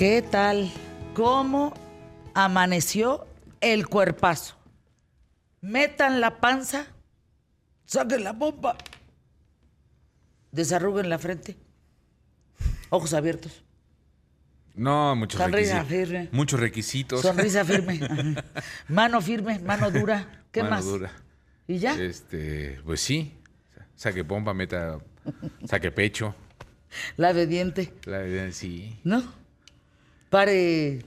[0.00, 0.72] ¿Qué tal?
[1.12, 1.74] ¿Cómo
[2.32, 3.26] amaneció
[3.60, 4.56] el cuerpazo?
[5.60, 6.86] Metan la panza,
[7.84, 8.78] saquen la bomba,
[10.52, 11.58] desarruguen la frente,
[12.88, 13.62] ojos abiertos,
[14.74, 16.08] No, muchos Sonrisa requisitos.
[16.08, 16.28] firme.
[16.32, 17.20] Muchos requisitos.
[17.20, 18.44] sonrisa firme, ajá.
[18.88, 20.44] mano firme, mano dura.
[20.50, 20.84] ¿Qué Mano más?
[20.86, 21.12] dura.
[21.68, 21.92] ¿Y ya?
[22.00, 23.34] Este, pues sí.
[23.96, 24.98] Saque pompa, meta,
[25.66, 26.34] saque pecho.
[27.18, 28.98] La de diente, La- sí.
[29.04, 29.38] ¿no?
[30.30, 31.04] Pare.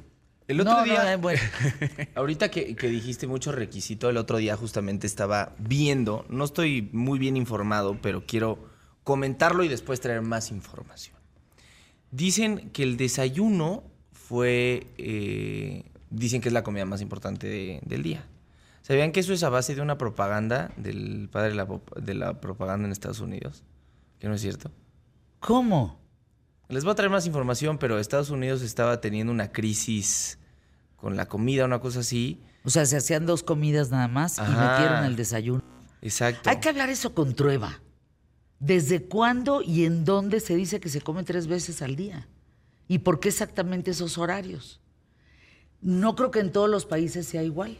[0.47, 1.39] El otro No, día, eh, bueno.
[2.15, 7.17] ahorita que, que dijiste mucho requisito, el otro día justamente estaba viendo, no estoy muy
[7.17, 8.59] bien informado, pero quiero
[9.05, 11.15] comentarlo y después traer más información.
[12.11, 18.03] Dicen que el desayuno fue, eh, dicen que es la comida más importante de- del
[18.03, 18.25] día.
[18.81, 22.13] ¿Sabían que eso es a base de una propaganda del padre de la, pop- de
[22.15, 23.63] la propaganda en Estados Unidos?
[24.19, 24.71] Que no es cierto.
[25.39, 25.99] ¿Cómo?
[26.73, 30.39] Les voy a traer más información, pero Estados Unidos estaba teniendo una crisis
[30.95, 32.41] con la comida, una cosa así.
[32.63, 35.63] O sea, se hacían dos comidas nada más y metieron el desayuno.
[36.01, 36.49] Exacto.
[36.49, 37.79] Hay que hablar eso con Trueba.
[38.59, 42.27] ¿Desde cuándo y en dónde se dice que se come tres veces al día?
[42.87, 44.81] ¿Y por qué exactamente esos horarios?
[45.81, 47.77] No creo que en todos los países sea igual.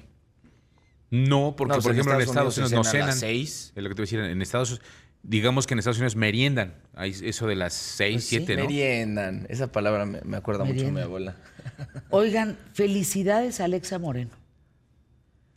[1.09, 3.72] No, porque No, por ejemplo en Estados Unidos Unidos no cenan a las seis.
[3.75, 4.19] Es lo que te voy a decir.
[4.19, 4.81] En Estados
[5.23, 6.75] digamos que en Estados Unidos meriendan.
[6.93, 8.35] Hay eso de las seis, Pues sí.
[8.38, 8.63] siete, ¿no?
[8.63, 9.45] Meriendan.
[9.49, 11.35] Esa palabra me, me acuerda mucho a mi abuela.
[12.11, 14.31] Oigan, felicidades a Alexa Moreno.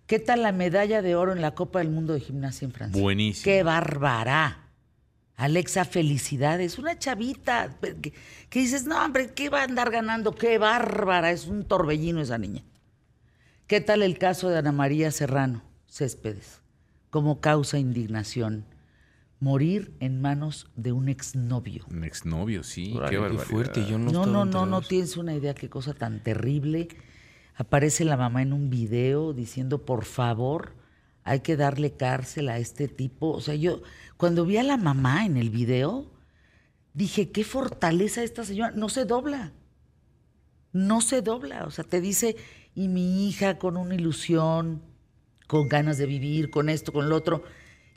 [0.07, 3.03] ¿Qué tal la medalla de oro en la Copa del Mundo de Gimnasia en Francia?
[3.03, 3.45] Buenísimo.
[3.45, 4.63] ¡Qué bárbara!
[5.35, 6.79] Alexa, felicidades.
[6.79, 8.13] Una chavita que,
[8.49, 10.33] que dices, no, hombre, ¿qué va a andar ganando?
[10.35, 11.31] ¡Qué bárbara!
[11.33, 12.63] Es un torbellino esa niña.
[13.67, 16.61] ¿Qué tal el caso de Ana María Serrano Céspedes?
[17.11, 18.65] Como causa indignación.
[19.39, 21.85] Morir en manos de un exnovio.
[21.91, 22.99] Un exnovio, sí.
[23.09, 23.85] Qué fuerte.
[23.87, 26.89] Yo no, No, no, no, no tienes una idea qué cosa tan terrible.
[27.55, 30.75] Aparece la mamá en un video diciendo, por favor,
[31.25, 33.31] hay que darle cárcel a este tipo.
[33.31, 33.83] O sea, yo
[34.17, 36.11] cuando vi a la mamá en el video,
[36.95, 38.73] dije, qué fortaleza esta señora.
[38.75, 39.53] No se dobla.
[40.73, 41.65] No se dobla.
[41.65, 42.37] O sea, te dice,
[42.75, 44.83] y mi hija con una ilusión,
[45.47, 47.43] con ganas de vivir, con esto, con lo otro,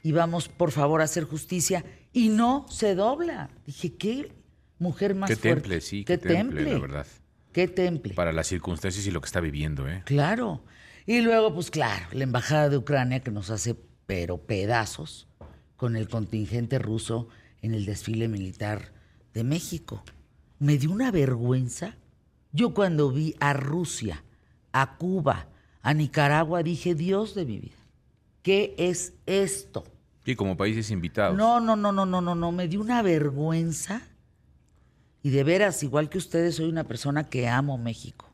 [0.04, 1.84] y vamos, por favor, a hacer justicia.
[2.14, 3.50] Y no se dobla.
[3.66, 4.32] Dije, qué
[4.80, 5.62] mujer más Qué fuerte.
[5.62, 7.08] temple, sí, qué, qué temple, la verdad.
[7.52, 8.14] Qué temple.
[8.14, 10.04] Para las circunstancias y lo que está viviendo, ¿eh?
[10.06, 10.64] Claro.
[11.06, 15.28] Y luego, pues claro, la embajada de Ucrania que nos hace pero pedazos
[15.76, 17.28] con el contingente ruso
[17.62, 18.92] en el desfile militar
[19.34, 20.04] de México.
[20.60, 21.96] Me dio una vergüenza.
[22.52, 24.24] Yo cuando vi a Rusia,
[24.72, 25.48] a Cuba,
[25.82, 27.78] a Nicaragua, dije, Dios de mi vida,
[28.50, 29.84] ¿qué es esto?
[30.26, 31.38] Y como países invitados.
[31.38, 34.02] No, no, no, no, no, no, no, me dio una vergüenza.
[35.22, 38.28] Y de veras, igual que ustedes, soy una persona que amo México.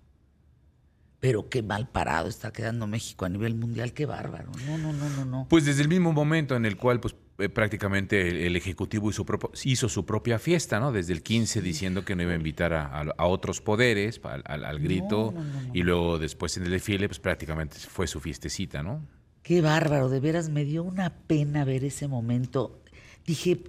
[1.19, 4.51] Pero qué mal parado está quedando México a nivel mundial, qué bárbaro.
[4.65, 5.47] No, no, no, no, no.
[5.49, 9.89] Pues desde el mismo momento en el cual pues eh, prácticamente el, el Ejecutivo hizo,
[9.89, 10.93] su propia fiesta, ¿no?
[10.93, 14.43] Desde el 15 diciendo que no iba a invitar a, a- a otros poderes al,
[14.45, 15.69] al- al grito no, no, no.
[15.73, 19.01] y luego después en el desfile pues prácticamente fue su fiestecita, ¿no?
[19.45, 22.81] Qué bárbaro, de veras me dio una pena ver ese momento.
[23.27, 23.63] Dije,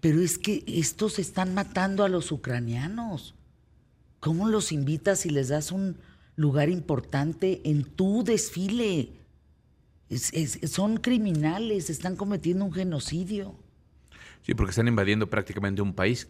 [0.00, 3.36] pero es que estos están matando a los ucranianos.
[4.18, 5.98] ¿Cómo los invitas y les das un
[6.34, 9.12] lugar importante en tu desfile?
[10.08, 13.54] Es- es- son criminales, están cometiendo un genocidio.
[14.42, 16.26] Sí, porque están invadiendo prácticamente un país.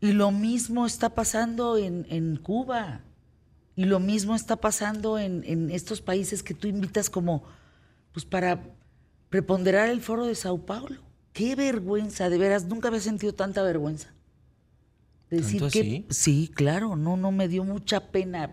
[0.00, 3.02] Y lo mismo está pasando en, en Cuba.
[3.76, 7.44] Y lo mismo está pasando en, en estos países que tú invitas como,
[8.18, 8.60] pues para
[9.30, 11.00] preponderar el foro de Sao Paulo.
[11.32, 14.12] Qué vergüenza, de veras, nunca había sentido tanta vergüenza.
[15.30, 16.06] Decir ¿Tanto que así?
[16.10, 18.50] sí, claro, no, no me dio mucha pena.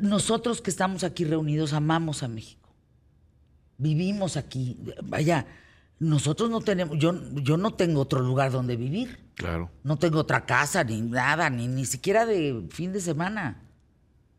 [0.00, 2.70] Nosotros que estamos aquí reunidos amamos a México.
[3.76, 4.78] Vivimos aquí.
[5.04, 5.46] Vaya,
[5.98, 9.18] nosotros no tenemos, yo, yo no tengo otro lugar donde vivir.
[9.34, 9.70] Claro.
[9.84, 13.60] No tengo otra casa, ni nada, ni, ni siquiera de fin de semana.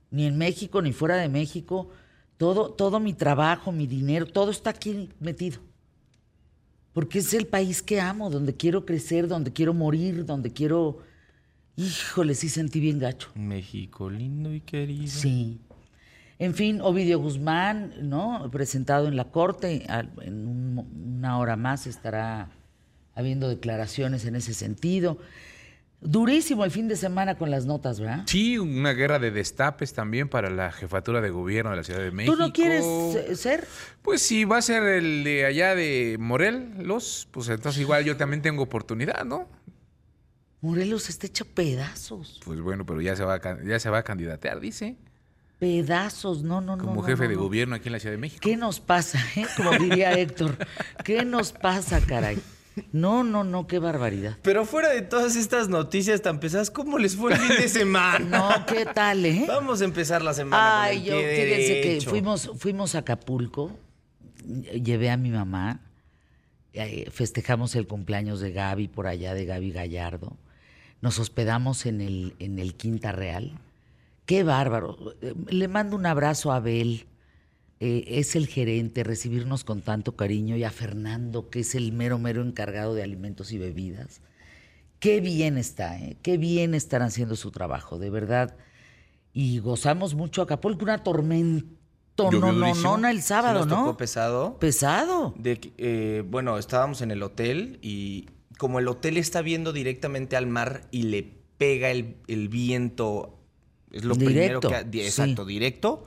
[0.09, 1.91] Ni en México, ni fuera de México.
[2.37, 5.59] Todo, todo mi trabajo, mi dinero, todo está aquí metido.
[6.93, 10.99] Porque es el país que amo, donde quiero crecer, donde quiero morir, donde quiero...
[11.75, 13.29] Híjole, sí sentí bien gacho.
[13.35, 15.07] México lindo y querido.
[15.07, 15.59] Sí.
[16.39, 18.49] En fin, Ovidio Guzmán, ¿no?
[18.51, 19.85] Presentado en la corte,
[20.21, 22.49] en un- una hora más estará
[23.13, 25.17] habiendo declaraciones en ese sentido.
[25.99, 28.23] Durísimo el fin de semana con las notas, ¿verdad?
[28.27, 32.11] Sí, una guerra de destapes también para la jefatura de gobierno de la Ciudad de
[32.11, 32.35] México.
[32.35, 33.67] ¿Tú no quieres eh, ser?
[34.03, 38.43] Pues si va a ser el de allá de Morelos, pues entonces igual yo también
[38.43, 39.49] tengo oportunidad, ¿no?
[40.61, 42.41] Morelos está hecho pedazos.
[42.45, 44.97] Pues bueno, pero ya se va a, ya se va a candidatear, dice.
[45.59, 46.83] Pedazos, no, no, no.
[46.85, 47.41] Como jefe no, de no.
[47.41, 48.41] gobierno aquí en la Ciudad de México.
[48.43, 49.19] ¿Qué nos pasa?
[49.35, 49.47] eh?
[49.57, 50.55] Como diría Héctor.
[51.03, 52.37] ¿Qué nos pasa, caray?
[52.91, 54.37] No, no, no, qué barbaridad.
[54.41, 58.19] Pero fuera de todas estas noticias tan pesadas, ¿cómo les fue el fin de semana?
[58.59, 59.45] No, ¿qué tal, eh?
[59.47, 63.71] Vamos a empezar la semana Ay, con el yo, fíjense que fuimos, fuimos a Acapulco,
[64.45, 65.81] llevé a mi mamá,
[66.73, 70.37] eh, festejamos el cumpleaños de Gaby por allá, de Gaby Gallardo.
[71.01, 73.59] Nos hospedamos en el, en el Quinta Real.
[74.25, 74.97] Qué bárbaro.
[75.21, 77.05] Eh, Le mando un abrazo a Abel,
[77.79, 82.17] eh, es el gerente, recibirnos con tanto cariño, y a Fernando, que es el mero,
[82.19, 84.21] mero encargado de alimentos y bebidas.
[84.99, 86.17] Qué bien está, ¿eh?
[86.23, 88.55] qué bien están haciendo su trabajo, de verdad.
[89.31, 91.67] Y gozamos mucho Acapulco, una tormenta,
[92.17, 93.97] no, no, no, el Sí sábado, nos tocó ¿no?
[93.97, 94.57] pesado.
[94.57, 95.35] Pesado.
[95.37, 98.27] De que, eh, bueno, estábamos en el hotel y
[98.57, 101.21] como el hotel está viendo directamente al mar y le
[101.59, 103.37] pega el, el viento,
[103.91, 104.83] es lo primero Directo, que...
[104.85, 105.05] di- sí.
[105.05, 106.05] Exacto, directo,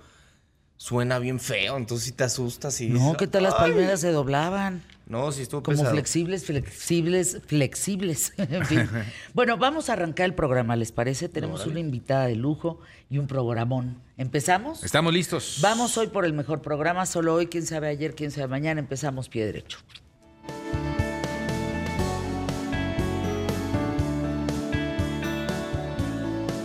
[0.81, 2.89] suena bien feo, entonces si te asustas y...
[2.89, 3.71] No, dices, ¿qué tal las "Ay".
[3.73, 4.83] palmeras se doblaban?
[5.07, 5.91] No, sí estuvo Como pesado.
[5.93, 8.33] flexibles, flexibles, flexibles.
[8.39, 8.89] en fin.
[9.35, 11.29] Bueno, vamos a arrancar el programa, ¿les parece?
[11.29, 12.81] Tenemos una invitada de lujo
[13.11, 13.99] y un programón.
[14.17, 14.83] ¿Empezamos?
[14.83, 15.59] Estamos listos.
[15.61, 19.29] Vamos hoy por el mejor programa, solo hoy, quién sabe ayer, quién sabe mañana, empezamos
[19.29, 19.81] pie derecho.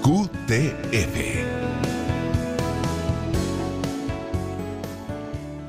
[0.02, 1.55] QTF.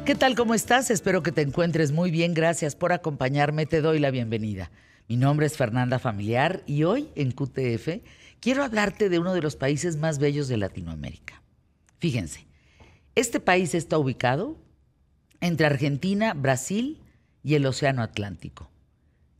[0.07, 0.37] ¿Qué tal?
[0.37, 0.93] ¿Cómo estás?
[0.93, 2.33] Espero que te encuentres muy bien.
[2.33, 3.67] Gracias por acompañarme.
[3.67, 4.71] Te doy la bienvenida.
[5.09, 8.05] Mi nombre es Fernanda Familiar y hoy en QTF
[8.39, 11.43] quiero hablarte de uno de los países más bellos de Latinoamérica.
[11.99, 12.47] Fíjense,
[13.17, 14.57] este país está ubicado
[15.41, 17.03] entre Argentina, Brasil
[17.43, 18.71] y el Océano Atlántico.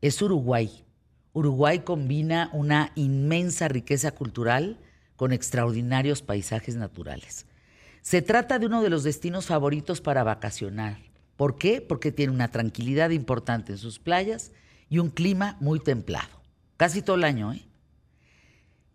[0.01, 0.85] Es Uruguay.
[1.33, 4.81] Uruguay combina una inmensa riqueza cultural
[5.15, 7.47] con extraordinarios paisajes naturales.
[8.07, 10.99] Se trata de uno de los destinos favoritos para vacacionar.
[11.37, 11.81] ¿Por qué?
[11.81, 14.53] Porque tiene una tranquilidad importante en sus playas
[14.89, 16.41] y un clima muy templado.
[16.77, 17.67] Casi todo el año, ¿eh?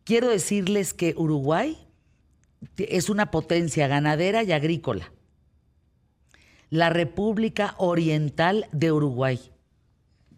[0.05, 1.77] Quiero decirles que Uruguay
[2.77, 5.11] es una potencia ganadera y agrícola.
[6.69, 9.41] La República Oriental de Uruguay,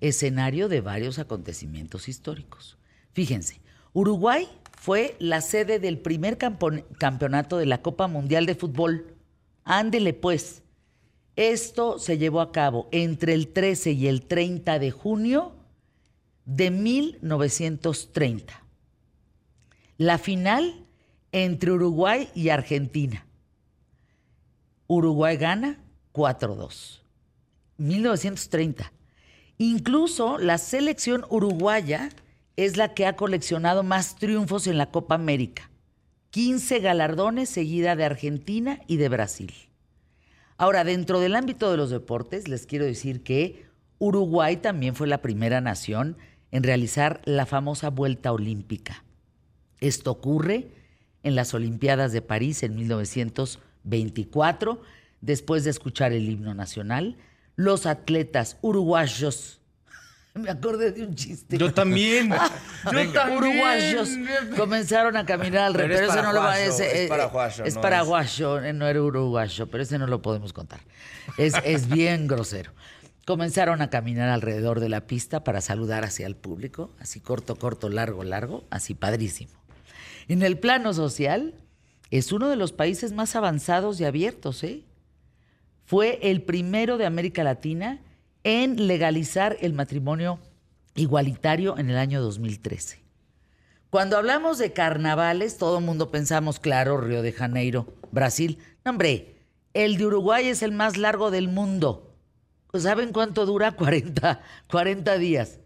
[0.01, 2.79] escenario de varios acontecimientos históricos.
[3.11, 3.61] Fíjense,
[3.93, 4.49] Uruguay
[4.83, 9.15] fue la sede del primer campeonato de la Copa Mundial de Fútbol.
[9.63, 10.61] Ándele pues.
[11.37, 15.55] Esto se llevó a cabo entre el 13 y el 30 de junio
[16.43, 18.61] de 1930.
[19.97, 20.85] La final
[21.31, 23.25] entre Uruguay y Argentina.
[24.87, 25.79] Uruguay gana
[26.11, 26.99] 4-2.
[27.77, 28.91] 1930.
[29.59, 32.09] Incluso la selección uruguaya
[32.55, 35.69] es la que ha coleccionado más triunfos en la Copa América.
[36.29, 39.53] 15 galardones seguida de Argentina y de Brasil.
[40.57, 43.65] Ahora, dentro del ámbito de los deportes, les quiero decir que
[43.99, 46.17] Uruguay también fue la primera nación
[46.51, 49.03] en realizar la famosa vuelta olímpica.
[49.79, 50.69] Esto ocurre
[51.23, 54.81] en las Olimpiadas de París en 1924,
[55.21, 57.17] después de escuchar el himno nacional,
[57.55, 59.61] los atletas uruguayos,
[60.43, 61.57] me acordé de un chiste.
[61.57, 62.29] Yo también.
[62.91, 63.37] Yo también.
[63.37, 64.09] Uruguayos
[64.57, 66.01] comenzaron a caminar al Pero revés.
[66.01, 68.87] es Pero ese no lo va a es eh, paraguayo, Es no paraguayo, eh, no
[68.87, 70.81] era uruguayo, pero ese no lo podemos contar.
[71.37, 72.71] Es, es bien grosero.
[73.25, 77.87] Comenzaron a caminar alrededor de la pista para saludar hacia el público, así corto, corto,
[77.87, 79.53] largo, largo, así padrísimo.
[80.27, 81.53] En el plano social,
[82.11, 84.83] es uno de los países más avanzados y abiertos, ¿eh?
[85.85, 87.99] Fue el primero de América Latina
[88.43, 90.39] en legalizar el matrimonio
[90.95, 93.03] igualitario en el año 2013.
[93.89, 98.57] Cuando hablamos de carnavales, todo el mundo pensamos, claro, Río de Janeiro, Brasil.
[98.83, 99.35] No, hombre,
[99.73, 102.15] el de Uruguay es el más largo del mundo.
[102.73, 103.71] ¿Saben cuánto dura?
[103.75, 105.59] 40, 40 días.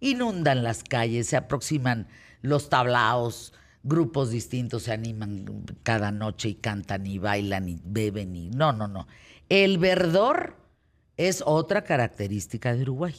[0.00, 2.08] Inundan las calles, se aproximan
[2.42, 3.52] los tablaos,
[3.82, 8.50] grupos distintos se animan cada noche y cantan y bailan y beben y...
[8.50, 9.06] No, no, no.
[9.48, 10.56] El verdor
[11.16, 13.14] es otra característica de Uruguay,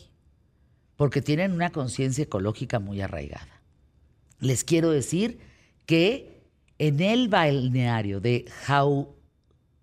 [0.95, 3.61] porque tienen una conciencia ecológica muy arraigada.
[4.39, 5.39] Les quiero decir
[5.85, 6.41] que
[6.77, 9.15] en el balneario de Jau...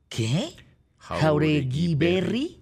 [0.09, 0.54] ¿Qué?
[0.99, 2.61] Jaureguiberri.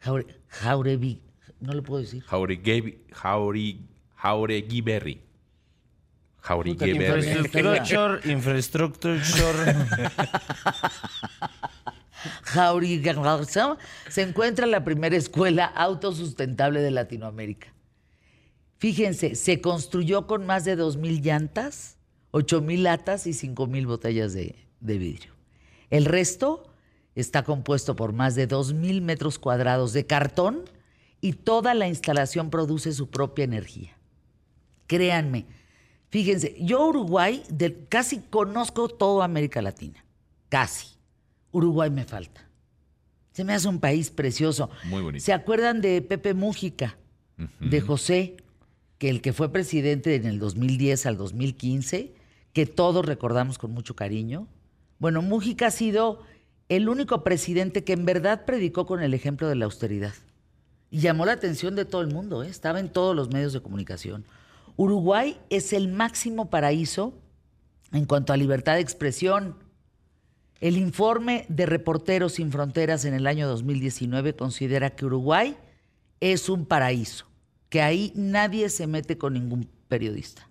[0.00, 0.26] Jaure,
[0.62, 1.20] Jaurevi-
[1.60, 2.22] no lo puedo decir.
[2.24, 3.86] Jauregui, Jauri,
[4.16, 5.20] Jaureguiberri.
[6.40, 7.28] Jaureguiberri.
[7.28, 9.18] Infrastructure, infrastructure.
[14.08, 17.72] Se encuentra la primera escuela autosustentable de Latinoamérica.
[18.78, 21.96] Fíjense, se construyó con más de 2.000 llantas,
[22.32, 25.32] 8.000 latas y 5.000 botellas de, vidrio.
[25.90, 26.66] El resto
[27.14, 30.64] está compuesto por más de 2.000 metros cuadrados de cartón
[31.20, 33.96] y toda la instalación produce su propia energía.
[34.86, 35.46] Créanme,
[36.10, 37.42] fíjense, yo Uruguay
[37.88, 40.04] casi conozco toda América Latina,
[40.50, 40.95] casi.
[41.56, 42.46] Uruguay me falta.
[43.32, 44.68] Se me hace un país precioso.
[44.84, 45.24] Muy bonito.
[45.24, 46.98] ¿Se acuerdan de Pepe Mújica,
[47.60, 48.36] de José,
[48.98, 52.14] que el que fue presidente en el 2010 al 2015,
[52.52, 54.48] que todos recordamos con mucho cariño?
[54.98, 56.22] Bueno, Mújica ha sido
[56.68, 60.14] el único presidente que en verdad predicó con el ejemplo de la austeridad.
[60.90, 62.48] Y llamó la atención de todo el mundo, ¿eh?
[62.48, 64.24] estaba en todos los medios de comunicación.
[64.76, 67.14] Uruguay es el máximo paraíso
[67.92, 69.56] en cuanto a libertad de expresión.
[70.60, 75.56] El informe de Reporteros Sin Fronteras en el año 2019 considera que Uruguay
[76.20, 77.26] es un paraíso,
[77.68, 80.48] que ahí nadie se mete con ningún periodista.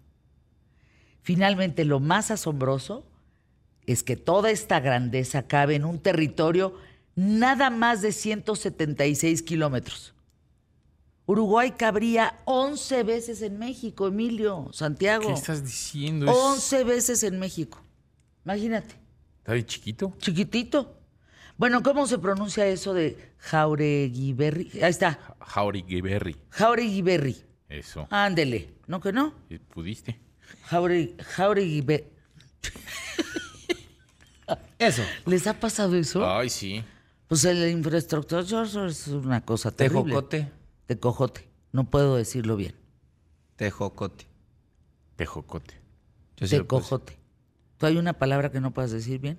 [1.23, 3.03] Finalmente, lo más asombroso
[3.87, 6.75] es que toda esta grandeza cabe en un territorio
[7.15, 10.13] nada más de 176 kilómetros.
[11.25, 15.25] Uruguay cabría 11 veces en México, Emilio, Santiago.
[15.27, 16.27] ¿Qué estás diciendo?
[16.29, 17.79] Es- 11 veces en México.
[18.43, 18.93] Imagínate,
[19.45, 20.11] ¿Está bien chiquito?
[20.17, 20.97] chiquitito.
[21.55, 24.71] Bueno, ¿cómo se pronuncia eso de Jaureguiberri?
[24.81, 26.35] Ahí está, Jaureguiberri.
[26.49, 27.37] Jaureguiberri.
[27.69, 28.07] Eso.
[28.09, 29.35] Ándele, ¿no que no?
[29.47, 30.19] ¿Y ¿Pudiste?
[30.63, 32.05] Jaure, Jaureguiberri.
[34.79, 35.03] Eso.
[35.27, 36.27] ¿Les ha pasado eso?
[36.27, 36.83] Ay, sí.
[37.27, 40.05] Pues la infraestructura es una cosa terrible.
[40.05, 40.51] Tejocote.
[40.87, 41.47] Tejocote.
[41.71, 42.73] No puedo decirlo bien.
[43.57, 44.25] Tejocote.
[45.15, 45.75] Tejocote.
[46.37, 47.24] Yo Tecojote.
[47.77, 49.37] ¿Tú hay una palabra que no puedas decir bien?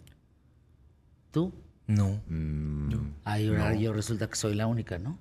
[1.30, 1.52] ¿Tú?
[1.86, 2.20] No.
[2.28, 5.18] Mm, Ay, ahora yo resulta que soy la única, ¿no?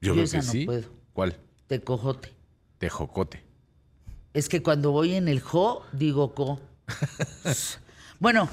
[0.00, 0.64] yo Yo creo esa que no sí.
[0.66, 0.88] puedo.
[1.12, 1.36] ¿Cuál?
[1.66, 2.32] Tecojote.
[2.78, 3.42] Tejocote.
[4.32, 6.60] Es que cuando voy en el jo, digo co.
[8.20, 8.48] bueno,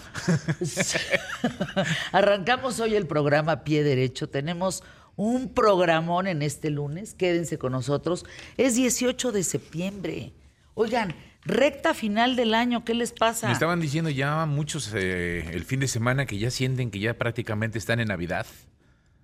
[2.12, 4.30] arrancamos hoy el programa Pie Derecho.
[4.30, 4.84] Tenemos
[5.16, 7.14] un programón en este lunes.
[7.14, 8.26] Quédense con nosotros.
[8.58, 10.34] Es 18 de septiembre.
[10.74, 13.48] Oigan, recta final del año, ¿qué les pasa?
[13.48, 17.14] Me estaban diciendo ya muchos eh, el fin de semana que ya sienten que ya
[17.16, 18.46] prácticamente están en Navidad.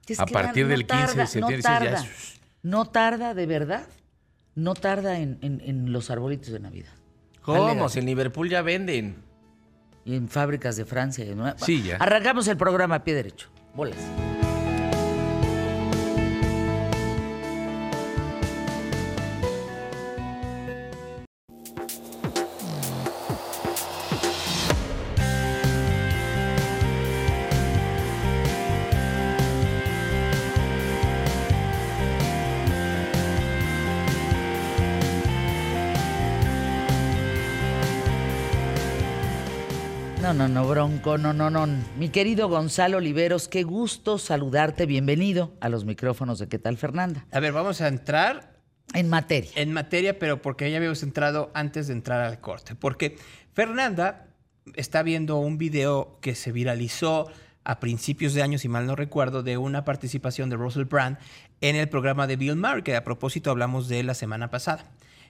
[0.07, 2.05] Es a que partir no del 15 de tarda, septiembre, No ya tarda,
[2.63, 3.87] no tarda, de verdad.
[4.55, 6.91] No tarda en, en- en los arbolitos de Navidad.
[7.41, 7.87] ¿Cómo?
[7.89, 9.17] Si en Liverpool ya venden.
[10.05, 11.25] Y en fábricas de Francia.
[11.57, 11.97] Sí, ya.
[11.97, 13.49] Arrancamos el programa a pie derecho.
[13.75, 13.97] Bolas.
[41.17, 41.83] No, no, no, no.
[41.97, 44.85] Mi querido Gonzalo Oliveros, qué gusto saludarte.
[44.85, 47.25] Bienvenido a los micrófonos de ¿Qué tal, Fernanda?
[47.31, 48.57] A ver, vamos a entrar
[48.93, 49.49] En materia.
[49.55, 52.75] en materia, pero porque ya habíamos entrado antes de entrar al corte.
[52.75, 53.17] Porque
[53.53, 54.27] Fernanda
[54.75, 57.29] está viendo un video que se viralizó
[57.63, 61.17] a principios de año, si mal no recuerdo, de una participación de Russell Brand
[61.61, 64.85] en el programa de Bill Maher, que a propósito hablamos de la semana pasada,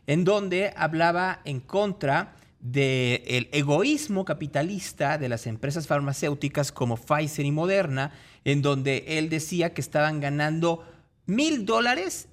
[0.05, 7.51] en donde hablaba en contra del egoísmo capitalista de las empresas farmacéuticas como Pfizer y
[7.51, 8.11] Moderna,
[8.43, 10.83] en donde él decía que estaban ganando
[11.25, 12.29] mil dólares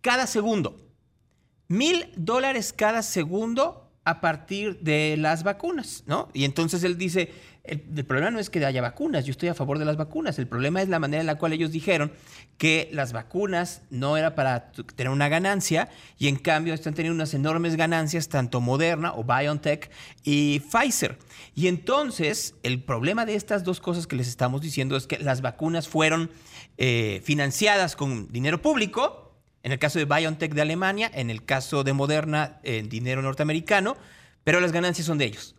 [0.00, 0.76] cada segundo.
[1.68, 6.28] Mil dólares cada segundo a partir de las vacunas, ¿no?
[6.32, 7.32] Y entonces él dice,
[7.64, 10.48] el, problema no es que haya vacunas, yo estoy a favor de las vacunas, el
[10.48, 12.10] problema es la manera en la cual ellos dijeron
[12.58, 15.88] que las vacunas no era para tener una ganancia
[16.18, 19.90] y en cambio están teniendo unas enormes ganancias tanto Moderna o BioNTech
[20.24, 21.18] y Pfizer.
[21.54, 25.40] Y entonces el problema de estas dos cosas que les estamos diciendo es que las
[25.40, 26.30] vacunas fueron
[26.78, 31.84] eh, financiadas con dinero público, en el caso de BioNTech de Alemania, en el caso
[31.84, 33.96] de Moderna, en dinero norteamericano,
[34.42, 35.54] pero las ganancias son de ellos.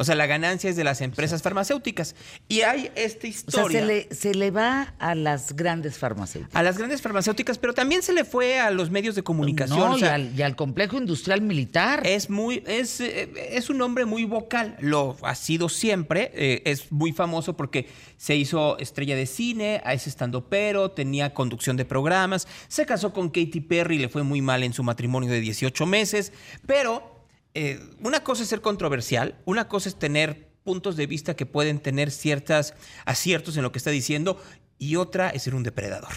[0.00, 2.14] O sea, la ganancia es de las empresas farmacéuticas.
[2.48, 6.56] Y hay esta O sea, historia se le, se le va a las grandes farmacéuticas.
[6.56, 9.78] a las grandes farmacéuticas, pero también se le fue a los medios de comunicación.
[9.78, 12.06] No, o sea, y, al, y al complejo industrial militar.
[12.06, 16.90] es muy, es, eh, es un hombre muy vocal, lo ha sido siempre, eh, es
[16.90, 22.48] muy famoso porque se hizo estrella de cine, es estando pero, tenía conducción de programas,
[22.68, 26.32] se casó con Katy Perry, le fue muy mal en su matrimonio de 18 meses,
[26.64, 27.19] pero
[27.54, 31.80] eh, una cosa es ser controversial, una cosa es tener puntos de vista que pueden
[31.80, 34.40] tener ciertos aciertos en lo que está diciendo
[34.78, 36.12] y otra es ser un depredador.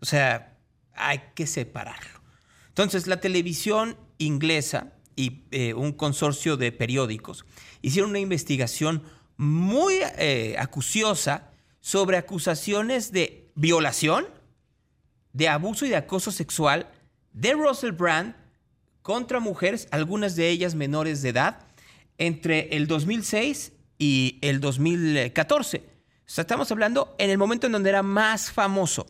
[0.00, 0.58] O sea,
[0.94, 2.20] hay que separarlo.
[2.68, 7.46] Entonces, la televisión inglesa y eh, un consorcio de periódicos
[7.80, 9.02] hicieron una investigación
[9.36, 14.26] muy eh, acuciosa sobre acusaciones de violación,
[15.32, 16.90] de abuso y de acoso sexual
[17.32, 18.34] de Russell Brand
[19.06, 21.58] contra mujeres, algunas de ellas menores de edad,
[22.18, 25.78] entre el 2006 y el 2014.
[25.78, 25.82] O
[26.24, 29.06] sea, estamos hablando en el momento en donde era más famoso.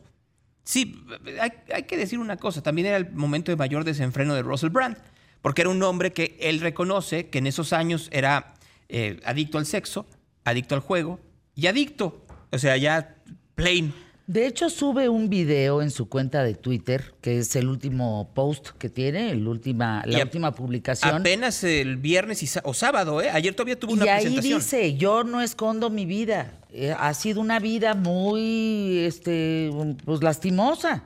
[0.64, 1.02] Sí,
[1.40, 4.98] hay, que decir una cosa, también era el momento de mayor desenfreno de Russell Brand,
[5.40, 8.52] porque era un hombre que él reconoce que en esos años era
[8.90, 10.04] eh, adicto al sexo,
[10.44, 11.20] adicto al juego
[11.54, 12.22] y adicto,
[12.52, 13.16] o sea, ya
[13.54, 13.94] plain.
[14.26, 18.70] De hecho, sube un video en su cuenta de Twitter, que es el último post
[18.70, 21.14] que tiene, el última, la última publicación.
[21.14, 23.30] Apenas el viernes o sábado, ¿eh?
[23.30, 26.58] Ayer todavía tuvo una y ahí dice, yo no escondo mi vida.
[26.70, 29.70] Eh, ha sido una vida muy, este,
[30.04, 31.04] pues lastimosa,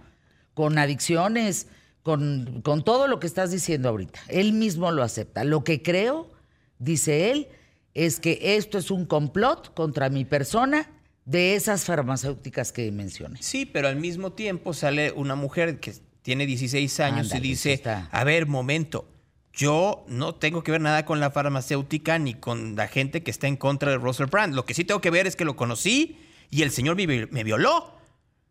[0.55, 1.67] con adicciones,
[2.03, 4.19] con, con todo lo que estás diciendo ahorita.
[4.29, 5.45] Él mismo lo acepta.
[5.45, 6.31] Lo que creo,
[6.79, 7.49] dice él,
[7.93, 10.89] es que esto es un complot contra mi persona
[11.25, 13.43] de esas farmacéuticas que mencioné.
[13.43, 18.25] Sí, pero al mismo tiempo sale una mujer que tiene 16 años y dice, a
[18.25, 19.09] ver, momento,
[19.53, 23.47] yo no tengo que ver nada con la farmacéutica ni con la gente que está
[23.47, 24.55] en contra de Russell Brand.
[24.55, 26.19] Lo que sí tengo que ver es que lo conocí
[26.51, 27.77] y el señor me, violó.
[27.79, 27.95] O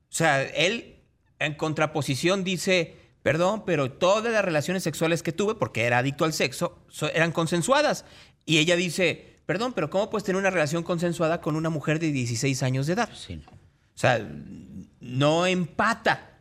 [0.09, 0.97] sea, él
[1.39, 6.33] en contraposición dice, perdón, pero todas las relaciones sexuales que tuve, porque era adicto al
[6.33, 8.05] sexo, eran consensuadas.
[8.45, 12.11] Y ella dice, Perdón, pero ¿cómo puedes tener una relación consensuada con una mujer de
[12.11, 13.09] 16 años de edad?
[13.15, 13.41] Sí.
[13.47, 14.23] O sea,
[14.99, 16.37] no empata.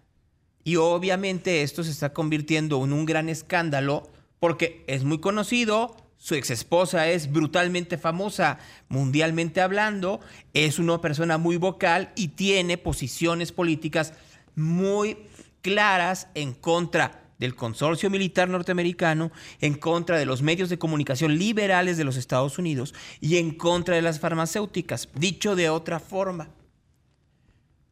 [0.63, 4.11] Y obviamente esto se está convirtiendo en un gran escándalo
[4.41, 8.59] porque es muy conocido, su ex esposa es brutalmente famosa
[8.91, 10.21] mundialmente hablando,
[10.53, 14.13] es una persona muy vocal y tiene posiciones políticas
[14.55, 15.17] muy
[15.63, 19.31] claras en contra del consorcio militar norteamericano,
[19.61, 23.95] en contra de los medios de comunicación liberales de los Estados Unidos y en contra
[23.95, 25.09] de las farmacéuticas.
[25.15, 26.51] Dicho de otra forma,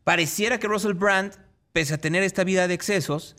[0.04, 1.32] pareciera que Russell Brand,
[1.72, 3.36] pese a tener esta vida de excesos,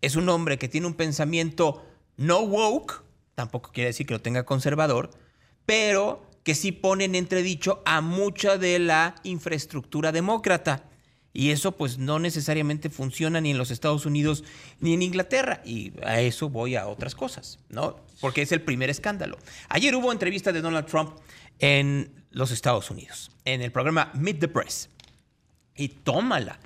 [0.00, 1.84] es un hombre que tiene un pensamiento
[2.16, 3.02] no woke,
[3.34, 5.10] tampoco quiere decir que lo tenga conservador,
[5.66, 10.89] pero que sí pone en entredicho a mucha de la infraestructura demócrata.
[11.32, 14.42] Y eso pues no necesariamente funciona ni en los Estados Unidos
[14.80, 15.62] ni en Inglaterra.
[15.64, 17.96] Y a eso voy a otras cosas, ¿no?
[18.20, 19.38] Porque es el primer escándalo.
[19.68, 21.12] Ayer hubo entrevista de Donald Trump
[21.60, 24.88] en los Estados Unidos, en el programa Meet the Press.
[25.76, 26.58] Y tómala.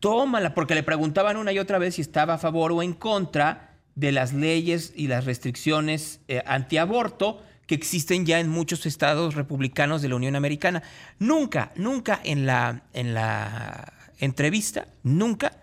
[0.00, 3.76] tómala, porque le preguntaban una y otra vez si estaba a favor o en contra
[3.94, 10.02] de las leyes y las restricciones eh, antiaborto que existen ya en muchos estados republicanos
[10.02, 10.82] de la Unión Americana.
[11.18, 15.56] Nunca, nunca en la, en la entrevista, nunca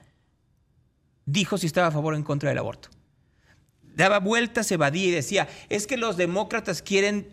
[1.28, 2.90] dijo si estaba a favor o en contra del aborto.
[3.96, 7.28] Daba vueltas, evadía y decía, es que los demócratas quieren,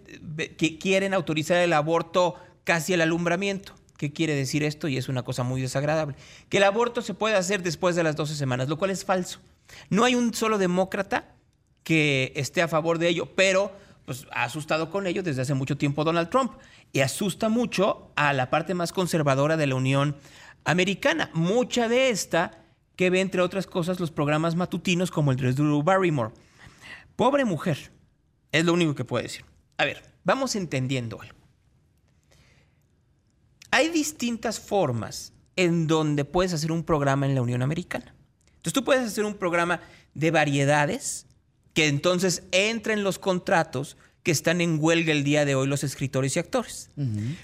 [0.59, 2.35] que quieren autorizar el aborto
[2.65, 3.73] casi al alumbramiento.
[3.97, 4.89] ¿Qué quiere decir esto?
[4.89, 6.17] Y es una cosa muy desagradable.
[6.51, 9.41] Que el aborto se puede hacer después de las 12 semanas, lo cual es falso.
[9.89, 11.35] No hay un solo demócrata
[11.83, 15.77] que esté a favor de ello, pero pues ha asustado con ello desde hace mucho
[15.77, 16.53] tiempo Donald Trump
[16.93, 20.17] y asusta mucho a la parte más conservadora de la Unión
[20.65, 21.31] Americana.
[21.35, 22.65] Mucha de esta
[22.95, 26.33] que ve, entre otras cosas, los programas matutinos como el de Drew Barrymore.
[27.17, 27.93] Pobre mujer,
[28.53, 29.45] es lo único que puedo decir.
[29.77, 31.37] A ver, vamos entendiendo algo.
[33.71, 38.15] Hay distintas formas en donde puedes hacer un programa en la Unión Americana.
[38.49, 39.81] Entonces tú puedes hacer un programa
[40.15, 41.27] de variedades,
[41.77, 46.35] que entonces entren los contratos que están en huelga el día de hoy los escritores
[46.35, 46.89] y actores.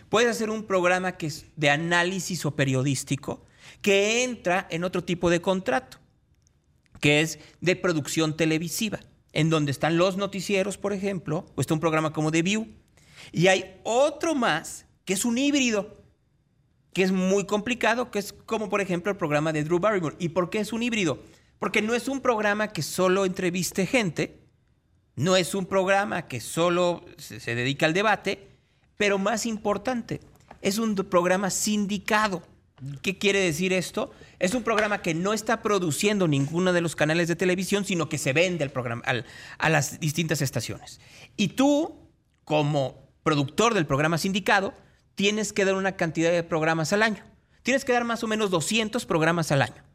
[0.09, 3.45] Puedes hacer un programa que es de análisis o periodístico
[3.83, 5.99] que entra en otro tipo de contrato,
[6.99, 9.01] que es de producción televisiva,
[9.35, 12.68] en donde están los noticieros, por ejemplo, o está un programa como The View.
[13.33, 16.03] Y hay otro más que es un híbrido,
[16.95, 20.16] que es muy complicado, que es como por ejemplo el programa de Drew Barrymore.
[20.18, 21.18] ¿Y por qué es un híbrido?
[21.62, 24.40] Porque no es un programa que solo entreviste gente,
[25.14, 28.48] no es un programa que solo se, dedica al debate,
[28.96, 30.18] pero más importante,
[30.61, 32.42] es un programa sindicado.
[33.01, 34.11] ¿Qué quiere decir esto?
[34.40, 38.18] Es un programa que no está produciendo ninguno de los canales de televisión, sino que
[38.18, 39.05] se vende al programa,
[39.57, 41.01] a las distintas estaciones.
[41.37, 42.11] Y tú,
[42.42, 44.75] como productor del programa sindicado,
[45.14, 47.22] tienes que dar una cantidad de programas al año.
[47.62, 49.91] Tienes que dar más o menos 200 programas al año.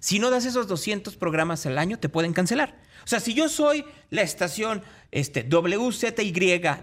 [0.00, 2.80] Si no das esos 200 programas al año, te pueden cancelar.
[3.04, 6.32] O sea, si yo soy la estación este, WZY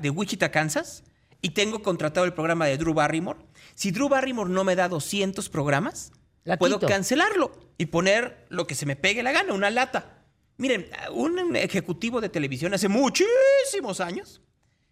[0.02, 1.04] de Wichita, Kansas,
[1.42, 3.40] y tengo contratado el programa de Drew Barrymore,
[3.76, 6.12] si Drew Barrymore no me da 200 programas,
[6.44, 10.26] La puedo cancelarlo y poner lo que se me pegue la gana, una lata.
[10.58, 14.42] Miren, un ejecutivo de televisión hace muchísimos años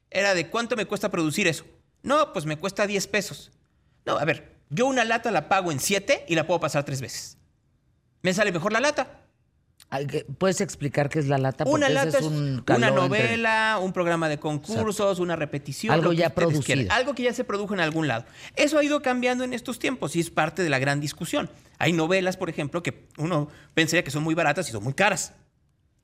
[0.10, 1.66] era de cuánto me cuesta producir eso.
[2.04, 3.52] No, pues me cuesta 10 pesos.
[4.06, 7.02] No, a ver, yo una lata la pago en 7 y la puedo pasar tres
[7.02, 7.37] veces.
[8.22, 9.22] Me sale mejor la lata.
[10.38, 11.64] ¿Puedes explicar qué es la lata?
[11.64, 15.94] Porque Una lata es un una entre- novela, un programa de concursos, una repetición.
[15.94, 16.92] Algo ya producido.
[16.92, 18.26] Algo que ya se produjo en algún lado.
[18.58, 21.50] Eso ha ido cambiando en estos tiempos y es parte de la gran discusión.
[21.80, 25.34] Hay novelas, por ejemplo, que uno pensaría que son muy baratas y son muy caras.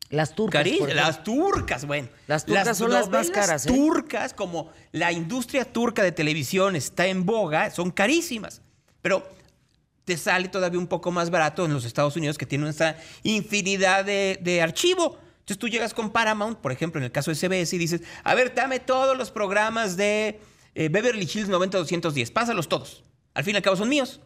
[0.10, 0.66] Las turcas.
[0.94, 2.08] Las turcas, bueno.
[2.28, 3.70] Las turcas son las más caras, ¿eh?
[3.70, 8.62] turcas, como la industria turca de televisión está en boga, son carísimas.
[9.02, 9.28] Pero
[10.06, 14.04] te sale todavía un poco más barato en los Estados Unidos, que tienen esa infinidad
[14.06, 15.18] de, de archivo.
[15.40, 18.34] Entonces tú llegas con Paramount, por ejemplo, en el caso de CBS, y dices, a
[18.36, 20.40] ver, dame todos los programas de
[20.76, 23.04] eh, Beverly Hills 90210, pásalos todos.
[23.34, 24.22] Al fin y al cabo son míos.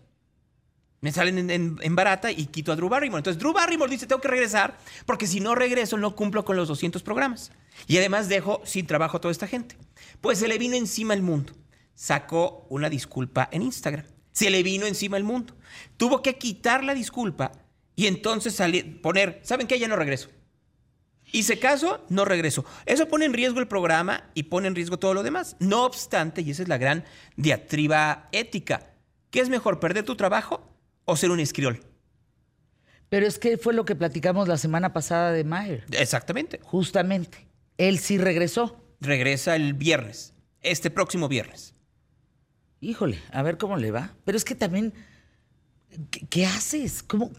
[1.00, 3.20] Me salen en, en- en barata y quito a Drew Barrymore.
[3.20, 6.68] Entonces Drew Barrymore dice, tengo que regresar porque si no regreso no cumplo con los
[6.68, 7.52] 200 programas.
[7.86, 9.78] Y además dejo sin trabajo a toda esta gente.
[10.22, 11.54] Pues se le vino encima el mundo.
[11.94, 14.06] Sacó una disculpa en Instagram.
[14.38, 15.56] Se le vino encima el mundo.
[15.98, 17.54] Tuvo que quitar la disculpa
[17.96, 19.80] y entonces salir, poner, ¿saben qué?
[19.80, 20.30] Ya no regreso.
[21.32, 22.64] Hice caso, no regreso.
[22.86, 25.56] Eso pone en riesgo el programa y pone en riesgo todo lo demás.
[25.60, 27.04] No obstante, y esa es la gran
[27.36, 28.94] diatriba ética,
[29.32, 30.72] ¿qué es mejor, perder tu trabajo
[31.06, 31.84] o ser un escriol?
[33.10, 35.84] Pero es que fue lo que platicamos la semana pasada de Mayer.
[35.94, 36.60] Exactamente.
[36.62, 37.48] Justamente.
[37.80, 38.80] Él sí regresó.
[39.02, 41.74] Regresa el viernes, este próximo viernes.
[42.82, 44.14] Híjole, a ver cómo le va.
[44.24, 44.94] Pero es que también,
[46.12, 47.04] ¿qué, qué haces?
[47.04, 47.32] ¿Cómo,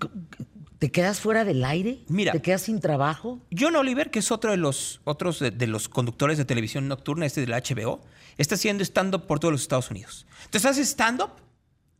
[0.78, 2.04] ¿Te quedas fuera del aire?
[2.08, 2.32] Mira.
[2.32, 3.40] ¿Te quedas sin trabajo?
[3.56, 7.26] John Oliver, que es otro de los otros de, de los conductores de televisión nocturna,
[7.26, 8.00] este de la HBO,
[8.36, 10.26] está haciendo stand-up por todos los Estados Unidos.
[10.44, 11.30] Entonces hace stand-up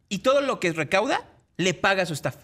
[0.09, 2.37] y todo lo que recauda le paga a su staff.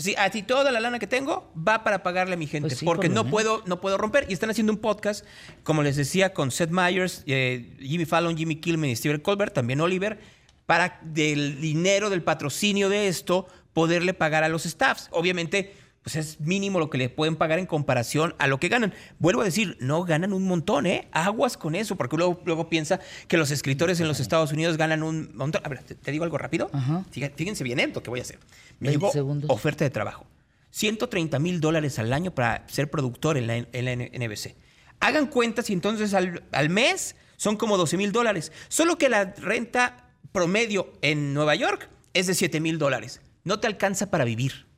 [0.00, 2.84] Sí, así toda la lana que tengo va para pagarle a mi gente, Pues sí,
[2.84, 4.26] porque no puedo, no puedo romper.
[4.28, 5.24] Y están haciendo un podcast,
[5.62, 9.80] como les decía, con Seth Meyers, eh, Jimmy Fallon, Jimmy Kilman y Steven Colbert, también
[9.80, 10.18] Oliver,
[10.64, 15.08] para del dinero del patrocinio de esto poderle pagar a los staffs.
[15.10, 18.94] Obviamente, pues es mínimo lo que le pueden pagar en comparación a lo que ganan.
[19.18, 21.08] Vuelvo a decir, no ganan un montón, ¿eh?
[21.12, 25.02] Aguas con eso, porque luego, luego piensa que los escritores en los Estados Unidos ganan
[25.02, 25.60] un montón.
[25.64, 26.70] A ver, te, te digo algo rápido.
[26.72, 27.04] Ajá.
[27.10, 28.38] Fíjense, bien esto que voy a hacer.
[28.78, 29.50] Me 20 llegó segundos.
[29.50, 30.26] oferta de trabajo.
[30.70, 34.54] 130 mil dólares al año para ser productor en la, en la NBC.
[35.00, 38.52] Hagan cuentas y entonces al, al mes son como 12 mil dólares.
[38.68, 43.20] Solo que la renta promedio en Nueva York es de 7 mil dólares.
[43.44, 44.69] No te alcanza para vivir.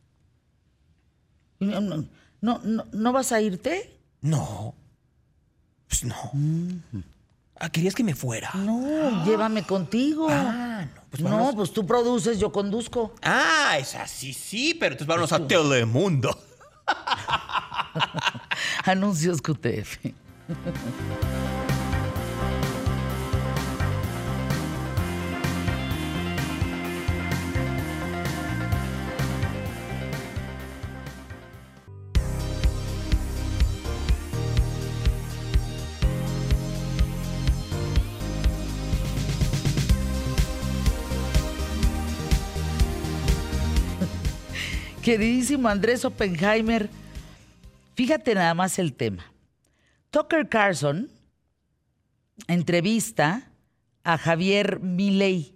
[1.62, 2.04] No, no,
[2.40, 3.98] no, no- ¿no vas a irte?
[4.20, 4.74] No.
[5.88, 6.14] Pues no.
[7.60, 8.50] Ah, ¿Querías que me fuera?
[8.54, 10.26] No, llévame contigo.
[10.30, 11.02] Ah, no.
[11.10, 13.14] Pues no, pues tú produces, yo conduzco.
[13.22, 16.36] Ah, es así, sí, pero entonces vámonos a Telemundo.
[18.84, 19.98] Anuncios QTF.
[45.12, 46.88] Queridísimo Andrés Oppenheimer,
[47.94, 49.30] fíjate nada más el tema.
[50.10, 51.10] Tucker Carlson
[52.46, 53.52] entrevista
[54.04, 55.54] a Javier Milei,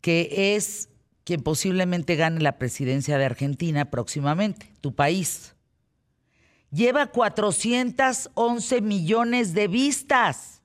[0.00, 0.88] que es
[1.24, 5.54] quien posiblemente gane la presidencia de Argentina próximamente, tu país.
[6.70, 10.62] Lleva 411 millones de vistas.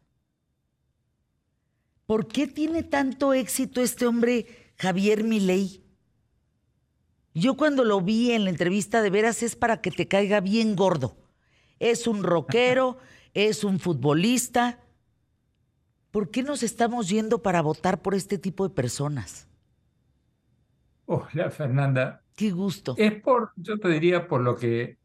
[2.06, 5.83] ¿Por qué tiene tanto éxito este hombre Javier Milei?
[7.34, 10.76] Yo cuando lo vi en la entrevista de veras es para que te caiga bien
[10.76, 11.18] gordo.
[11.80, 12.98] Es un rockero,
[13.34, 14.80] es un futbolista.
[16.12, 19.48] ¿Por qué nos estamos yendo para votar por este tipo de personas?
[21.06, 22.22] Hola, Fernanda.
[22.36, 22.96] Qué gusto.
[22.98, 24.98] Es por, yo te diría, por lo que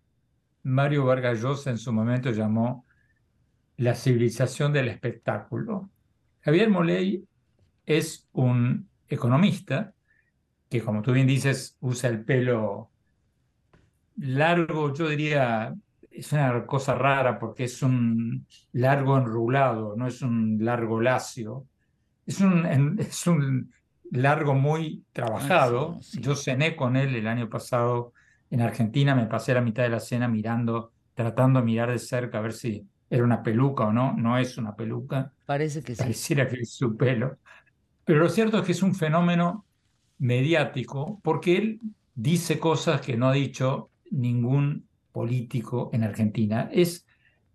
[0.63, 2.87] Mario Vargas Llosa en su momento llamó
[3.79, 5.91] la civilización del espectáculo.
[6.41, 7.27] Javier Moley
[7.87, 9.95] es un economista
[10.69, 12.91] que, como tú bien dices, usa el pelo
[14.17, 15.75] largo, yo diría,
[16.11, 21.67] es una cosa rara porque es un largo enrulado, no es un largo lacio.
[22.27, 23.73] Es un, es un
[24.11, 25.99] largo muy trabajado.
[26.03, 26.21] Sí, sí.
[26.21, 28.13] Yo cené con él el año pasado
[28.51, 32.39] en Argentina, me pasé la mitad de la cena mirando, tratando de mirar de cerca
[32.39, 34.15] a ver si era una peluca o no.
[34.17, 36.03] No es una peluca Parece que sí.
[36.03, 37.39] pareciera que es su pelo.
[38.05, 39.67] Pero lo cierto es que es un fenómeno
[40.19, 41.81] mediático porque él
[42.15, 46.69] dice cosas que no ha dicho ningún político en Argentina.
[46.73, 47.07] Es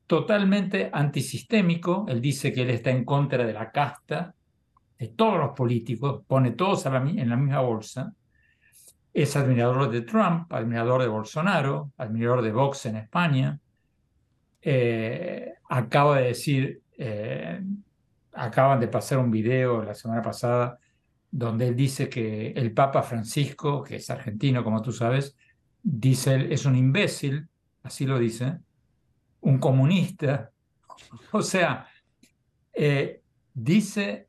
[0.07, 4.33] totalmente antisistémico, él dice que él está en contra de la casta,
[4.97, 8.13] de todos los políticos, pone todos en la misma bolsa.
[9.13, 13.59] Es admirador de Trump, admirador de Bolsonaro, admirador de Vox en España.
[14.61, 17.61] Eh, acaba de decir, eh,
[18.33, 20.79] acaban de pasar un video la semana pasada
[21.35, 25.35] donde él dice que el Papa Francisco, que es argentino, como tú sabes,
[25.81, 27.49] dice es un imbécil,
[27.81, 28.59] así lo dice,
[29.41, 30.51] un comunista.
[31.31, 31.87] O sea,
[32.71, 34.27] eh, dice,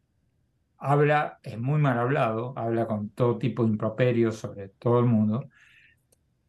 [0.79, 5.51] habla, es muy mal hablado, habla con todo tipo de improperios sobre todo el mundo,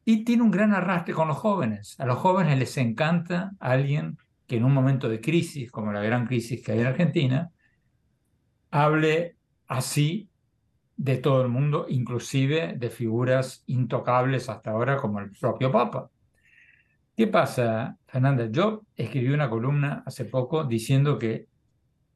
[0.06, 2.00] y tiene un gran arrastre con los jóvenes.
[2.00, 6.26] A los jóvenes les encanta alguien que en un momento de crisis, como la gran
[6.26, 7.52] crisis que hay en Argentina,
[8.72, 9.36] hable
[9.68, 10.30] así
[10.97, 16.10] de todo el mundo, inclusive de figuras intocables hasta ahora como el propio Papa.
[17.15, 18.47] ¿Qué pasa, Fernanda?
[18.51, 21.47] Yo escribí una columna hace poco diciendo que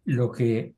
[0.06, 0.74] lo que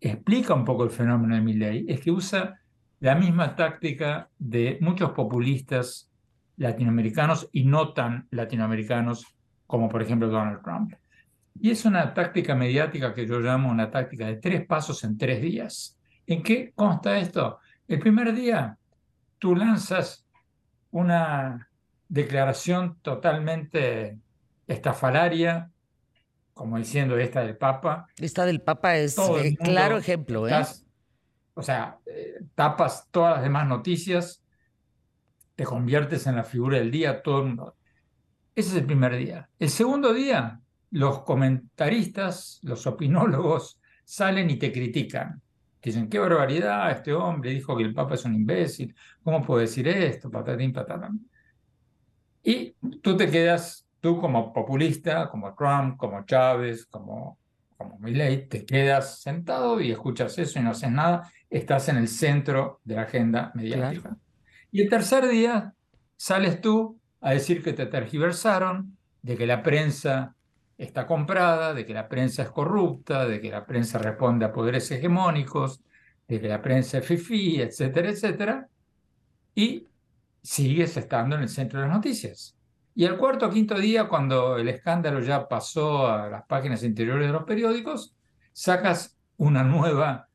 [0.00, 2.60] explica un poco el fenómeno de Milley es que usa
[3.00, 6.10] la misma táctica de muchos populistas
[6.56, 9.26] latinoamericanos y no tan latinoamericanos
[9.66, 10.94] como por ejemplo Donald Trump.
[11.60, 15.40] Y es una táctica mediática que yo llamo una táctica de tres pasos en tres
[15.40, 15.98] días.
[16.32, 17.58] ¿En qué consta esto?
[17.86, 18.78] El primer día
[19.38, 20.24] tú lanzas
[20.90, 21.68] una
[22.08, 24.18] declaración totalmente
[24.66, 25.70] estafalaria,
[26.54, 28.06] como diciendo esta del Papa.
[28.16, 30.48] Esta del Papa es eh, claro ejemplo.
[30.48, 30.64] ¿eh?
[31.52, 34.42] o sea, eh, tapas todas las demás noticias,
[35.54, 37.76] te conviertes en la figura del día, todo el mundo.
[38.54, 39.50] Ese es el primer día.
[39.58, 45.42] El segundo día, los comentaristas, los opinólogos, salen y te critican.
[45.82, 49.88] Dicen, qué barbaridad, este hombre dijo que el Papa es un imbécil, ¿cómo puede decir
[49.88, 50.30] esto?
[50.30, 51.20] Patatín, patatán.
[52.44, 57.36] Y tú te quedas, tú como populista, como Trump, como Chávez, como,
[57.76, 62.06] como Milley, te quedas sentado y escuchas eso y no haces nada, estás en el
[62.06, 64.16] centro de la agenda mediática.
[64.70, 65.74] Y el tercer día
[66.16, 70.34] sales tú a decir que te tergiversaron, de que la prensa
[70.82, 74.90] está comprada, de que la prensa es corrupta, de que la prensa responde a poderes
[74.90, 75.80] hegemónicos,
[76.26, 78.68] de que la prensa es fifí, etcétera, etcétera.
[79.54, 79.86] Y
[80.42, 82.56] sigues estando en el centro de las noticias.
[82.94, 87.28] Y el cuarto o quinto día, cuando el escándalo ya pasó a las páginas interiores
[87.28, 88.14] de los periódicos,
[88.52, 90.28] sacas una nueva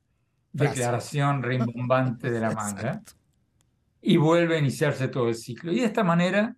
[0.53, 3.01] declaración rimbombante de la manga
[4.01, 5.71] y vuelve a iniciarse todo el ciclo.
[5.71, 6.55] Y de esta manera,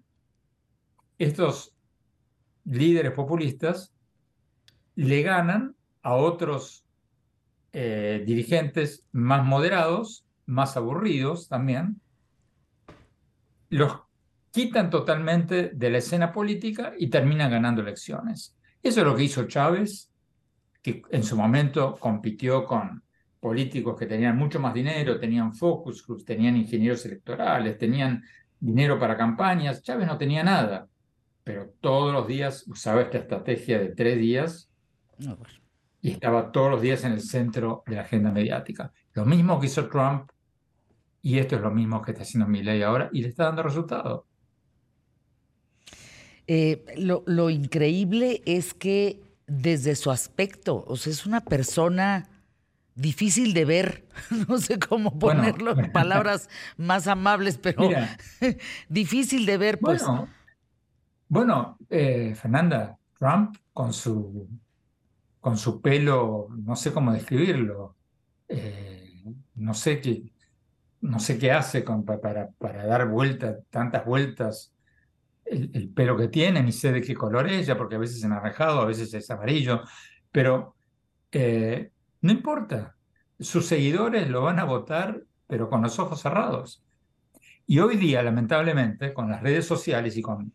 [1.17, 1.75] estos
[2.69, 3.93] líderes populistas
[4.95, 6.85] le ganan a otros
[7.71, 12.01] eh, dirigentes más moderados, más aburridos también,
[13.69, 14.01] los
[14.51, 18.55] quitan totalmente de la escena política y terminan ganando elecciones.
[18.81, 20.11] Eso es lo que hizo Chávez,
[20.81, 23.03] que en su momento compitió con
[23.39, 28.23] políticos que tenían mucho más dinero, tenían focus groups, tenían ingenieros electorales, tenían
[28.59, 29.83] dinero para campañas.
[29.83, 30.88] Chávez no tenía nada,
[31.43, 34.69] pero todos los días usaba esta estrategia de tres días
[36.01, 38.91] y estaba todos los días en el centro de la agenda mediática.
[39.13, 40.29] Lo mismo que hizo Trump
[41.21, 44.23] y esto es lo mismo que está haciendo ley ahora y le está dando resultados.
[46.47, 52.27] Eh, lo, increíble es que desde su aspecto, o sea, es una persona
[52.95, 54.07] difícil de ver,
[54.47, 57.89] no sé cómo ponerlo en palabras más amables, pero
[58.89, 60.03] difícil de ver, pues.
[60.03, 60.27] Bueno,
[61.89, 64.47] eh, Fernanda, Trump con su,
[65.39, 67.95] con su pelo, no sé cómo describirlo,
[68.47, 69.23] eh,
[69.55, 70.31] no sé qué,
[71.01, 74.73] no sé qué hace para, para dar vueltas, tantas vueltas
[75.45, 78.25] el, pelo que tiene, ni sé de qué color es ella, porque a veces es
[78.25, 79.81] anaranjado, a veces es amarillo,
[80.31, 80.75] pero
[81.31, 82.95] eh, no importa.
[83.39, 86.83] Sus seguidores lo van a votar, pero con los ojos cerrados.
[87.65, 90.53] Y hoy día, lamentablemente, con las redes sociales y con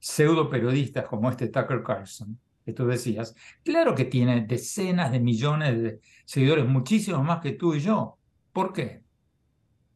[0.00, 5.82] pseudo periodistas como este Tucker Carlson, que tú decías, claro que tiene decenas de millones
[5.82, 8.18] de seguidores, muchísimos más que tú y yo.
[8.52, 9.02] ¿Por qué?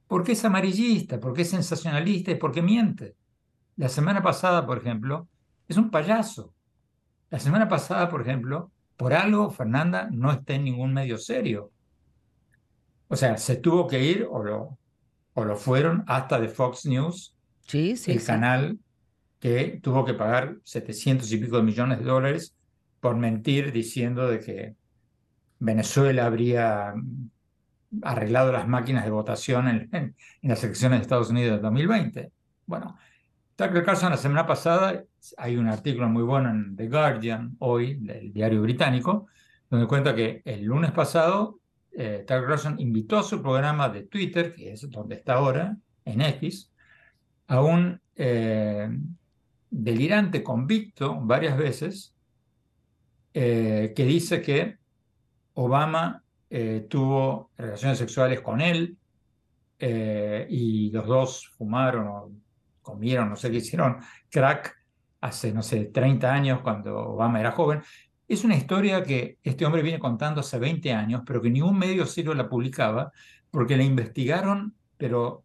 [0.06, 3.16] Porque es amarillista, porque es sensacionalista y porque miente.
[3.76, 5.26] La semana pasada, por ejemplo,
[5.66, 6.54] es un payaso.
[7.30, 11.72] La semana pasada, por ejemplo, por algo Fernanda no está en ningún medio serio.
[13.08, 14.78] O sea, se tuvo que ir o lo,
[15.32, 17.36] o lo fueron hasta de Fox News,
[17.66, 18.78] sí, sí, el canal
[19.44, 22.56] que tuvo que pagar 700 y pico de millones de dólares
[22.98, 24.74] por mentir diciendo de que
[25.58, 26.94] Venezuela habría
[28.00, 32.32] arreglado las máquinas de votación en, las elecciones de Estados Unidos del 2020.
[32.64, 32.96] Bueno,
[33.54, 35.04] Tucker Carlson la semana pasada,
[35.36, 39.26] hay un artículo muy bueno en The Guardian, hoy, del diario británico,
[39.68, 41.60] donde cuenta que el lunes pasado
[41.92, 45.76] eh, Tucker Carlson invitó a su programa de Twitter, que es donde está ahora,
[46.06, 46.72] en X,
[47.46, 48.88] a un eh,
[49.76, 52.14] delirante convicto varias veces
[53.32, 54.78] eh, que dice que
[55.54, 58.96] Obama eh, tuvo relaciones sexuales con él
[60.48, 62.32] y los dos fumaron o
[62.80, 63.98] comieron, no sé qué hicieron,
[64.30, 64.74] crack
[65.20, 67.82] hace, no sé, 30 años cuando Obama era joven.
[68.28, 72.06] Es una historia que este hombre viene contando hace 20 años, pero que ningún medio
[72.06, 73.12] serio la publicaba,
[73.50, 75.44] porque la investigaron, pero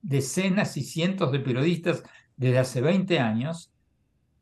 [0.00, 2.02] decenas y cientos de periodistas
[2.36, 3.72] desde hace 20 años,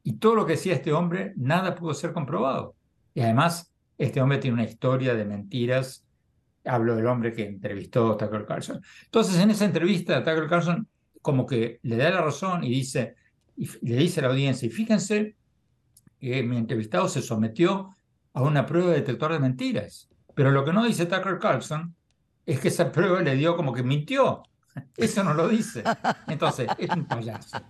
[0.03, 2.75] y todo lo que decía este hombre, nada pudo ser comprobado.
[3.15, 6.07] Y además, este hombre tiene una historia de mentiras.
[6.65, 8.81] Hablo del hombre que entrevistó a Tucker Carlson.
[9.05, 10.89] Entonces, en esa entrevista, Tucker Carlson
[11.21, 13.15] como que le da la razón y dice,
[13.57, 15.37] le dice a la audiencia, y fíjense
[16.19, 17.95] que mi entrevistado se sometió
[18.33, 20.09] a una prueba de detector de mentiras.
[20.35, 21.95] Pero lo que no dice Tucker Carlson
[22.47, 24.43] es que esa prueba le dio como que mintió.
[24.97, 25.83] Eso no lo dice.
[26.29, 27.61] Entonces, es un payaso.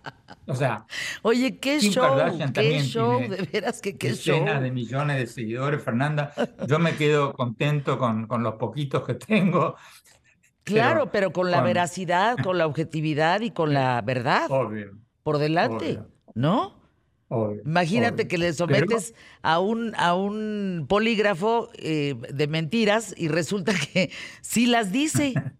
[0.46, 0.86] O sea,
[1.22, 2.16] oye, qué show,
[2.52, 4.44] qué show, de veras que qué show.
[4.44, 6.32] de millones de seguidores, Fernanda.
[6.66, 9.76] Yo me quedo contento con, con los poquitos que tengo.
[10.64, 14.50] Claro, pero, con la veracidad, con la objetividad y con la verdad.
[14.50, 14.98] Obvio.
[15.22, 16.00] Por delante,
[16.34, 16.80] ¿no?
[17.64, 24.10] Imagínate que le sometes a, un, a un polígrafo eh, de mentiras y resulta que
[24.40, 25.34] sí las dice.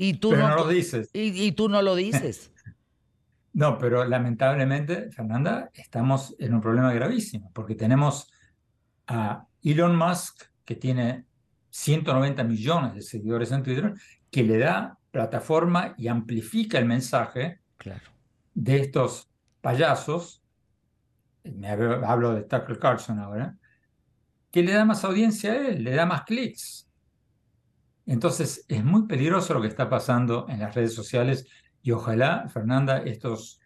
[0.00, 1.10] Y tú no, lo dices.
[1.12, 2.52] Y, tú no lo dices.
[3.52, 8.30] no, pero lamentablemente, Fernanda, estamos en un problema gravísimo, porque tenemos
[9.08, 11.26] a Elon Musk, que tiene
[11.70, 13.92] 190 millones de seguidores en Twitter,
[14.30, 17.58] que le da plataforma y amplifica el mensaje
[18.54, 19.28] de estos
[19.60, 20.42] payasos,
[21.42, 23.56] me hablo de Tucker Carlson ahora,
[24.52, 26.87] que le da más audiencia a él, le da más clics.
[28.08, 31.46] Entonces, es muy peligroso lo que está pasando en las redes sociales
[31.82, 33.60] y ojalá, Fernanda, estos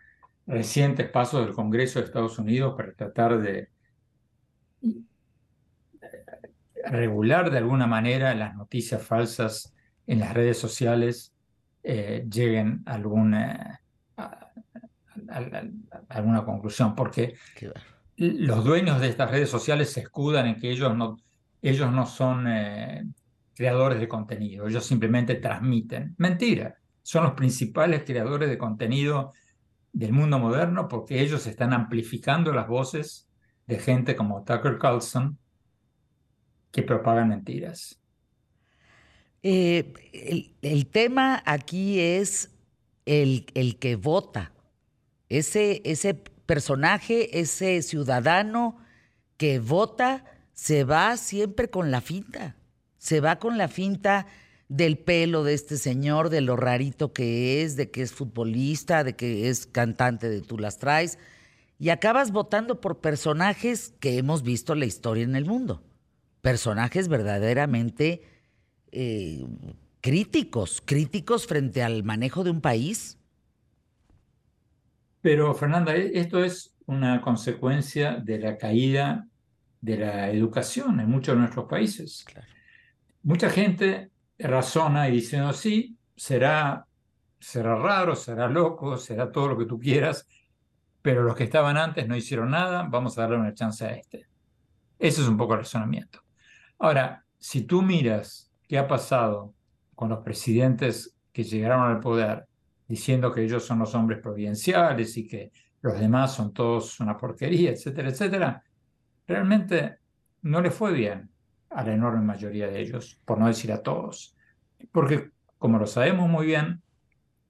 [0.49, 3.71] recientes pasos del Congreso de Estados Unidos para tratar de
[6.87, 9.73] regular de alguna manera las noticias falsas
[10.09, 11.33] en las redes sociales
[11.85, 13.81] eh, lleguen a alguna,
[14.17, 14.51] a,
[16.09, 17.37] alguna conclusión, porque
[18.17, 21.17] los dueños de estas redes sociales se escudan en que ellos no,
[21.63, 23.05] ellos no son eh,
[23.55, 26.15] creadores de contenido, ellos simplemente transmiten.
[26.19, 29.33] Mentira, son los principales creadores de contenido
[29.93, 33.29] del mundo moderno porque ellos están amplificando las voces
[33.67, 35.39] de gente como Tucker Carlson
[36.71, 37.99] que propagan mentiras.
[39.43, 39.93] Eh,
[40.63, 42.51] el, tema aquí es
[43.05, 43.45] el,
[43.79, 44.53] que vota,
[45.29, 48.79] ese, ese personaje, ese ciudadano
[49.37, 52.57] que vota, se va siempre con la finta
[53.03, 54.29] se va con la finta
[54.69, 59.17] del pelo de este señor, de lo rarito que es, de que es futbolista, de
[59.17, 61.19] que es cantante de Tú las traes,
[61.81, 65.83] y acabas votando por personajes que hemos visto en la historia en el mundo,
[66.43, 68.23] personajes verdaderamente
[68.93, 69.49] eh,
[70.01, 73.19] críticos, críticos frente al manejo de un país.
[75.23, 79.27] Pero Fernanda, e-, esto es una consecuencia de la caída
[79.81, 82.23] de la educación en muchos de nuestros países.
[82.25, 82.52] Claro.
[83.25, 86.87] Mucha gente razona y diciendo, sí, será,
[87.39, 90.27] será raro, será loco, será todo lo que tú quieras,
[91.01, 94.27] pero los que estaban antes no hicieron nada, vamos a darle una chance a este.
[94.99, 96.21] Ese es un poco el razonamiento.
[96.79, 99.55] Ahora, si tú miras qué ha pasado
[99.95, 102.47] con los presidentes que llegaron al poder
[102.89, 107.71] diciendo que ellos son los hombres providenciales y que los demás son todos una porquería,
[107.71, 108.63] etcétera, etcétera,
[109.27, 109.99] realmente
[110.43, 111.32] no le fue bien
[111.75, 114.37] a la enorme mayoría de ellos, por no decir a todos.
[114.91, 116.83] Porque, como lo sabemos muy bien,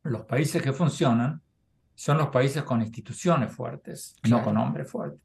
[0.03, 1.43] los países que funcionan
[1.95, 5.21] son los países con instituciones fuertes, no con hombres fuertes.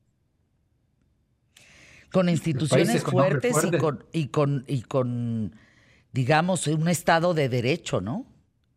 [2.12, 5.56] Con instituciones fuertes y, con, y, con, y con,
[6.14, 8.26] digamos, un Estado de derecho, ¿no?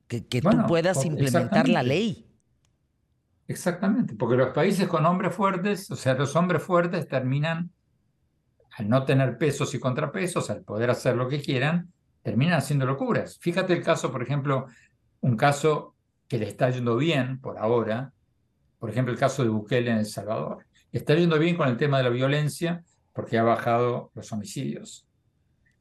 [0.08, 2.26] Que, que tú puedas implementar la ley.
[3.46, 7.72] Exactamente, porque los países con hombres fuertes, o sea, los hombres fuertes terminan
[8.80, 13.38] al no tener pesos y contrapesos, al poder hacer lo que quieran, terminan haciendo locuras.
[13.38, 14.68] Fíjate el caso, por ejemplo,
[15.20, 15.94] un caso
[16.26, 18.14] que le está yendo bien por ahora,
[18.78, 20.64] por ejemplo, el caso de Bukele en El Salvador.
[20.92, 25.06] está yendo bien con el tema de la violencia porque ha bajado los homicidios.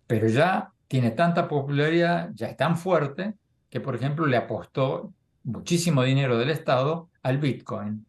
[0.06, 3.36] Pero ya tiene tanta popularidad, ya es tan fuerte,
[3.70, 8.06] que por ejemplo le apostó muchísimo dinero del Estado al Bitcoin.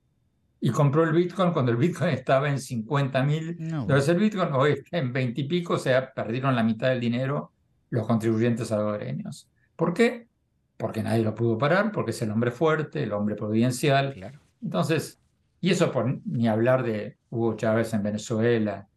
[0.61, 3.83] Y compró el Bitcoin cuando el Bitcoin estaba en 50 mil No.
[3.87, 7.01] dólares el Bitcoin, hoy está en 20 y pico, o sea, perdieron la mitad del
[7.01, 7.53] dinero
[7.89, 9.49] los contribuyentes salvadoreños.
[9.75, 10.29] ¿Por qué?
[10.77, 14.15] Porque nadie lo pudo parar, porque es el hombre fuerte, el hombre providencial.
[14.15, 14.39] Claro.
[14.63, 15.21] Entonces,
[15.61, 18.89] y eso por ni hablar de Hugo Chávez en Venezuela.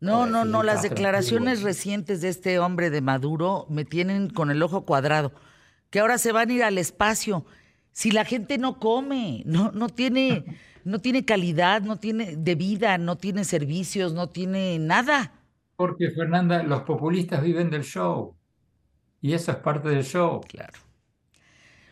[0.00, 4.62] No, no, no, las declaraciones recientes de este hombre de Maduro me tienen con el
[4.62, 5.32] ojo cuadrado,
[5.90, 7.44] que ahora se van a ir al espacio.
[7.90, 10.44] Si la gente no come, no, no tiene,
[10.84, 15.32] no tiene calidad, no tiene de vida, no tiene servicios, no tiene nada.
[15.76, 18.36] Porque, Fernanda, los populistas viven del show.
[19.20, 20.40] Y eso es parte del show.
[20.40, 20.78] Claro.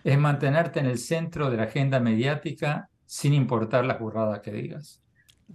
[0.04, 5.00] Es mantenerte en el centro de la agenda mediática sin importar las burradas que digas.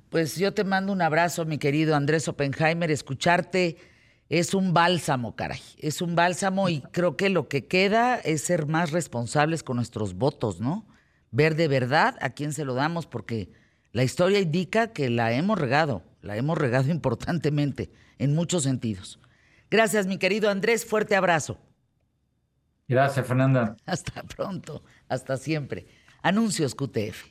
[0.09, 2.91] Pues yo te mando un abrazo, mi querido Andrés Oppenheimer.
[2.91, 3.77] Escucharte
[4.29, 5.59] es un bálsamo, caray.
[5.77, 10.13] Es un bálsamo y creo que lo que queda es ser más responsables con nuestros
[10.13, 10.85] votos, ¿no?
[11.31, 13.51] Ver de verdad a quién se lo damos, porque
[13.91, 19.19] la historia indica que la hemos regado, la hemos regado importantemente en muchos sentidos.
[19.69, 20.85] Gracias, mi querido Andrés.
[20.85, 21.57] Fuerte abrazo.
[22.87, 23.77] Gracias, Fernanda.
[23.85, 25.87] Hasta pronto, hasta siempre.
[26.21, 27.30] Anuncios QTF.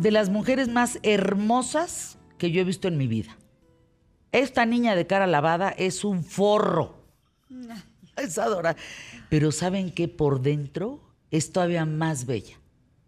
[0.00, 3.36] De las mujeres más hermosas que yo he visto en mi vida.
[4.32, 6.94] Esta niña de cara lavada es un forro.
[8.16, 8.80] Es adorable.
[9.28, 10.08] Pero ¿saben qué?
[10.08, 12.56] Por dentro es todavía más bella.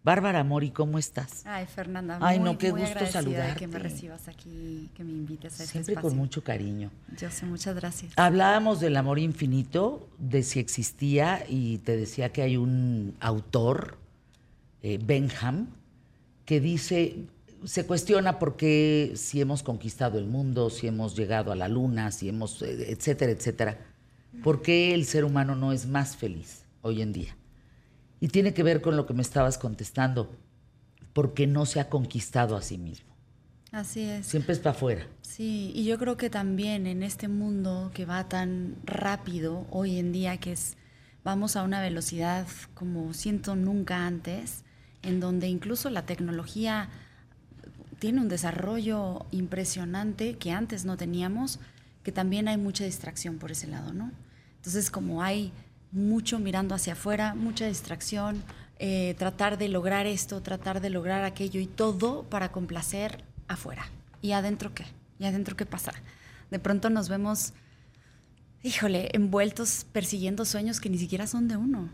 [0.03, 1.43] Bárbara Mori, ¿cómo estás?
[1.45, 3.67] Ay, Fernanda, Ay, muy, no, qué muy gusto de que saludarte.
[3.67, 6.09] me recibas aquí, que me invites a este Siempre espacio.
[6.09, 6.91] con mucho cariño.
[7.17, 8.11] Yo sé, muchas gracias.
[8.17, 13.97] Hablábamos del amor infinito, de si existía, y te decía que hay un autor,
[14.81, 15.67] eh, Benham,
[16.45, 17.25] que dice,
[17.63, 22.11] se cuestiona por qué si hemos conquistado el mundo, si hemos llegado a la luna,
[22.11, 23.79] si hemos, eh, etcétera, etcétera,
[24.43, 27.35] por qué el ser humano no es más feliz hoy en día.
[28.19, 30.31] Y tiene que ver con lo que me estabas contestando,
[31.13, 33.13] porque no se ha conquistado a sí mismo.
[33.71, 34.27] Así es.
[34.27, 35.07] Siempre es para afuera.
[35.21, 40.11] Sí, y yo creo que también en este mundo que va tan rápido hoy en
[40.11, 40.77] día, que es,
[41.23, 44.63] vamos a una velocidad como siento nunca antes,
[45.03, 46.89] en donde incluso la tecnología
[47.99, 51.59] tiene un desarrollo impresionante que antes no teníamos,
[52.03, 54.11] que también hay mucha distracción por ese lado, ¿no?
[54.57, 55.51] Entonces, como hay
[55.91, 58.43] mucho mirando hacia afuera, mucha distracción,
[58.79, 63.85] eh, tratar de lograr esto, tratar de lograr aquello y todo para complacer afuera.
[64.21, 64.85] ¿Y adentro qué?
[65.19, 65.93] ¿Y adentro qué pasa?
[66.51, 67.53] De pronto nos vemos,
[68.63, 71.89] híjole, envueltos persiguiendo sueños que ni siquiera son de uno.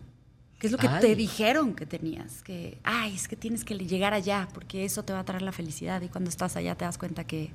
[0.59, 0.99] ¿Qué es lo que Ay.
[0.99, 2.43] te dijeron que tenías?
[2.43, 5.53] Que, ay, es que tienes que llegar allá porque eso te va a traer la
[5.53, 6.01] felicidad.
[6.01, 7.51] Y cuando estás allá te das cuenta que,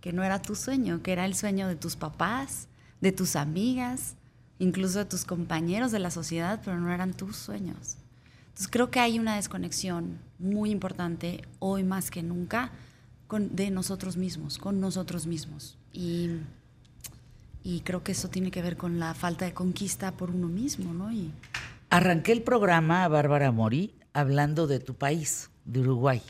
[0.00, 2.66] que no era tu sueño, que era el sueño de tus papás,
[3.00, 4.16] de tus amigas,
[4.58, 7.96] incluso de tus compañeros de la sociedad, pero no eran tus sueños.
[8.48, 12.72] Entonces creo que hay una desconexión muy importante hoy más que nunca
[13.28, 15.78] con, de nosotros mismos, con nosotros mismos.
[15.92, 16.30] Y,
[17.62, 20.92] y creo que eso tiene que ver con la falta de conquista por uno mismo,
[20.92, 21.12] ¿no?
[21.12, 21.30] Y,
[21.90, 26.22] Arranqué el programa, Bárbara Mori, hablando de tu país, de Uruguay.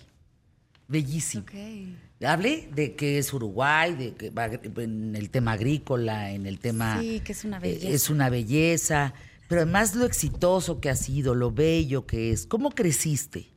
[0.88, 1.42] Bellísimo.
[1.42, 2.24] ok.
[2.24, 7.00] Hablé de que es Uruguay, de que va en el tema agrícola, en el tema...
[7.00, 7.88] Sí, que es una eh, belleza.
[7.88, 9.14] Es una belleza,
[9.48, 12.46] pero además lo exitoso que ha sido, lo bello que es.
[12.46, 13.48] ¿Cómo creciste?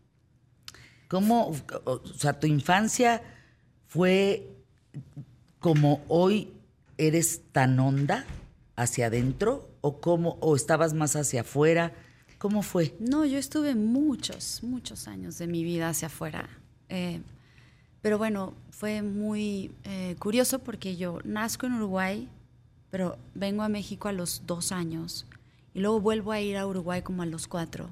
[1.07, 3.21] ¿Cómo, o sea, tu infancia
[3.87, 4.47] fue
[5.59, 6.53] como hoy
[6.97, 8.25] eres tan honda
[8.75, 11.93] hacia adentro o cómo o estabas más hacia afuera?
[12.37, 12.95] ¿Cómo fue?
[12.99, 16.49] No, yo estuve muchos, muchos años de mi vida hacia afuera.
[16.87, 17.21] Eh,
[18.01, 22.29] pero bueno, fue muy eh, curioso porque yo nazco en Uruguay,
[22.89, 25.25] pero vengo a México a los dos años
[25.73, 27.89] y luego vuelvo a ir a Uruguay como a los cuatro.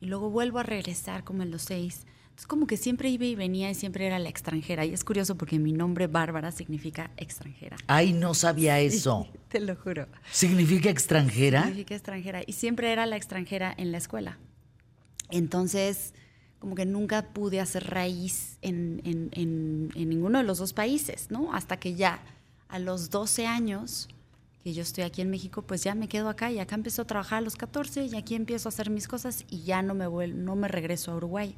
[0.00, 2.06] y luego vuelvo a regresar como en los seis.
[2.30, 4.86] Entonces como que siempre iba y venía y siempre era la extranjera.
[4.86, 7.76] Y es curioso porque mi nombre Bárbara significa extranjera.
[7.86, 9.28] Ay, no sabía eso.
[9.50, 10.06] Te lo juro.
[10.30, 11.62] ¿Significa extranjera?
[11.64, 12.40] Significa extranjera.
[12.46, 14.38] Y siempre era la extranjera en la escuela.
[15.30, 16.14] Entonces,
[16.58, 21.30] como que nunca pude hacer raíz en, en- en- en ninguno de los dos países,
[21.30, 21.52] ¿no?
[21.54, 22.20] Hasta que ya
[22.68, 24.08] a los 12 años
[24.62, 27.06] que yo estoy aquí en México, pues ya me quedo acá y acá empiezo a
[27.06, 30.06] trabajar a los 14 y aquí empiezo a hacer mis cosas y ya no me,
[30.06, 31.56] vuel- no me regreso a Uruguay.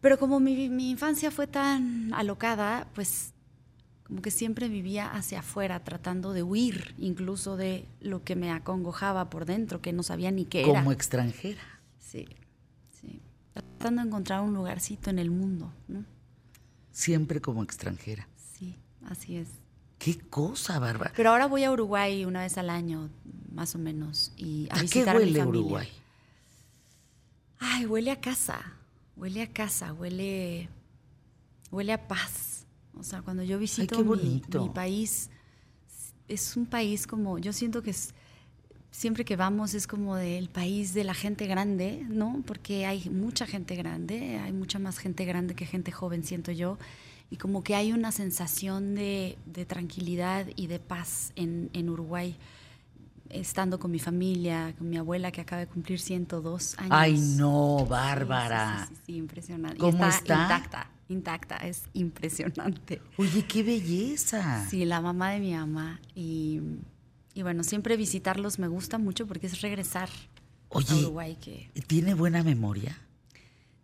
[0.00, 3.32] Pero como mi, mi infancia fue tan alocada, pues
[4.06, 9.30] como que siempre vivía hacia afuera, tratando de huir incluso de lo que me acongojaba
[9.30, 10.68] por dentro, que no sabía ni qué era.
[10.68, 11.62] Como extranjera.
[11.98, 12.28] Sí,
[12.90, 13.22] sí.
[13.54, 16.04] Tratando de encontrar un lugarcito en el mundo, ¿no?
[16.92, 18.28] Siempre como extranjera.
[18.36, 19.48] Sí, así es.
[19.98, 21.12] Qué cosa, Bárbara.
[21.16, 23.08] Pero ahora voy a Uruguay una vez al año,
[23.52, 25.60] más o menos, y a, ¿A qué visitar a mi huele familia.
[25.60, 25.88] Uruguay?
[27.58, 28.60] Ay, huele a casa,
[29.16, 30.68] huele a casa, huele,
[31.70, 32.53] huele a paz.
[32.98, 35.30] O sea, cuando yo visito qué mi- mi, país,
[36.28, 38.14] es un país como, yo siento que es,
[38.90, 42.42] siempre que vamos es como del país de la gente grande, ¿no?
[42.46, 46.78] Porque hay mucha gente grande, hay mucha más gente grande que gente joven, siento yo.
[47.30, 52.36] Y como que hay una sensación de, de tranquilidad y de paz en, en Uruguay,
[53.30, 56.90] estando con mi familia, con mi abuela que acaba de cumplir 102 años.
[56.92, 58.86] Ay, no, Bárbara.
[58.86, 59.78] Sí, sí, sí, sí, impresionante.
[59.78, 60.42] Y ¿Cómo está, está?
[60.42, 63.00] intacta, intacta, es impresionante.
[63.16, 64.66] Oye, qué belleza.
[64.68, 66.00] Sí, la mamá de mi mamá.
[66.14, 66.60] Y,
[67.34, 72.14] y bueno, siempre visitarlos me gusta mucho porque es regresar a Oye, Uruguay que ¿tiene
[72.14, 72.98] buena memoria?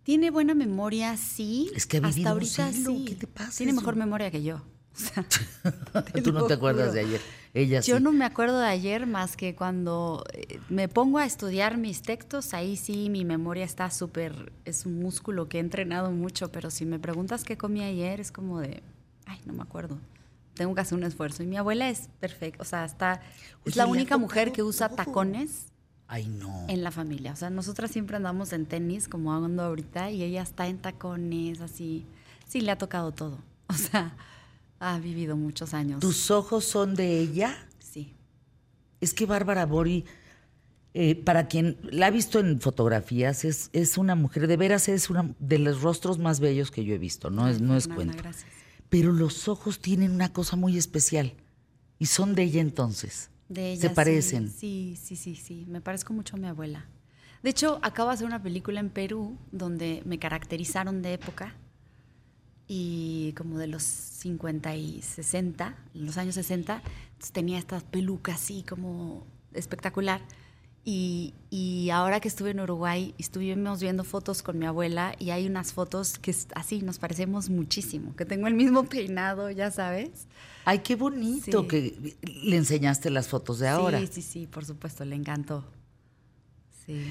[0.03, 1.71] tiene buena memoria, sí.
[1.75, 3.05] Es que ha vivido hasta un ahorita siglo, sí.
[3.07, 4.62] ¿qué te pasa, Tiene mejor memoria que yo.
[4.97, 5.24] O sea,
[6.24, 6.93] Tú no te acuerdas juro.
[6.95, 7.20] de ayer.
[7.55, 7.91] Ella sí.
[7.91, 12.03] Yo no me acuerdo de ayer más que cuando eh, me pongo a estudiar mis
[12.03, 16.70] textos, ahí sí mi memoria está súper, es un músculo que he entrenado mucho, pero
[16.70, 18.82] si me preguntas qué comí ayer, es como de,
[19.26, 19.99] ay, no me acuerdo.
[20.55, 21.43] Tengo que hacer un esfuerzo.
[21.43, 23.20] Y mi abuela es perfecta, o sea, está,
[23.62, 25.66] Oye, es la única mujer que usa tacones
[26.07, 26.66] Ay, no.
[26.68, 27.32] en la familia.
[27.32, 31.61] O sea, nosotras siempre andamos en tenis, como ando ahorita, y ella está en tacones,
[31.62, 32.07] así.
[32.47, 33.38] Sí, le ha tocado todo.
[33.70, 34.16] O sea,
[34.81, 36.01] ha vivido muchos años.
[36.01, 37.55] ¿Tus ojos son de ella?
[37.78, 38.14] Sí.
[39.01, 40.07] Es que Bárbara Bori,
[40.95, 45.11] eh, para quien la ha visto en fotografías, es, es una mujer, de veras es
[45.11, 48.12] una de los rostros más bellos que yo he visto, no es, no es Fernanda,
[48.12, 48.22] cuento.
[48.22, 48.51] Gracias.
[48.89, 51.35] Pero los ojos tienen una cosa muy especial
[51.99, 53.31] y son de ella entonces.
[53.49, 54.51] De ella, Se parecen.
[54.51, 55.66] Sí, sí, sí, sí.
[55.68, 56.89] Me parezco mucho a mi abuela.
[57.43, 61.55] De hecho, acabo de hacer una película en Perú donde me caracterizaron de época
[62.73, 66.81] y como de los 50 y 60, en los años 60,
[67.14, 70.21] entonces tenía esta peluca así como espectacular.
[70.85, 75.47] Y, y ahora que estuve en Uruguay, estuvimos viendo fotos con mi abuela y hay
[75.49, 80.29] unas fotos que así nos parecemos muchísimo, que tengo el mismo peinado, ya sabes.
[80.64, 81.66] Ay, qué bonito Sí.
[81.68, 83.99] que le enseñaste las fotos de ahora.
[83.99, 85.64] Sí, sí, sí, por supuesto, le encantó.
[86.87, 87.05] Sí.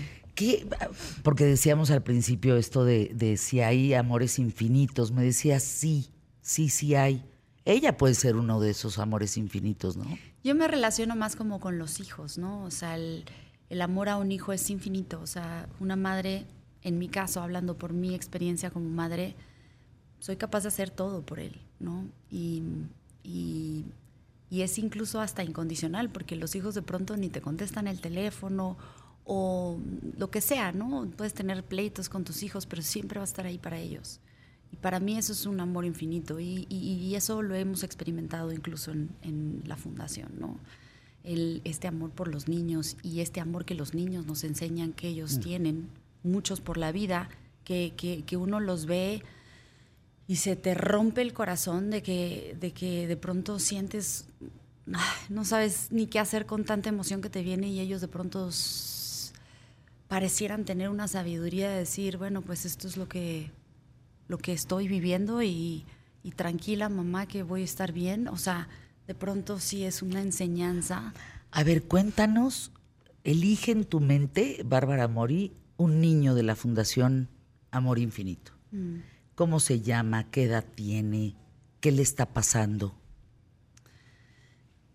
[1.24, 5.12] Porque decíamos al principio esto de, si hay amores infinitos.
[5.12, 6.10] Me decía sí,
[6.42, 7.24] sí, sí hay.
[7.66, 10.06] Ella puede ser uno de esos amores infinitos, ¿no?
[10.44, 12.64] Yo me relaciono más como con los hijos, ¿no?
[12.64, 13.26] O sea, el,
[13.70, 15.20] el amor a un hijo es infinito.
[15.22, 16.46] O sea, una madre,
[16.82, 19.36] en mi caso, hablando por mi experiencia como madre,
[20.20, 22.06] soy capaz de hacer todo por él, ¿no?
[22.32, 22.64] Y,
[23.24, 23.86] y,
[24.50, 28.78] y es incluso hasta incondicional, porque los hijos de pronto ni te contestan el teléfono
[29.32, 29.78] o
[30.18, 31.08] lo que sea, ¿no?
[31.16, 34.20] Puedes tener pleitos con tus hijos, pero siempre va a estar ahí para ellos.
[34.72, 38.52] Y para mí eso es un amor infinito y, y- y eso lo hemos experimentado
[38.52, 40.58] incluso en, en la fundación, ¿no?
[41.24, 45.08] El, este amor por los niños y este amor que los niños nos enseñan que
[45.10, 45.90] ellos tienen,
[46.24, 47.30] muchos por la vida,
[47.64, 49.22] que, que- que uno los ve
[50.28, 54.26] y se te rompe el corazón de que de, que de pronto sientes,
[54.92, 58.08] ay, no sabes ni qué hacer con tanta emoción que te viene y ellos de
[58.08, 58.50] pronto
[60.10, 63.52] parecieran tener una sabiduría de decir, bueno, pues esto es lo que,
[64.28, 65.86] lo que estoy viviendo y,
[66.24, 68.28] y tranquila mamá que voy a estar bien.
[68.28, 68.68] O sea,
[69.08, 71.14] de pronto sí es una enseñanza.
[71.52, 72.72] A ver, cuéntanos,
[73.24, 77.30] elige en tu mente, Bárbara Mori, un niño de la Fundación
[77.70, 78.52] Amor Infinito.
[78.72, 78.98] Mm.
[79.36, 80.30] ¿Cómo se llama?
[80.32, 81.36] ¿Qué edad tiene?
[81.82, 82.96] ¿Qué le está pasando?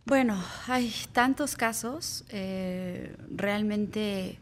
[0.07, 2.25] Bueno, hay tantos casos.
[2.29, 4.39] eh, realmente,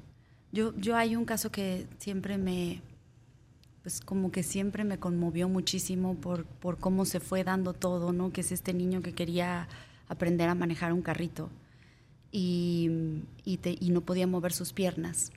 [0.52, 2.82] yo, yo hay un caso que siempre me,
[3.82, 8.32] pues como que siempre me conmovió muchísimo por, por cómo se fue dando todo, ¿no?
[8.32, 9.68] Que es este niño que quería
[10.08, 11.50] aprender a manejar un carrito
[12.30, 12.90] y,
[13.44, 15.32] y, te- y no podía mover sus piernas.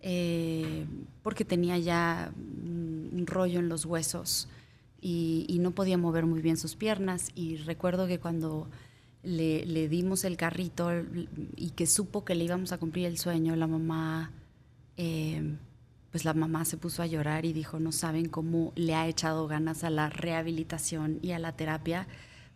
[0.00, 0.86] eh,
[1.22, 4.48] porque tenía ya un rollo en los huesos
[5.00, 7.30] y, y, no podía mover muy bien sus piernas.
[7.36, 8.68] Y recuerdo que cuando
[9.22, 10.90] le, le, dimos el carrito
[11.56, 14.32] y que supo que le íbamos a cumplir el sueño, la mamá,
[14.96, 15.56] eh,
[16.10, 19.48] pues la mamá se puso a llorar y dijo, no saben cómo le ha echado
[19.48, 22.06] ganas a la rehabilitación y a la terapia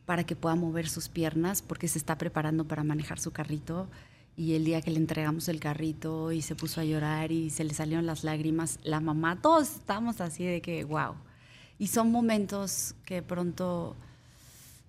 [0.05, 3.89] para que pueda mover sus piernas porque se está preparando para manejar su carrito.
[4.37, 7.64] Y el día que le entregamos el carrito y se puso a llorar y se
[7.64, 11.14] le salieron las lágrimas, la mamá, todos estamos así de que, wow.
[11.78, 13.97] Y son momentos que pronto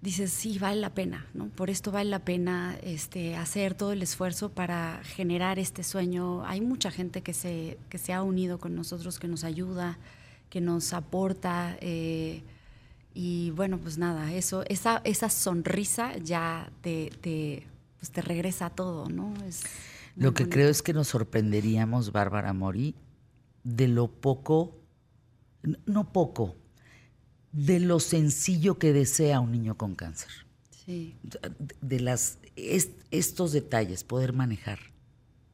[0.02, 1.50] dices, sí, vale la pena, ¿no?
[1.50, 6.46] Por esto vale la pena este, hacer todo el esfuerzo para generar este sueño.
[6.46, 9.98] Hay mucha gente que se, que se ha unido con nosotros, que nos ayuda,
[10.50, 11.78] que nos aporta.
[11.82, 12.44] Eh,
[13.14, 17.68] y bueno, pues nada, eso, esa, esa sonrisa ya te, te,
[18.00, 19.34] pues te regresa a todo, ¿no?
[19.46, 19.64] Es
[20.16, 20.56] lo que bonito.
[20.56, 22.96] creo es que nos sorprenderíamos, Bárbara Mori,
[23.64, 24.78] de lo poco,
[25.86, 26.56] no poco,
[27.52, 30.30] de lo sencillo que desea un niño con cáncer.
[30.86, 31.16] Sí.
[31.82, 34.80] De las est, estos detalles, poder manejar.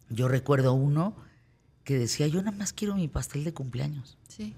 [0.10, 1.16] Yo recuerdo uno
[1.84, 4.18] que decía, yo nada más quiero mi pastel de cumpleaños.
[4.28, 4.54] Sí.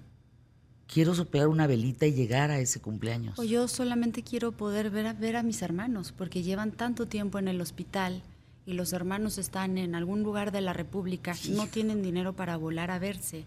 [0.88, 3.40] Quiero soplar una velita y llegar a ese cumpleaños.
[3.40, 7.40] O yo solamente quiero poder ver a, ver a mis hermanos, porque llevan tanto tiempo
[7.40, 8.22] en el hospital
[8.66, 12.92] y los hermanos están en algún lugar de la República, no tienen dinero para volar
[12.92, 13.46] a verse.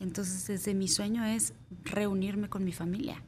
[0.00, 1.52] Entonces, desde mi sueño es
[1.84, 3.22] reunirme con mi familia.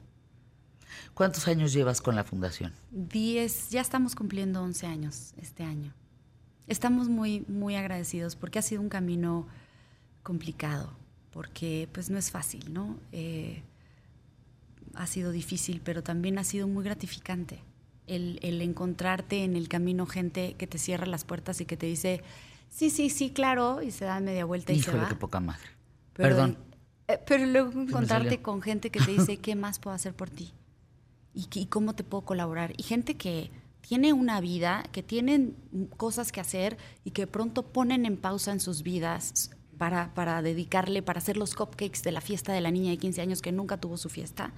[1.14, 2.72] ¿Cuántos años llevas con la fundación?
[2.90, 5.92] Diez, ya estamos cumpliendo 11 años este año.
[6.66, 9.46] Estamos muy, muy agradecidos porque ha sido un camino
[10.22, 10.92] complicado,
[11.30, 12.96] porque pues no es fácil, ¿no?
[13.12, 13.62] Eh,
[14.94, 17.60] ha sido difícil, pero también ha sido muy gratificante
[18.06, 21.86] el, el, encontrarte en el camino gente que te cierra las puertas y que te
[21.86, 22.22] dice,
[22.68, 25.08] sí, sí, sí, claro, y se da media vuelta y se va.
[25.08, 25.71] qué poca madre.
[26.14, 26.58] Pero, Perdón.
[27.08, 30.52] Eh, pero luego encontrarte con gente que te dice, ¿qué más puedo hacer por ti?
[31.34, 32.72] ¿Y, y cómo te puedo colaborar?
[32.76, 33.50] Y gente que
[33.80, 35.56] tiene una vida, que tienen
[35.96, 41.02] cosas que hacer y que pronto ponen en pausa en sus vidas para, para dedicarle,
[41.02, 43.78] para hacer los cupcakes de la fiesta de la niña de 15 años que nunca
[43.78, 44.52] tuvo su fiesta,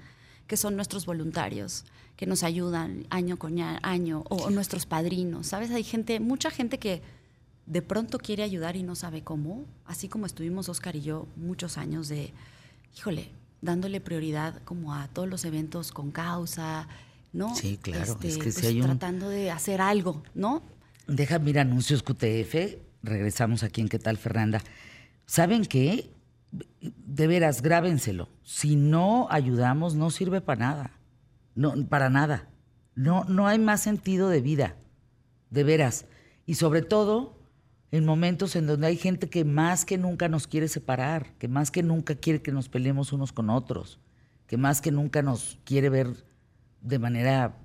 [0.47, 1.87] que son nuestros voluntarios,
[2.17, 5.71] que nos ayudan año con año, o, o nuestros padrinos, ¿sabes?
[5.71, 7.03] Hay gente, mucha gente que
[7.67, 11.79] de pronto quiere ayudar y no sabe cómo, así como estuvimos Oscar y yo muchos
[11.79, 12.33] años de,
[12.97, 13.31] híjole,
[13.63, 16.89] dándole prioridad como a todos los eventos con causa,
[17.33, 17.55] ¿no?
[17.55, 18.87] Sí, claro, Este, es que pues si hay un...
[18.87, 20.63] tratando de hacer algo, ¿no?
[21.07, 24.63] Deja, mira, anuncios QTF, regresamos aquí en ¿Qué tal, Fernanda?
[25.27, 26.11] ¿Saben qué?
[26.81, 28.29] De veras, grábenselo.
[28.43, 30.91] Si no ayudamos, no sirve para nada.
[31.55, 32.49] No, para nada.
[32.95, 34.77] No, no hay más sentido de vida.
[35.51, 36.07] De veras.
[36.47, 37.37] Y sobre todo,
[37.95, 41.71] en momentos en donde hay gente que más que nunca nos quiere separar, que más
[41.71, 44.01] que nunca quiere que nos peleemos unos con otros,
[44.49, 46.09] que más que nunca nos quiere ver
[46.81, 47.57] de manera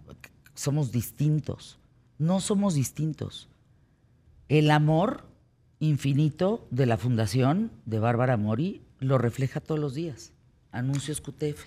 [0.54, 1.80] somos distintos.
[2.20, 3.50] No somos distintos.
[4.50, 5.26] El amor
[5.80, 10.32] infinito de la Fundación de Bárbara Mori lo refleja todos los días.
[10.72, 11.66] Anuncios QTF.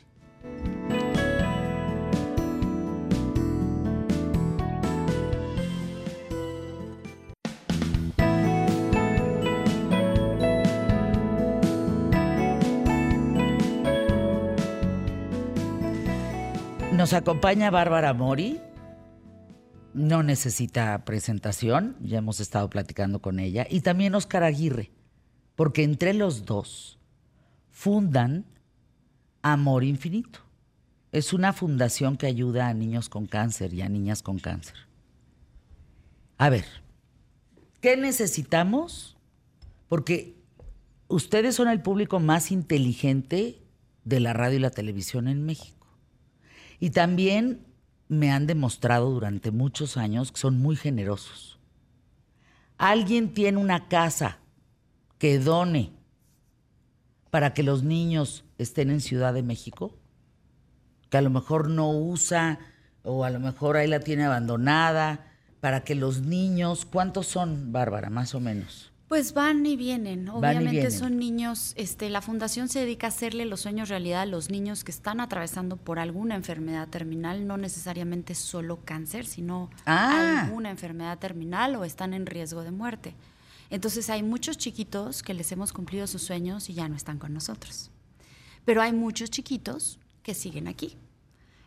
[17.03, 18.61] Nos acompaña Bárbara Mori.
[19.93, 23.67] No necesita presentación, ya hemos estado platicando con ella.
[23.69, 24.93] Y también Oscar Aguirre,
[25.57, 27.01] porque entre los dos
[27.73, 28.45] fundan
[29.43, 30.39] Amor Infinito.
[31.11, 34.77] Es una fundación que ayuda a niños con cáncer y a niñas con cáncer.
[36.39, 36.67] A ver,
[37.81, 39.17] ¿qué necesitamos?
[39.89, 40.37] Porque
[41.09, 43.59] ustedes son el público más inteligente
[44.05, 45.82] de la radio y la televisión en México.
[46.83, 47.65] Y también
[48.09, 51.61] me han demostrado durante muchos años que son muy generosos.
[52.77, 54.39] Alguien tiene una casa
[55.17, 55.93] que done
[57.31, 59.97] para que los niños estén en Ciudad de México,
[61.09, 62.59] que a lo mejor no usa
[63.05, 65.31] o a lo mejor ahí la tiene abandonada,
[65.61, 68.92] para que los niños, ¿cuántos son, Bárbara, más o menos?
[69.13, 70.25] Pues van y vienen.
[70.25, 70.91] Y Obviamente vienen.
[70.91, 74.85] son niños, este, la fundación se dedica a hacerle los sueños realidad a los niños
[74.85, 80.45] que están atravesando por alguna enfermedad terminal, no necesariamente solo cáncer, sino Ah.
[80.47, 83.15] alguna enfermedad terminal o están en riesgo de muerte.
[83.69, 87.35] Entonces hay muchos chiquitos que les hemos cumplido sus sueños y ya no están con
[87.35, 87.91] nosotros.
[88.65, 90.97] Pero hay muchos chiquitos que siguen aquí.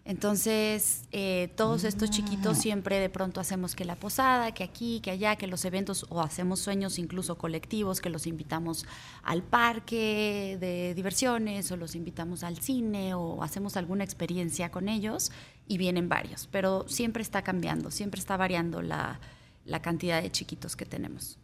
[0.07, 5.09] Entonces, eh, todos estos chiquitos siempre de pronto hacemos que la posada, que aquí, que
[5.09, 8.85] allá, que los eventos, o hacemos sueños incluso colectivos, que los invitamos
[9.23, 15.31] al parque de diversiones, o los invitamos al cine, o hacemos alguna experiencia con ellos,
[15.67, 16.47] y vienen varios.
[16.51, 19.19] Pero siempre está cambiando, siempre está variando la,
[19.65, 21.39] la cantidad de chiquitos que tenemos.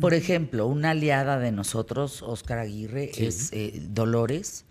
[0.00, 4.64] Por ejemplo, una aliada de nosotros, Oscar Aguirre, es eh, Dolores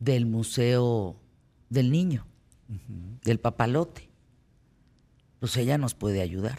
[0.00, 1.16] del Museo
[1.68, 2.26] del Niño,
[3.24, 4.08] del Papalote.
[5.40, 6.58] Pues ella nos puede ayudar.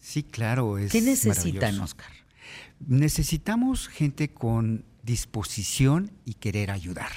[0.00, 0.78] Sí, claro.
[0.78, 1.80] Es ¿Qué necesitan.
[1.80, 2.10] Oscar?
[2.86, 7.10] Necesitamos gente con disposición y querer ayudar.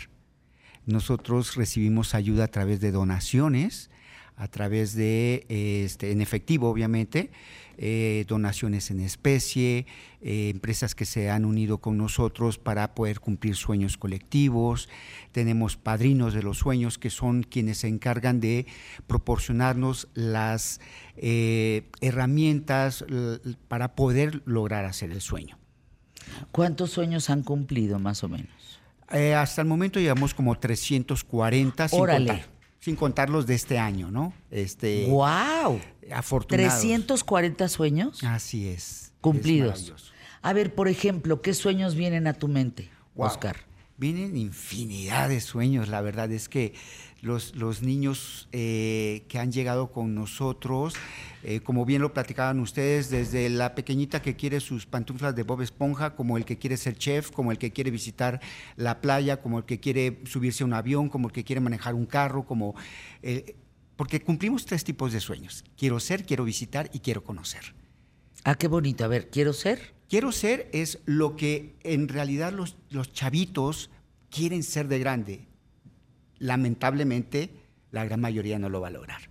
[0.86, 3.90] Nosotros recibimos ayuda a través de donaciones,
[4.36, 7.32] a través de, este, en efectivo, obviamente,
[7.84, 9.88] eh, donaciones en especie,
[10.22, 14.88] eh, empresas que se han unido con nosotros para poder cumplir sueños colectivos.
[15.32, 18.68] Tenemos padrinos de los sueños que son quienes se encargan de
[19.08, 20.80] proporcionarnos las
[21.18, 23.04] eh, herramientas
[23.68, 25.58] para poder lograr hacer el sueño.
[26.52, 28.80] ¿Cuántos sueños han cumplido más o menos?
[29.12, 32.28] Eh, hasta el momento llevamos como 340 sin Órale.
[32.28, 32.46] contar,
[32.80, 34.34] sin contar los de este año, ¿no?
[34.50, 35.82] Este, ¡Wow!
[36.14, 36.74] Afortunados.
[36.80, 39.14] 340 sueños Así es.
[39.22, 39.94] cumplidos.
[39.96, 40.12] Es.
[40.42, 43.28] A ver, por ejemplo, ¿qué sueños vienen a tu mente, Wow.
[43.28, 43.58] Oscar?
[43.98, 46.74] Vienen infinidad de sueños, la verdad es que
[47.22, 50.96] los, los niños eh, que han llegado con nosotros,
[51.44, 55.62] eh, como bien lo platicaban ustedes, desde la pequeñita que quiere sus pantuflas de Bob
[55.62, 58.42] Esponja, como el que quiere ser chef, como el que quiere visitar
[58.76, 61.94] la playa, como el que quiere subirse a un avión, como el que quiere manejar
[61.94, 62.74] un carro, como...
[63.22, 63.56] eh,
[64.02, 65.64] porque cumplimos tres tipos de sueños.
[65.78, 67.76] Quiero ser, quiero visitar y quiero conocer.
[68.44, 69.06] Ah, qué bonito.
[69.06, 69.94] A ver, quiero ser.
[70.10, 73.92] Quiero ser es lo que en realidad los, los chavitos
[74.32, 75.46] quieren ser de grande.
[76.40, 77.52] Lamentablemente,
[77.92, 79.22] la gran mayoría no lo va a lograr.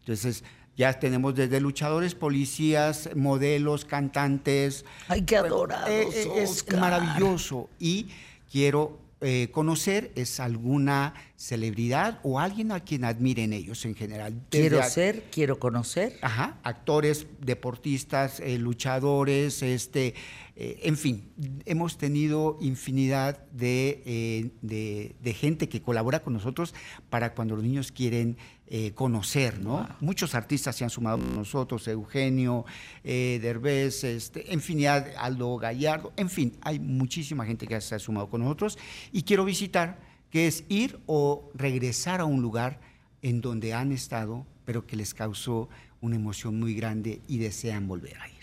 [0.00, 0.42] Entonces,
[0.76, 4.84] ya tenemos desde luchadores, policías, modelos, cantantes.
[5.06, 7.70] Ay, qué adorados, eh, eh, es maravilloso.
[7.78, 8.08] Y
[8.50, 14.40] quiero eh, conocer es alguna celebridad o alguien a quien admiren ellos en general.
[14.50, 16.16] Quiero ser, quiero conocer.
[16.22, 20.14] Ajá, actores, deportistas, eh, luchadores, este,
[20.56, 21.28] eh, en fin,
[21.66, 26.74] hemos tenido infinidad de, eh, de- de gente que colabora con nosotros
[27.10, 28.36] para cuando los niños quieren
[28.68, 29.86] eh, conocer, ¿no?
[30.00, 32.64] Muchos artistas se han sumado con nosotros, Eugenio,
[33.04, 38.40] Derbez, este, infinidad, Aldo Gallardo, en fin, hay muchísima gente que se ha sumado con
[38.40, 38.76] nosotros
[39.12, 40.00] y quiero visitar,
[40.30, 42.80] que es ir o regresar a un lugar
[43.22, 45.68] en donde han estado, pero que les causó
[46.00, 48.35] una emoción muy grande y desean volver a ir.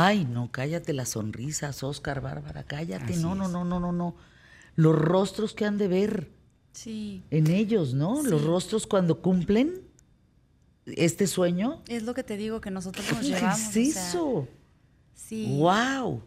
[0.00, 3.14] Ay, no, cállate las sonrisas, Oscar, Bárbara, cállate.
[3.14, 4.14] Así no, no, no, no, no, no.
[4.76, 6.30] Los rostros que han de ver
[6.72, 7.24] Sí.
[7.30, 8.22] en ellos, ¿no?
[8.22, 9.82] Los rostros cuando cumplen
[10.86, 11.82] este sueño.
[11.88, 13.58] Es lo que te digo que nosotros nos ¿Qué llevamos.
[13.58, 14.48] es o sea, eso?
[15.14, 15.56] sí.
[15.58, 16.22] ¡Wow!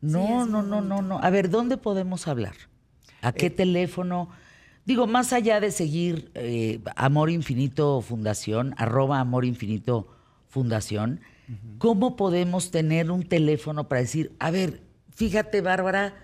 [0.00, 1.18] No, no, no, no, no.
[1.22, 2.54] A ver, ¿dónde podemos hablar?
[3.20, 4.30] ¿A Eh, qué teléfono?
[4.86, 10.08] Digo, más allá de seguir eh, Amor Infinito Fundación, arroba Amor Infinito
[10.48, 11.20] Fundación,
[11.78, 14.80] ¿cómo podemos tener un teléfono para decir, a ver,
[15.10, 16.14] fíjate, Bárbara,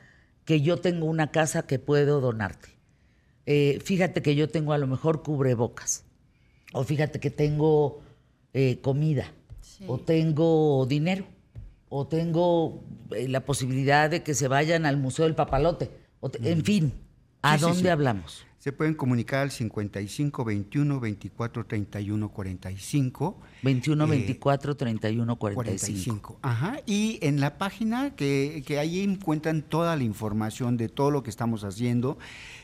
[0.45, 2.71] que yo tengo una casa que puedo donarte?
[3.47, 6.05] Eh, fíjate que yo tengo a lo mejor cubrebocas.
[6.73, 8.01] O fíjate que tengo
[8.53, 9.33] eh, comida.
[9.61, 9.85] Sí.
[9.87, 11.27] O tengo dinero.
[11.89, 15.91] O tengo eh, la posibilidad de que se vayan al Museo del Papalote.
[16.21, 16.93] O te- En fin,
[17.43, 17.89] ¿a sí, dónde sí.
[17.89, 18.47] hablamos?
[18.65, 23.41] Se pueden comunicar al 55 21 24 31 45.
[23.63, 26.39] 21, Eh, 24, 31, 45.
[26.39, 26.39] 45.
[26.41, 26.81] Ajá.
[26.87, 31.29] Y en la página que, que ahí encuentran toda la información de todo lo que
[31.29, 32.17] estamos haciendo.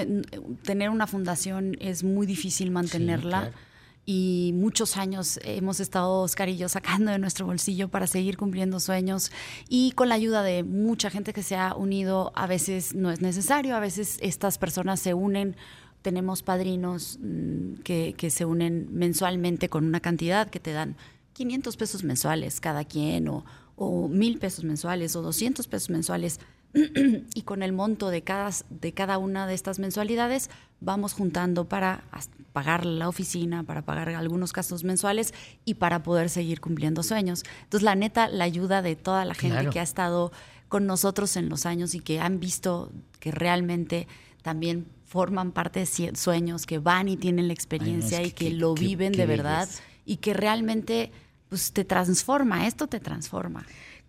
[0.63, 3.51] tener una fundación es muy difícil mantenerla.
[3.51, 3.74] claro.
[4.07, 8.81] Y muchos años hemos estado Oscar y yo sacando de nuestro bolsillo para seguir cumpliendo
[8.81, 9.31] sueños.
[9.69, 13.21] Y con la ayuda de mucha gente que se ha unido, a veces no es
[13.23, 15.57] necesario, a veces estas personas se unen.
[16.03, 20.97] Tenemos padrinos mm, que, se unen mensualmente con una cantidad que te dan
[21.33, 23.45] 500 pesos mensuales cada quien o,
[23.77, 26.41] o 1000 pesos mensuales o 200 pesos mensuales
[26.75, 30.51] y con el monto de cada, de cada una de estas mensualidades
[30.81, 32.05] vamos juntando para
[32.53, 35.33] pagar la oficina, para pagar algunos gastos mensuales
[35.65, 37.43] y para poder seguir cumpliendo sueños.
[37.63, 40.33] Entonces, la neta, la ayuda de toda la gente que ha estado
[40.69, 44.07] con nosotros en los años y que han visto que realmente
[44.43, 49.13] también forman parte de sueños, que van y tienen la experiencia y que, lo viven
[49.13, 49.69] de verdad
[50.05, 51.13] y que realmente
[51.49, 53.65] pues, te transforma, esto te transforma.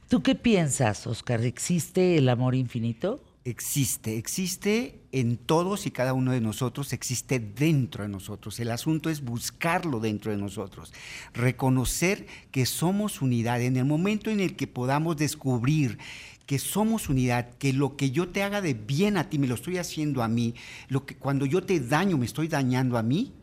[0.07, 1.43] ¿Tú qué piensas, Oscar?
[1.43, 3.23] ¿Existe el amor infinito?
[3.45, 8.59] Existe, existe en todos y cada uno de nosotros, existe dentro de nosotros.
[8.59, 10.93] El asunto es buscarlo dentro de nosotros,
[11.33, 13.61] reconocer que somos unidad.
[13.61, 15.97] En el momento en el que podamos descubrir
[16.45, 19.55] que somos unidad, que lo que yo te haga de bien a ti, me lo
[19.55, 20.55] estoy haciendo a mí,
[20.87, 23.33] lo que cuando yo te daño, me estoy dañando a mí,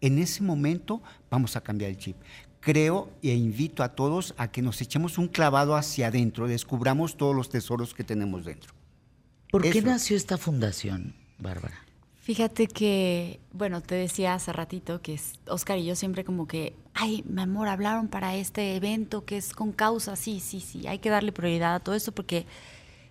[0.00, 2.16] en ese momento vamos a cambiar el chip.
[2.60, 7.34] Creo e invito a todos a que nos echemos un clavado hacia adentro, descubramos todos
[7.34, 8.74] los tesoros que tenemos dentro.
[9.50, 11.86] ¿Por qué nació esta fundación, Bárbara?
[12.26, 17.22] Fíjate que, bueno, te decía hace ratito que Oscar y yo siempre como que, ay,
[17.28, 21.08] mi amor, hablaron para este evento que es con causa, sí, sí, sí, hay que
[21.08, 22.44] darle prioridad a todo esto porque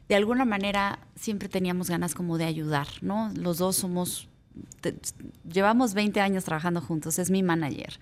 [0.10, 3.32] de alguna manera siempre teníamos ganas como de ayudar, ¿no?
[3.36, 4.28] Los dos somos
[5.52, 8.00] llevamos 20 años trabajando juntos, es mi manager.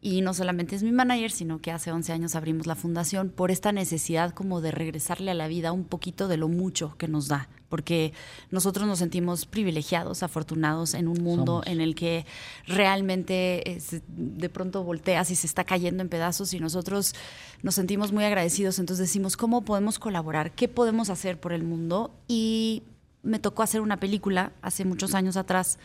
[0.00, 3.50] Y no solamente es mi manager, sino que hace 11 años abrimos la fundación por
[3.50, 7.28] esta necesidad como de regresarle a la vida un poquito de lo mucho que nos
[7.28, 8.12] da, porque
[8.50, 12.26] nosotros nos sentimos privilegiados, afortunados en un mundo en el que
[12.66, 13.78] realmente
[14.08, 17.14] de pronto volteas y se está cayendo en pedazos y nosotros
[17.62, 20.52] nos sentimos muy agradecidos, entonces decimos, ¿cómo podemos colaborar?
[20.52, 22.14] ¿Qué podemos hacer por el mundo?
[22.28, 22.82] Y
[23.24, 25.78] me tocó hacer una película hace muchos años atrás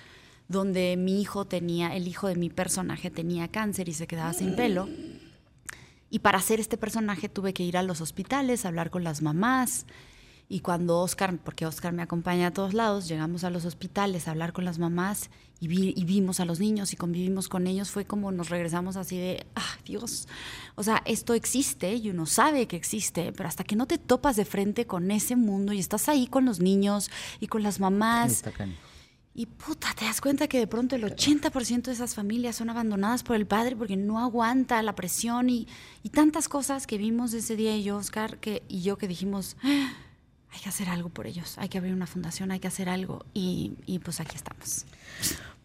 [0.47, 4.55] donde mi hijo tenía, el hijo de mi personaje tenía cáncer y se quedaba sin
[4.55, 4.89] pelo.
[6.09, 9.85] Y para hacer este personaje tuve que ir a los hospitales, hablar con las mamás.
[10.51, 14.31] Y cuando Oscar, porque Oscar me acompaña a todos lados, llegamos a los hospitales a
[14.31, 15.29] hablar con las mamás
[15.59, 19.15] y, y vimos a los niños y convivimos con ellos, fue como nos regresamos así
[19.15, 20.27] de, ah, Dios,
[20.73, 24.37] o sea, esto existe y uno sabe que existe, pero hasta que no te topas
[24.37, 28.43] de frente con ese mundo y estás ahí con los niños y con las mamás.
[29.35, 33.21] Y puta, te das cuenta que de pronto el 80% de esas familias son abandonadas
[33.21, 35.67] por el padre porque no aguanta la presión y,
[36.01, 39.55] y tantas cosas que vimos ese día y yo, Oscar, que, y yo que dijimos,
[39.63, 39.93] ah,
[40.51, 43.25] hay que hacer algo por ellos, hay que abrir una fundación, hay que hacer algo.
[43.33, 44.85] Y, y pues aquí estamos.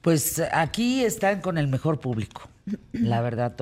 [0.01, 2.49] Pues aquí están con el mejor público.
[2.93, 3.55] La verdad,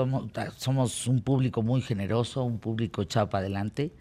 [0.57, 3.93] somos un público muy generoso, un público echado para adelante.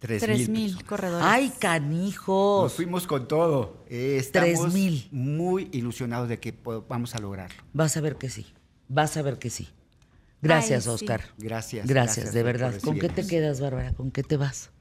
[0.00, 1.24] Tres, mil, corredores.
[1.24, 2.64] ¡Ay, canijos!
[2.64, 3.84] Nos fuimos con todo.
[3.88, 5.06] Eh, estamos mil.
[5.12, 6.52] muy ilusionados de que
[6.88, 7.62] vamos a lograrlo.
[7.72, 8.46] Vas a ver que sí.
[8.88, 9.68] Vas a ver que sí.
[10.42, 11.22] Gracias, Oscar.
[11.38, 12.32] Gracias, gracias.
[12.32, 12.74] de verdad.
[12.82, 13.92] ¿Con qué te quedas, Bárbara?
[13.92, 14.72] ¿Con qué te vas?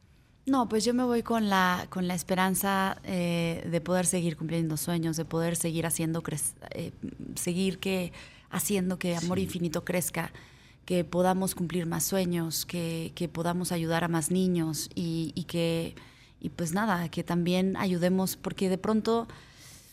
[0.48, 4.76] No, pues yo me voy con la, con la esperanza eh, de poder seguir cumpliendo
[4.76, 6.24] sueños, de poder seguir haciendo,
[6.72, 6.94] eh,
[7.36, 8.12] seguir que,
[8.50, 10.32] haciendo que Amor Infinito crezca,
[10.86, 15.96] que podamos cumplir más sueños, que, que podamos ayudar a más niños y, y que,
[16.40, 19.28] y pues nada, que también ayudemos, porque de pronto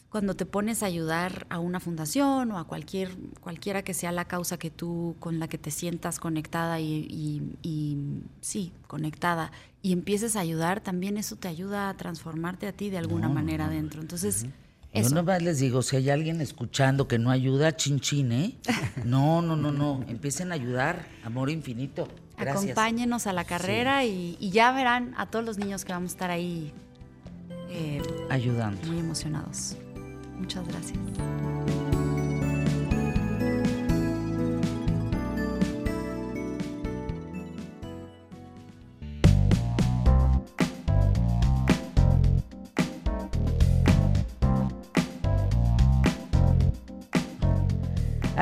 [0.09, 4.25] cuando te pones a ayudar a una fundación o a cualquier, cualquiera que sea la
[4.25, 7.99] causa que tú, con la que te sientas conectada y, y- y,
[8.41, 9.51] sí, conectada,
[9.83, 13.69] y empieces a ayudar, también eso te ayuda a transformarte a ti de alguna manera
[13.69, 14.01] dentro.
[14.01, 14.47] Entonces,
[15.01, 15.15] eso.
[15.15, 18.55] nomás les digo, si hay alguien escuchando que no ayuda, chin chin, ¿eh?
[19.05, 20.05] No, no, no, no.
[20.09, 21.07] Empiecen a ayudar.
[21.25, 22.09] Amor infinito.
[22.39, 22.65] Gracias.
[22.65, 26.15] Acompáñenos a la carrera y, y ya verán a todos los niños que vamos a
[26.15, 26.73] estar ahí
[27.71, 28.87] eh, Ayudando.
[28.87, 29.77] muy emocionados.
[30.39, 30.99] Muchas gracias.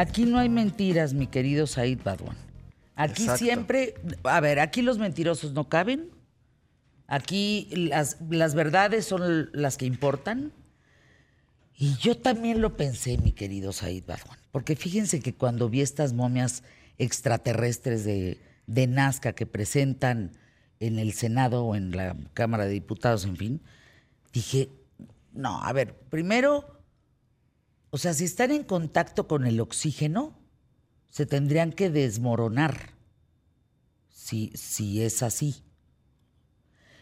[0.05, 2.37] Aquí no hay mentiras, mi querido Said Badwan.
[2.95, 3.43] Aquí Exacto.
[3.43, 3.95] siempre,
[4.25, 6.11] a ver, aquí los mentirosos no caben.
[7.07, 10.53] Aquí las, las verdades son las que importan.
[11.75, 14.39] Y yo también lo pensé, mi querido Said Badwan.
[14.53, 16.65] Porque fíjense que cuando vi estas momias
[16.99, 20.33] extraterrestres de, de Nazca que presentan
[20.81, 23.63] en el Senado o en la Cámara de Diputados, en fin,
[24.35, 24.69] dije,
[25.33, 26.74] no, a ver, primero,
[27.95, 30.37] o sea, si están en contacto con el oxígeno,
[31.11, 32.91] se tendrían que desmoronar.
[34.11, 35.63] Si, si es así.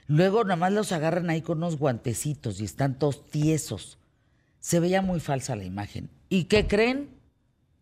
[0.06, 3.96] Luego nada más los agarran ahí con unos guantecitos y están todos tiesos.
[4.60, 6.10] Se veía muy falsa la imagen.
[6.28, 7.08] ¿Y qué creen?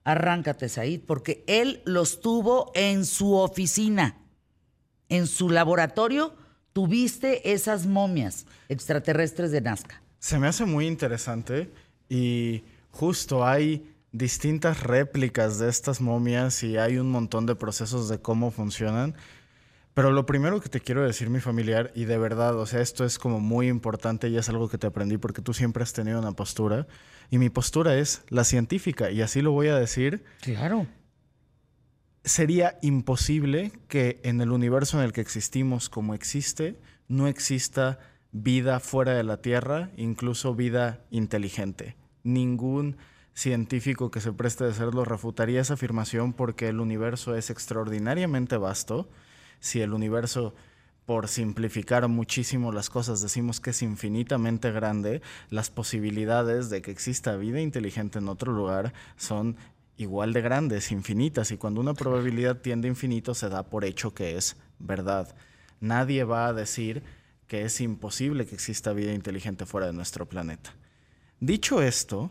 [0.05, 4.19] Arráncate, Said, porque él los tuvo en su oficina.
[5.09, 6.37] En su laboratorio
[6.73, 10.01] tuviste esas momias extraterrestres de Nazca.
[10.21, 11.73] Se me hace muy interesante
[12.09, 18.21] y justo hay distintas réplicas de estas momias y hay un montón de procesos de
[18.21, 19.15] cómo funcionan.
[19.95, 23.05] Pero lo primero que te quiero decir, mi familiar, y de verdad, o sea, esto
[23.05, 26.21] es como muy importante y es algo que te aprendí porque tú siempre has tenido
[26.21, 26.87] una postura
[27.29, 30.25] y mi postura es la científica y así lo voy a decir.
[30.43, 30.87] Claro.
[32.25, 37.99] Sería imposible que en el universo en el que existimos como existe, no exista
[38.31, 41.97] vida fuera de la Tierra, incluso vida inteligente.
[42.23, 42.97] Ningún
[43.35, 49.09] científico que se preste de serlo refutaría esa afirmación porque el universo es extraordinariamente vasto.
[49.61, 50.55] Si el universo,
[51.07, 57.37] por simplificar muchísimo las cosas, decimos que es infinitamente grande, las posibilidades de que exista
[57.37, 59.57] vida inteligente en otro lugar son
[59.97, 64.15] igual de grandes, infinitas, y cuando una probabilidad tiende a infinito se da por hecho
[64.15, 65.35] que es verdad.
[65.79, 67.03] Nadie va a decir
[67.47, 70.73] que es imposible que exista vida inteligente fuera de nuestro planeta.
[71.41, 72.31] Dicho esto,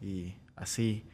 [0.00, 1.06] y así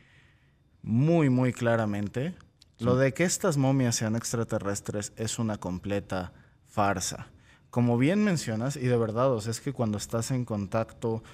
[0.83, 2.35] muy, muy claramente,
[2.79, 6.33] lo de que estas momias sean extraterrestres es una completa
[6.67, 7.27] farsa.
[7.71, 11.25] Como bien mencionas, y de verdad, o sea, es que cuando estás en contacto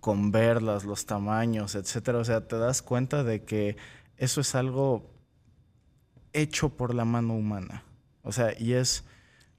[0.00, 3.76] con verlas, los tamaños, etcétera, o sea, te das cuenta de que
[4.16, 5.10] eso es algo
[6.32, 7.84] hecho por la mano humana.
[8.22, 9.04] O sea, y es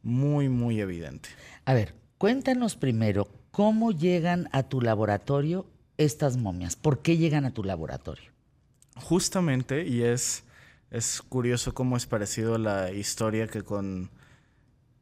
[0.01, 1.29] muy, muy evidente.
[1.65, 5.67] A ver, cuéntanos primero cómo llegan a tu laboratorio
[5.97, 6.75] estas momias.
[6.75, 8.31] ¿Por qué llegan a tu laboratorio?
[8.95, 10.43] Justamente, y es,
[10.91, 14.11] es curioso cómo es parecido la historia que con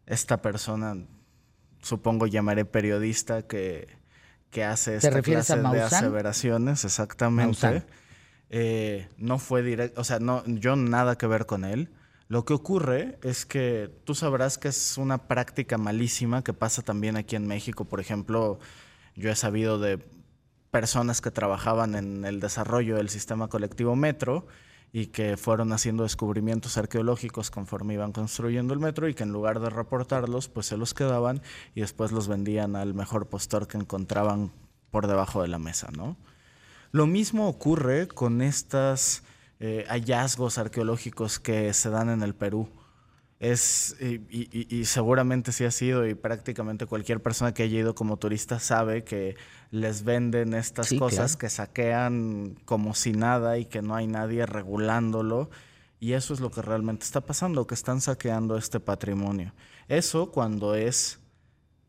[0.05, 0.95] esta persona,
[1.81, 3.87] supongo llamaré periodista, que,
[4.49, 7.83] que hace esta a clase de aseveraciones, exactamente.
[8.49, 11.89] Eh, no fue directo, o sea, no, yo nada que ver con él.
[12.27, 17.17] Lo que ocurre es que tú sabrás que es una práctica malísima que pasa también
[17.17, 17.85] aquí en México.
[17.85, 18.59] Por ejemplo,
[19.15, 19.99] yo he sabido de
[20.71, 24.47] personas que trabajaban en el desarrollo del sistema colectivo metro
[24.93, 29.59] y que fueron haciendo descubrimientos arqueológicos conforme iban construyendo el metro y que en lugar
[29.59, 31.41] de reportarlos, pues se los quedaban
[31.75, 34.51] y después los vendían al mejor postor que encontraban
[34.89, 36.17] por debajo de la mesa, ¿no?
[36.91, 39.23] Lo mismo ocurre con estos
[39.87, 42.67] hallazgos arqueológicos que se dan en el Perú.
[43.39, 47.95] Es, y, y- y seguramente sí ha sido, y prácticamente cualquier persona que haya ido
[47.95, 49.35] como turista sabe que
[49.71, 51.39] les venden estas Sí, cosas claro.
[51.39, 55.49] que saquean como si nada y que no hay nadie regulándolo.
[55.99, 59.53] Y eso es lo que realmente está pasando, que están saqueando este patrimonio.
[59.87, 61.19] Eso cuando es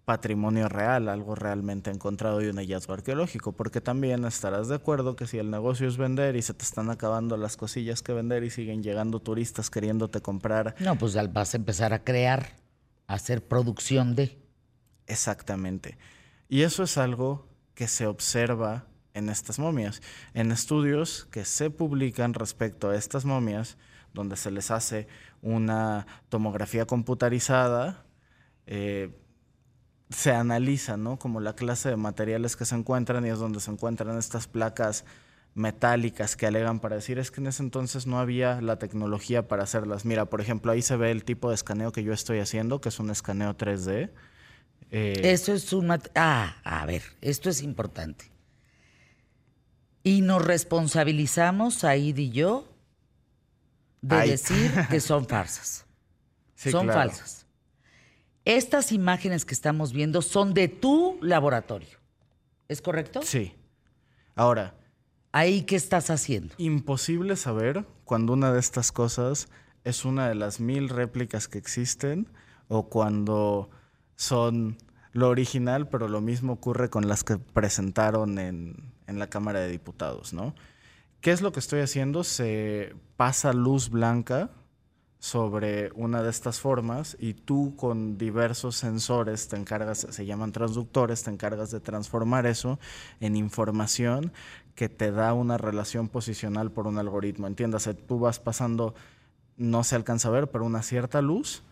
[0.05, 5.27] patrimonio real, algo realmente encontrado y un hallazgo arqueológico, porque también estarás de acuerdo que
[5.27, 8.51] si el negocio es vender y se te están acabando las cosillas que vender y
[8.51, 12.59] siguen llegando turistas queriéndote comprar No, pues vas a empezar a crear,
[13.07, 14.37] a hacer producción de.
[15.07, 15.97] Exactamente.
[16.49, 20.03] Y eso es algo que se observa en estas momias.
[20.35, 23.77] En estudios que se publican respecto a estas momias,
[24.15, 25.07] donde se les hace
[25.41, 28.05] una tomografía computarizada,
[28.67, 29.11] eh,
[30.11, 31.19] se analiza, ¿no?
[31.19, 35.05] Como la clase de materiales que se encuentran y es donde se encuentran estas placas
[35.55, 39.65] metálicas que alegan para decir es que en ese entonces no había la tecnología para
[39.65, 40.05] hacerlas.
[40.05, 42.89] Mira, por ejemplo, ahí se ve el tipo de escaneo que yo estoy haciendo, que
[42.89, 44.11] es un escaneo 3D.
[44.93, 45.91] Eh, esto es un...
[46.15, 48.31] Ah, a ver, esto es importante.
[50.05, 52.69] Y nos responsabilizamos, Aid y yo,
[54.03, 55.87] de decir que son farsas.
[56.55, 57.47] son falsas.
[58.45, 61.99] Estas imágenes que estamos viendo son de tu laboratorio.
[62.69, 63.23] ¿Es correcto?
[63.23, 63.55] Sí.
[64.35, 64.75] Ahora.
[65.35, 66.55] ¿Ahí qué estás haciendo?
[66.59, 69.49] Imposible saber cuando una de estas cosas
[69.83, 72.29] es una de las mil réplicas que existen
[72.69, 73.71] o cuando
[74.23, 74.77] son
[75.13, 78.77] lo original, pero lo mismo ocurre con las que presentaron en,
[79.09, 80.55] en la Cámara de Diputados, ¿no?
[81.21, 82.23] ¿Qué es lo que estoy haciendo?
[82.23, 84.51] Se pasa luz blanca
[85.19, 91.25] sobre una de estas formas y tú con diversos sensores te encargas, se llaman transductores,
[91.25, 92.79] te encargas de transformar eso
[93.19, 94.33] en información
[94.77, 97.49] que te da una relación posicional por un algoritmo.
[97.49, 98.95] Entiéndase, tú vas pasando,
[99.57, 101.65] no se alcanza a ver, pero una cierta luz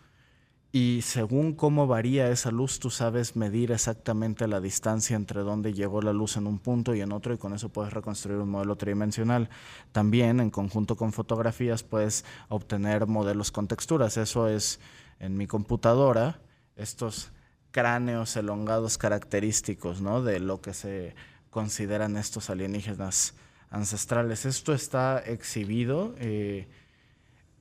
[0.73, 6.01] y según cómo varía esa luz, tú sabes medir exactamente la distancia entre dónde llegó
[6.01, 8.77] la luz en un punto y en otro y con eso puedes reconstruir un modelo
[8.77, 9.49] tridimensional.
[9.91, 14.15] También en conjunto con fotografías puedes obtener modelos con texturas.
[14.15, 14.79] Eso es
[15.19, 16.39] en mi computadora,
[16.77, 17.33] estos
[17.71, 20.23] cráneos elongados característicos ¿no?
[20.23, 21.15] de lo que se
[21.49, 23.35] consideran estos alienígenas
[23.71, 24.45] ancestrales.
[24.45, 26.15] Esto está exhibido.
[26.17, 26.69] Eh,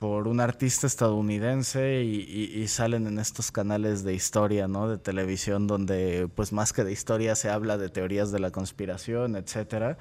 [0.01, 4.89] por un artista estadounidense y, salen en estos canales de historia, ¿no?
[4.89, 9.37] De televisión donde pues más que de historia se habla de teorías de la conspiración,
[9.37, 9.99] etcétera,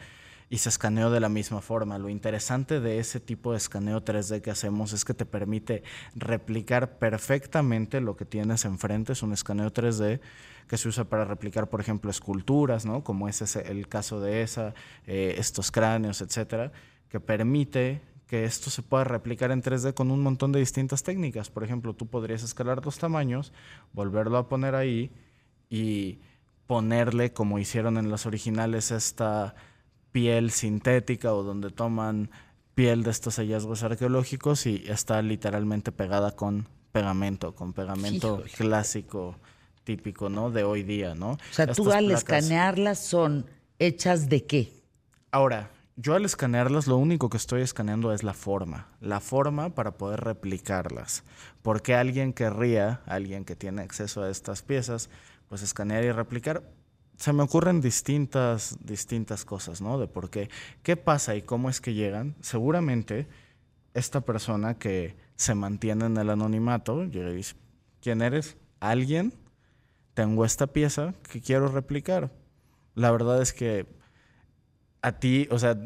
[0.50, 1.98] y se escaneó de la misma forma.
[1.98, 5.84] Lo interesante de ese tipo de escaneo 3D que hacemos es que te permite
[6.16, 10.22] replicar perfectamente lo que tienes enfrente, es un escaneo 3D
[10.70, 13.04] que se usa para replicar, por ejemplo, esculturas, ¿no?
[13.04, 14.74] Como es el caso de esa,
[15.08, 16.72] eh, estos cráneos, etcétera,
[17.10, 21.50] que permite que esto se pueda replicar en 3D con un montón de distintas técnicas.
[21.50, 23.52] Por ejemplo, tú podrías escalar dos tamaños,
[23.92, 25.12] volverlo a poner ahí
[25.68, 26.20] y
[26.68, 29.56] ponerle, como hicieron en las originales, esta
[30.12, 32.30] piel sintética o donde toman
[32.76, 39.38] piel de estos hallazgos arqueológicos y está literalmente pegada con pegamento, con pegamento clásico,
[39.84, 40.52] típico, ¿no?
[40.52, 41.32] De hoy día, ¿no?
[41.32, 43.48] O sea, tú al escanearlas son
[43.80, 44.72] hechas de qué?
[45.32, 45.72] Ahora,
[46.02, 50.22] yo al escanearlas lo único que estoy escaneando es la forma, la forma para poder
[50.22, 51.26] replicarlas.
[51.62, 55.10] Porque alguien querría, alguien que tiene acceso a estas piezas,
[55.50, 56.64] pues escanear y replicar.
[57.18, 60.00] Se me ocurren distintas, distintas cosas, ¿no?
[60.00, 60.50] De por qué.
[60.84, 62.34] ¿Qué pasa y cómo es que llegan?
[62.40, 63.28] Seguramente
[63.94, 67.56] esta persona que se mantiene en el anonimato llega y dice,
[68.02, 68.56] ¿quién eres?
[68.80, 69.34] ¿Alguien?
[70.14, 72.32] Tengo esta pieza que quiero replicar.
[72.96, 73.99] La verdad es que
[75.02, 75.78] a ti, o sea,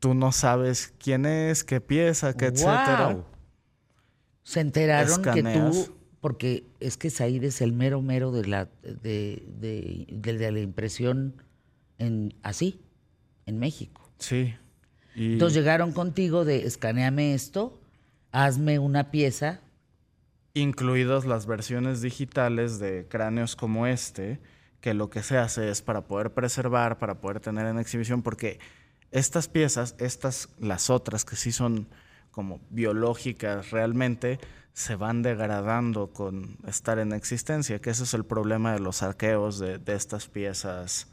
[0.00, 3.24] tú no sabes quién es, qué pieza, qué etcétera.
[4.42, 9.42] Se enteraron que tú, porque es que Said es el mero mero de la, de,
[9.58, 11.42] de, la impresión
[11.98, 12.80] en, así,
[13.46, 14.02] en México.
[14.18, 14.54] Sí.
[15.16, 17.80] Entonces llegaron contigo de escaneame esto,
[18.32, 19.60] hazme una pieza.
[20.54, 24.40] Incluidas las versiones digitales de cráneos como este,
[24.84, 28.58] que lo que se hace es para poder preservar, para poder tener en exhibición, porque
[29.12, 31.88] estas piezas, estas, las otras que sí son
[32.30, 34.38] como biológicas realmente,
[34.74, 39.58] se van degradando con estar en existencia, que ese es el problema de los arqueos
[39.58, 41.08] de, estas piezas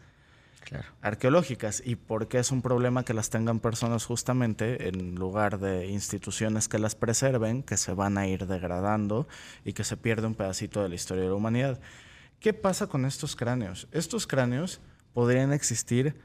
[1.02, 1.82] arqueológicas.
[1.86, 6.68] ¿Y por qué es un problema que las tengan personas justamente en lugar de instituciones
[6.68, 9.30] que las preserven, que se van a ir degradando
[9.64, 11.80] y que se pierde un pedacito de la historia de la humanidad?
[12.42, 13.88] ¿Qué pasa con estos cráneos?
[13.92, 14.82] Estos cráneos
[15.14, 16.16] podrían existir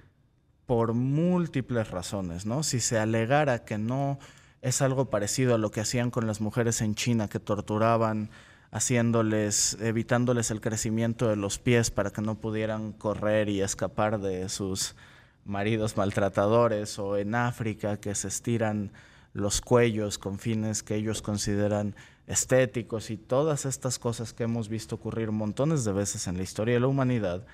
[0.64, 2.62] por múltiples razones, ¿no?
[2.62, 4.18] Si se alegara que no
[4.62, 8.30] es algo parecido a lo que hacían con las mujeres en China, que torturaban
[8.70, 14.48] haciéndoles, evitándoles el crecimiento de los pies para que no pudieran correr y escapar de
[14.48, 14.96] sus
[15.44, 18.90] maridos maltratadores, o en África que se estiran
[19.34, 21.94] los cuellos con fines que ellos consideran
[22.26, 26.74] estéticos y todas estas cosas que hemos visto ocurrir montones de veces en la historia
[26.74, 27.46] de la humanidad,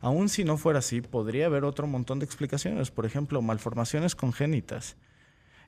[0.00, 4.96] aun si no fuera así, podría haber otro montón de explicaciones, por ejemplo, malformaciones congénitas.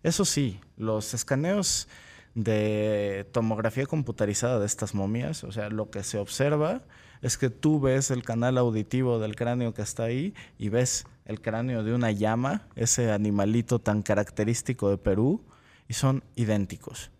[0.02, 1.88] Eso sí, los escaneos
[2.34, 6.82] de tomografía computarizada de estas momias, o sea, lo que se observa
[7.22, 11.40] es que tú ves el canal auditivo del cráneo que está ahí y ves el
[11.40, 15.42] cráneo de una llama, ese animalito tan característico de Perú,
[15.88, 17.10] y son idénticos.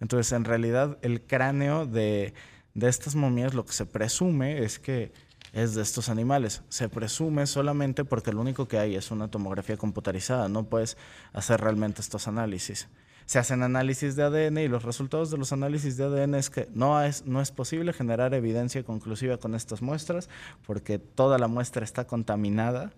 [0.00, 2.34] Entonces, en realidad, el cráneo de,
[2.74, 5.12] de estas momias lo que se presume es que
[5.52, 6.62] es de estos animales.
[6.68, 10.48] Se presume solamente porque lo único que hay es una tomografía computarizada.
[10.48, 10.98] No puedes
[11.32, 12.88] hacer realmente estos análisis.
[13.24, 16.68] Se hacen análisis de ADN y los resultados de los análisis de ADN es que
[16.74, 20.28] no es, no es posible generar evidencia conclusiva con estas muestras
[20.66, 22.92] porque toda la muestra está contaminada.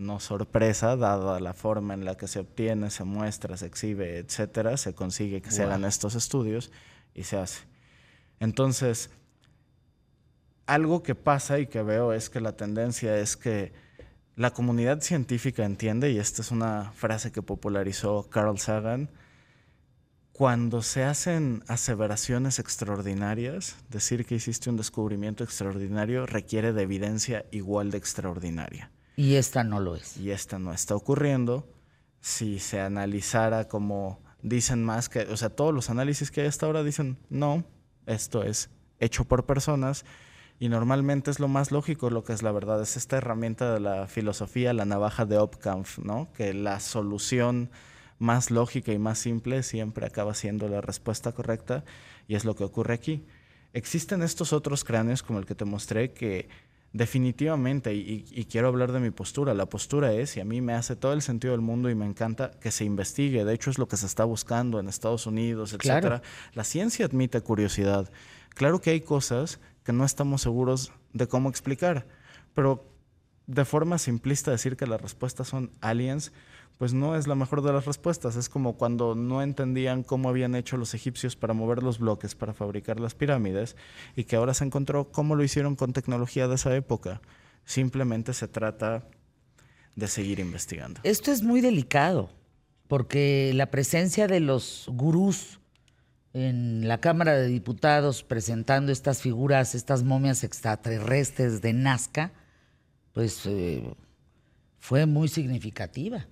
[0.00, 4.78] No sorpresa, dada la forma en la que se obtiene, se muestra, se exhibe, etcétera,
[4.78, 6.72] se consigue que se hagan estos estudios
[7.12, 7.64] y se hace.
[8.38, 9.10] Entonces,
[10.64, 13.74] algo que pasa y que veo es que la tendencia es que
[14.36, 19.10] la comunidad científica entiende, y esta es una frase que popularizó Carl Sagan,
[20.32, 27.90] cuando se hacen aseveraciones extraordinarias, decir que hiciste un descubrimiento extraordinario requiere de evidencia igual
[27.90, 28.90] de extraordinaria.
[29.20, 30.16] Y esta no lo es.
[30.16, 31.68] Y esta no está ocurriendo.
[32.22, 36.64] Si se analizara como dicen más que, o sea, todos los análisis que hay hasta
[36.64, 37.64] ahora dicen, no,
[38.06, 40.06] esto es hecho por personas
[40.58, 42.80] y normalmente es lo más lógico lo que es la verdad.
[42.80, 46.32] Es esta herramienta de la filosofía, la navaja de Opkampf, ¿no?
[46.32, 47.70] Que la solución
[48.18, 51.84] más lógica y más simple siempre acaba siendo la respuesta correcta
[52.26, 53.26] y es lo que ocurre aquí.
[53.74, 56.48] Existen estos otros cráneos como el que te mostré que
[56.92, 60.72] definitivamente, y, y, quiero hablar de mi postura, la postura es, y a mí me
[60.72, 63.78] hace todo el sentido del mundo y me encanta que se investigue, de hecho es
[63.78, 65.80] lo que se está buscando en Estados Unidos, etc.
[65.80, 66.22] Claro.
[66.52, 68.10] La ciencia admite curiosidad.
[68.54, 72.06] Claro que hay cosas que no estamos seguros de cómo explicar.
[72.54, 72.84] Pero
[73.46, 76.32] de forma simplista decir que las respuestas son aliens,
[76.80, 78.36] pues no es la mejor de las respuestas.
[78.36, 82.54] Es como cuando no entendían cómo habían hecho los egipcios para mover los bloques, para
[82.54, 83.76] fabricar las pirámides,
[84.16, 87.20] y que ahora se encontró cómo lo hicieron con tecnología de esa época.
[87.66, 89.06] Simplemente se trata
[89.94, 91.02] de seguir investigando.
[91.04, 92.30] Esto es muy delicado,
[92.88, 95.60] porque la presencia de los gurús
[96.32, 102.32] en la Cámara de Diputados presentando estas figuras, estas momias extraterrestres de Nazca,
[103.12, 103.92] pues eh,
[104.78, 106.26] fue muy significativa.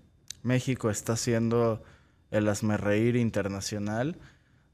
[0.49, 1.83] México está siendo
[2.31, 4.19] el asmerreír internacional,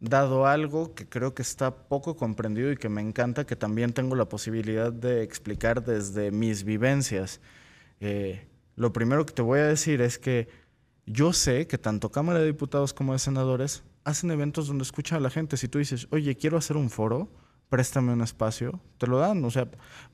[0.01, 4.15] dado algo que creo que está poco comprendido y que me encanta, que también tengo
[4.15, 7.41] la posibilidad de explicar desde mis vivencias.
[8.01, 8.47] Eh,
[8.77, 10.49] lo primero que te voy a decir es que
[11.07, 15.21] yo sé que tanto Cámara de Diputados como de Senadores hacen eventos donde escuchan a
[15.21, 15.57] la gente.
[15.57, 17.29] Si tú dices, oye, quiero hacer un foro,
[17.69, 19.45] préstame un espacio, te lo dan.
[19.45, 19.69] O sea,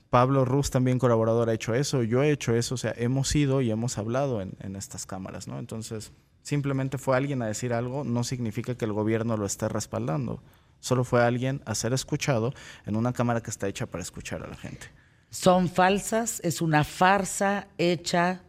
[0.09, 3.61] Pablo Ruz, también colaborador, ha hecho eso, yo he hecho eso, o sea, hemos ido
[3.61, 5.57] y hemos hablado en, estas cámaras, ¿no?
[5.57, 6.11] Entonces,
[6.43, 10.43] simplemente fue alguien a decir algo, no significa que el gobierno lo esté respaldando.
[10.81, 12.53] Solo fue alguien a ser escuchado
[12.85, 14.87] en una cámara que está hecha para escuchar a la gente.
[15.29, 18.41] Son falsas, es una farsa hecha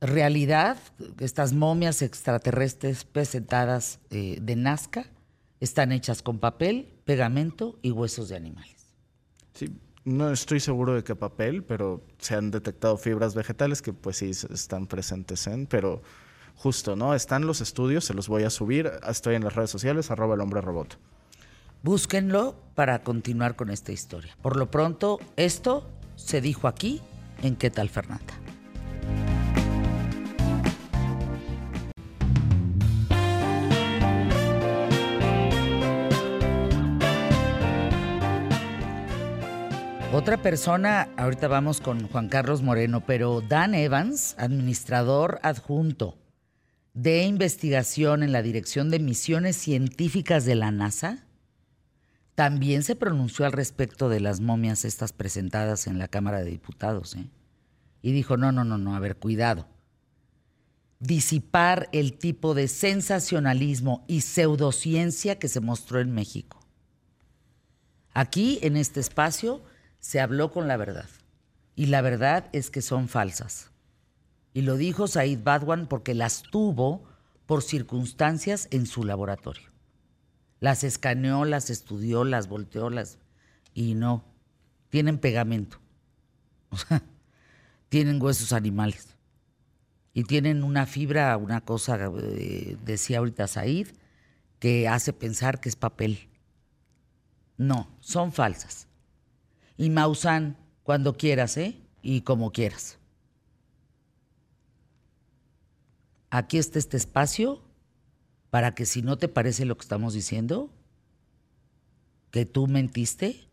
[0.00, 0.76] realidad,
[1.20, 5.06] estas momias extraterrestres presentadas eh, de Nazca
[5.60, 8.92] están hechas con papel, pegamento y huesos de animales.
[9.54, 9.72] Sí,
[10.04, 14.30] no estoy seguro de qué papel, pero se han detectado fibras vegetales que pues sí
[14.30, 16.02] están presentes en, pero
[16.56, 17.14] justo, ¿no?
[17.14, 20.40] Están los estudios, se los voy a subir, estoy en las redes sociales, arroba el
[20.42, 20.98] hombre robot.
[21.82, 24.36] Búsquenlo para continuar con esta historia.
[24.42, 27.00] Por lo pronto, esto se dijo aquí
[27.42, 28.45] en ¿Qué tal Fernanda?
[40.16, 46.16] Otra persona, ahorita vamos con Juan Carlos Moreno, pero Dan Evans, administrador adjunto
[46.94, 51.26] de investigación en la Dirección de Misiones Científicas de la NASA,
[52.34, 57.14] también se pronunció al respecto de las momias estas presentadas en la Cámara de Diputados.
[57.16, 57.28] ¿eh?
[58.00, 59.68] Y dijo, no, no, no, no, a ver, cuidado.
[60.98, 66.58] Disipar el tipo de sensacionalismo y pseudociencia que se mostró en México.
[68.14, 69.62] Aquí, en este espacio,
[70.06, 71.08] se habló con la verdad.
[71.74, 73.72] Y la verdad es que son falsas.
[74.54, 77.02] Y lo dijo Said Badwan porque las tuvo
[77.44, 79.68] por circunstancias en su laboratorio.
[80.60, 83.18] Las escaneó, las estudió, las volteó, las...
[83.74, 84.24] Y no,
[84.90, 85.80] tienen pegamento.
[86.70, 87.02] O sea,
[87.88, 89.16] tienen huesos animales.
[90.12, 93.88] Y tienen una fibra, una cosa, eh, decía ahorita Said,
[94.60, 96.28] que hace pensar que es papel.
[97.56, 98.85] No, son falsas.
[99.76, 101.80] Y Maussan, cuando quieras, ¿eh?
[102.02, 102.98] Y como quieras.
[106.30, 107.62] Aquí está este espacio
[108.50, 110.70] para que si no te parece lo que estamos diciendo,
[112.30, 113.48] que tú mentiste,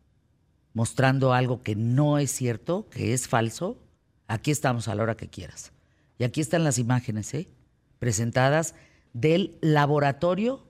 [0.74, 3.78] mostrando algo que no es cierto, que es falso,
[4.28, 5.72] aquí estamos a la hora que quieras.
[6.18, 7.50] Y aquí están las imágenes, ¿eh?
[8.00, 8.76] Presentadas
[9.14, 10.68] del laboratorio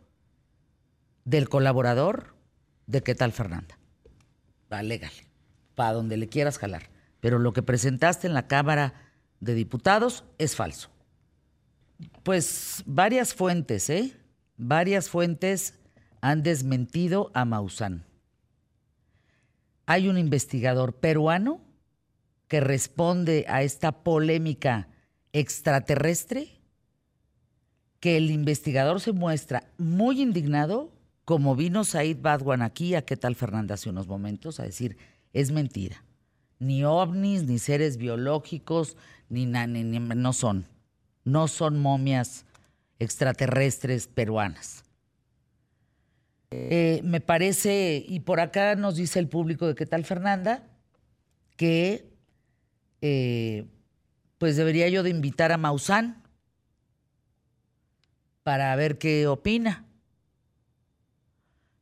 [1.26, 2.36] del colaborador
[2.88, 3.78] de qué tal Fernanda.
[4.72, 5.12] Va, legal.
[5.76, 6.90] Para donde le quieras jalar.
[7.20, 8.94] Pero lo que presentaste en la Cámara
[9.40, 10.90] de Diputados es falso.
[12.24, 14.14] Pues varias fuentes, ¿eh?
[14.58, 15.80] Varias fuentes
[16.22, 18.06] han desmentido a Maussan.
[19.86, 21.60] Hay un investigador peruano
[22.48, 24.88] que responde a esta polémica
[25.34, 26.62] extraterrestre
[28.00, 30.92] que el investigador se muestra muy indignado,
[31.26, 34.98] como vino Said Badwan aquí a qué tal Fernanda hace unos momentos, a decir,
[35.34, 36.04] es mentira.
[36.60, 38.96] Ni ovnis, ni seres biológicos,
[39.30, 40.66] ni, ni no son.
[41.26, 42.46] No son momias
[43.00, 44.84] extraterrestres peruanas.
[46.52, 50.64] Eh, me parece, y por acá nos dice el público de qué tal Fernanda,
[51.58, 52.14] que
[53.02, 53.66] eh,
[54.38, 56.22] pues debería yo de invitar a Maussan
[58.44, 59.86] para ver qué opina.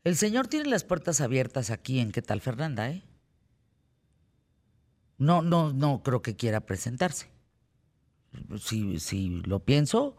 [0.03, 3.03] El señor tiene las puertas abiertas aquí en qué tal Fernanda, ¿eh?
[5.21, 7.29] No, no, no creo que quiera presentarse.
[8.59, 10.17] Si, si lo pienso,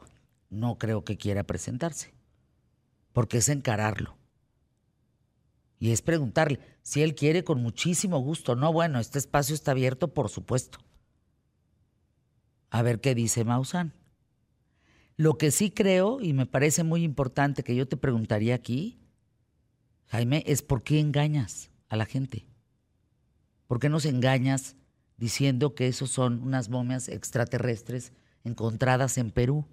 [0.49, 2.15] no creo que quiera presentarse.
[3.13, 4.17] Porque es encararlo.
[5.81, 8.55] Y es preguntarle, si él quiere, con muchísimo gusto.
[8.55, 10.79] No, bueno, este espacio está abierto, por supuesto.
[12.71, 13.95] A ver qué dice Maussan.
[15.17, 19.01] Lo que sí creo, y me parece muy importante que yo te preguntaría aquí,
[20.07, 22.47] Jaime, es por qué engañas a la gente.
[23.67, 24.77] ¿Por qué nos engañas
[25.17, 28.13] diciendo que esos son unas momias extraterrestres
[28.45, 29.67] encontradas en Perú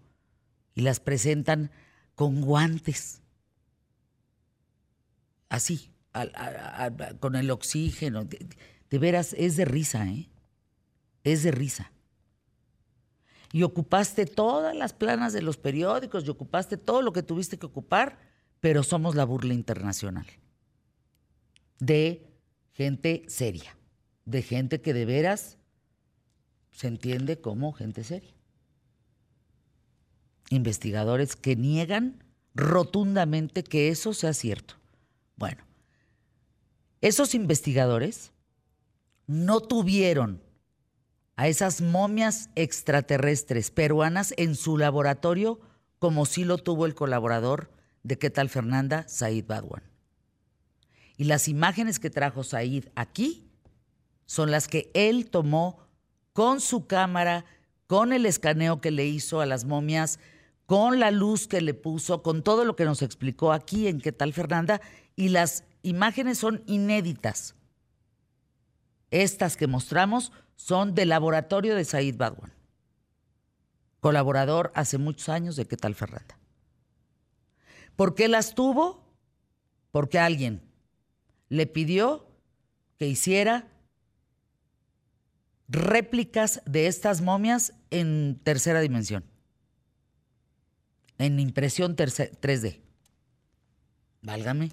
[0.76, 1.72] y las presentan
[2.16, 3.22] con guantes?
[5.50, 5.92] Así,
[7.20, 8.26] con el oxígeno.
[8.26, 10.30] De, veras, es de risa, ¿eh?
[11.24, 11.92] Es de risa.
[13.52, 17.66] Y ocupaste todas las planas de los periódicos y ocupaste todo lo que tuviste que
[17.66, 18.20] ocupar,
[18.60, 20.28] pero somos la burla internacional.
[21.80, 22.28] De
[22.74, 23.76] gente seria,
[24.30, 25.58] de gente que de veras
[26.72, 28.34] se entiende como gente seria.
[30.50, 32.24] Investigadores que niegan
[32.54, 34.76] rotundamente que eso sea cierto.
[35.36, 35.64] Bueno,
[37.02, 38.32] esos investigadores
[39.26, 40.44] no tuvieron
[41.36, 45.60] a esas momias extraterrestres peruanas en su laboratorio
[45.98, 47.72] como sí lo tuvo el colaborador
[48.04, 49.84] de qué tal Fernanda, Said Badwan.
[51.18, 53.49] Y las imágenes que trajo Said aquí
[54.30, 55.80] son las que él tomó
[56.34, 57.46] con su cámara,
[57.88, 60.20] con el escaneo que le hizo a las momias,
[60.68, 64.12] con la luz que le puso, con todo lo que nos explicó aquí en qué
[64.12, 64.82] tal Fernanda,
[65.16, 67.56] y las imágenes son inéditas.
[69.10, 72.54] Estas que mostramos son del laboratorio de Said Badwan,
[74.00, 76.38] colaborador hace muchos años de qué tal Fernanda.
[77.96, 79.04] ¿Por qué las tuvo?
[79.90, 80.62] Porque alguien
[81.48, 82.28] le pidió
[83.00, 83.68] que hiciera
[85.70, 89.24] réplicas de estas momias en tercera dimensión,
[91.18, 92.82] en impresión 3D.
[94.22, 94.72] Válgame.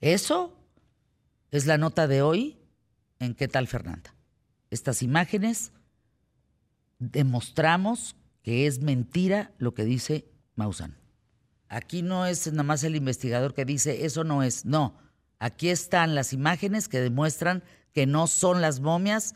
[0.00, 0.56] Eso
[1.50, 2.56] es la nota de hoy
[3.18, 4.14] en ¿Qué tal Fernanda?
[4.70, 5.72] Estas imágenes
[6.98, 10.24] demostramos que es mentira lo que dice
[10.54, 10.96] Maussan.
[11.68, 14.96] Aquí no es nada más el investigador que dice eso no es, no.
[15.38, 19.34] Aquí están las imágenes que demuestran que no son las momias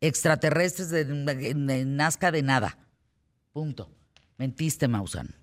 [0.00, 2.78] extraterrestres de, Nazca de nada.
[3.52, 3.90] Punto.
[4.36, 5.34] Mentiste, Maussan.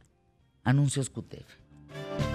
[0.64, 2.31] Anuncios QTF.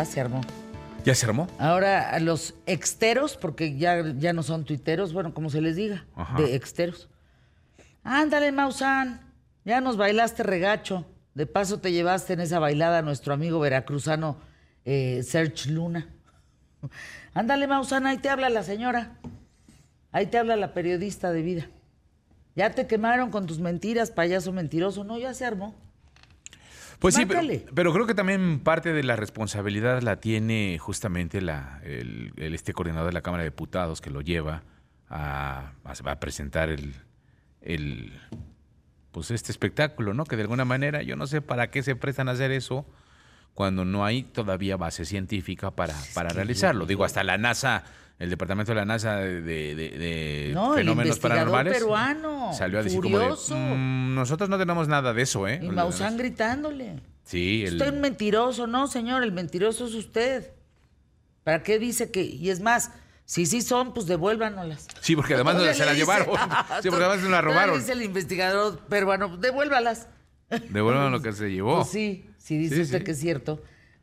[0.00, 0.40] Ya se armó.
[1.04, 1.46] ¿Ya se armó?
[1.58, 6.06] Ahora, a los exteros, porque ya, ya no son tuiteros, bueno, como se les diga,
[6.38, 7.10] de exteros.
[8.02, 9.20] Ándale, Maussan,
[9.66, 11.04] ya nos bailaste regacho.
[11.34, 14.38] De paso te llevaste en esa bailada a nuestro amigo veracruzano
[14.86, 16.08] eh, Serge Luna.
[17.34, 19.18] Ándale, Maussan, ahí te habla la señora.
[20.12, 21.66] Ahí te habla la periodista de vida.
[22.56, 25.04] Ya te quemaron con tus mentiras, payaso mentiroso.
[25.04, 25.74] No, ya se armó.
[27.00, 27.26] Pues sí,
[27.74, 33.06] pero, creo que también parte de la responsabilidad la tiene justamente la, el, este coordinador
[33.06, 34.62] de la Cámara de Diputados que lo lleva
[35.08, 36.94] a, a, presentar el,
[37.62, 38.12] el,
[39.12, 40.24] pues este espectáculo, ¿no?
[40.24, 42.86] Que de alguna manera yo no sé para qué se prestan a hacer eso
[43.54, 46.84] cuando no hay todavía base científica para, para realizarlo.
[46.84, 47.82] Digo, hasta la NASA,
[48.20, 52.78] el departamento de la NASA de, de- de No, el fenómenos investigador paranormales peruano, salió
[52.78, 53.56] a decir como de, furioso.
[53.56, 55.58] "Mm, nosotros no tenemos nada de eso, ¿eh?
[55.62, 57.00] Y Maussan gritándole.
[57.24, 60.52] Sí, el- Usted es un mentiroso, no, señor, el mentiroso es usted.
[61.44, 62.22] ¿Para qué dice que.?
[62.22, 62.92] Y es más,
[63.24, 64.86] si sí son, pues devuélvanoslas.
[65.00, 66.26] Sí, porque además no se las llevaron.
[66.82, 67.78] Sí, porque además se las robaron.
[67.78, 70.08] Dice el investigador peruano, devuélvalas.
[70.70, 71.76] Devuelvan lo que se llevó.
[71.76, 73.04] Pues sí, si dice Sí, usted sí.
[73.04, 73.62] que es cierto.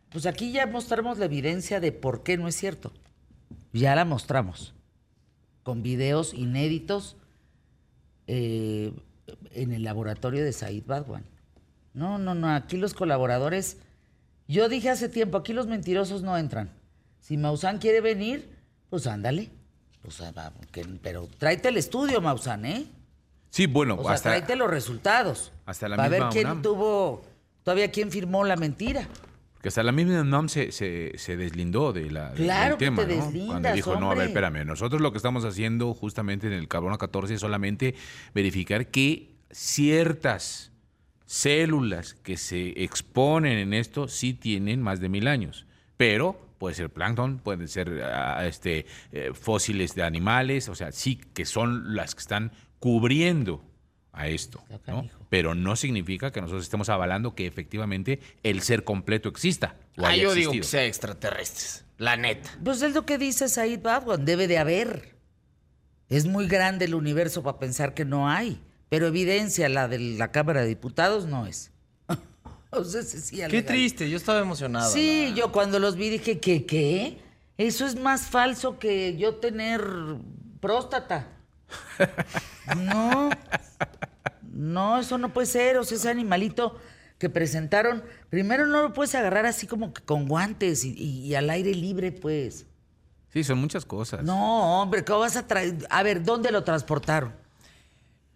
[0.09, 2.93] Pues aquí ya mostramos la evidencia de por qué no es cierto.
[3.73, 4.73] Ya la mostramos.
[5.63, 7.15] Con videos inéditos
[8.27, 8.93] eh,
[9.51, 11.23] en el laboratorio de Said Badwan.
[11.93, 12.49] No, no, no.
[12.53, 13.77] Aquí los colaboradores.
[14.47, 16.69] Yo dije hace tiempo, aquí los mentirosos no entran.
[17.19, 18.49] Si Maussan quiere venir,
[18.89, 19.49] pues ándale.
[20.01, 20.21] Pues,
[20.71, 22.85] que- pero tráete el estudio, Maussan, ¿eh?
[23.49, 25.51] Sí, bueno, O sea, hasta, tráete los resultados.
[25.65, 26.61] hasta la Para ver misma quién UNAM.
[26.61, 27.23] tuvo,
[27.63, 29.07] todavía quién firmó la mentira.
[29.67, 33.05] Que hasta la misma UNAM se, se, se deslindó de la, Claro del que tema,
[33.05, 33.25] te ¿no?
[33.25, 36.69] deslindas, Cuando dijo, no, a ver, espérame, nosotros lo que estamos haciendo justamente en el
[36.69, 37.93] carbono 14 es solamente
[38.33, 40.71] verificar que ciertas
[41.25, 45.65] células que se exponen en esto sí tienen más de mil años,
[45.97, 51.19] pero puede ser plancton, pueden ser ah, este, eh, fósiles de animales, o sea, sí
[51.33, 53.65] que son las que están cubriendo
[54.17, 55.07] a esto, ¿no?
[55.29, 59.75] Pero no significa que nosotros estemos avalando que efectivamente el ser completo exista.
[59.97, 61.85] o Ah, haya yo digo que sea extraterrestres.
[61.97, 62.49] La neta.
[62.63, 65.15] Pues es lo que dice Said Badwan, debe de haber.
[66.09, 70.31] Es muy grande el universo para pensar que no hay, pero evidencia la de la
[70.31, 71.71] Cámara de Diputados no es.
[72.71, 74.91] o sea, ese sí Qué triste, yo estaba emocionado.
[74.91, 76.65] Sí, la- yo cuando los vi dije, ¿qué?
[76.65, 77.17] ¿Qué?
[77.57, 79.81] Eso es más falso que yo tener
[80.59, 81.27] próstata.
[82.75, 83.29] No,
[84.57, 85.77] no, eso no puede ser.
[85.77, 86.77] O sea, ese animalito
[87.17, 91.35] que presentaron, primero no lo puedes agarrar así como que con guantes y, y- y
[91.35, 92.65] al aire libre, pues.
[93.33, 94.23] Sí, son muchas cosas.
[94.23, 95.75] No, hombre, ¿cómo vas a traer?
[95.89, 97.33] A ver, ¿dónde lo transportaron?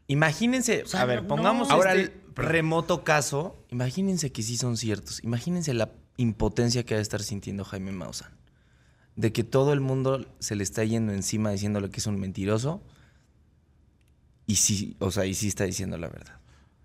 [0.08, 1.76] Imagínense, O sea, a ver, no- pongamos no.
[1.76, 3.56] ahora Este- el remoto caso.
[3.70, 5.24] Imagínense que sí son ciertos.
[5.24, 8.32] Imagínense la impotencia que va a estar sintiendo Jaime Maussan.
[9.16, 12.82] De que todo el mundo se le está yendo encima diciéndole que es un mentiroso.
[14.52, 16.34] Y sí, o sea, y sí está diciendo la verdad.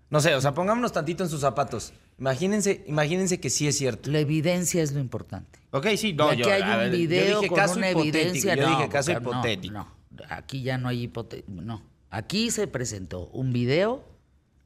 [0.09, 1.91] No sé, o sea, pongámonos tantito en sus zapatos.
[2.17, 4.09] Imagínense, imagínense que sí es cierto.
[4.09, 5.59] La evidencia es lo importante.
[5.71, 8.17] Ok, sí, no, aquí yo, hay un ver, yo video dije con caso una hipotético.
[8.19, 8.55] evidencia.
[8.55, 9.73] Yo no, dije caso no, hipotético.
[9.73, 9.87] No,
[10.29, 11.51] aquí ya no hay hipotético.
[11.61, 14.05] No, aquí se presentó un video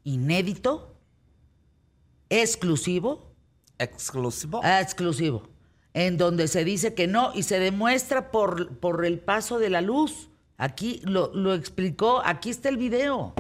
[0.04, 0.96] inédito,
[2.30, 3.34] exclusivo,
[3.80, 4.62] Exclusivo.
[4.64, 5.50] ah, exclusivo,
[5.96, 9.82] en donde se dice que no y se demuestra por, por el paso de la
[9.82, 10.28] luz.
[10.62, 13.34] Aquí lo, lo explicó, aquí está el video.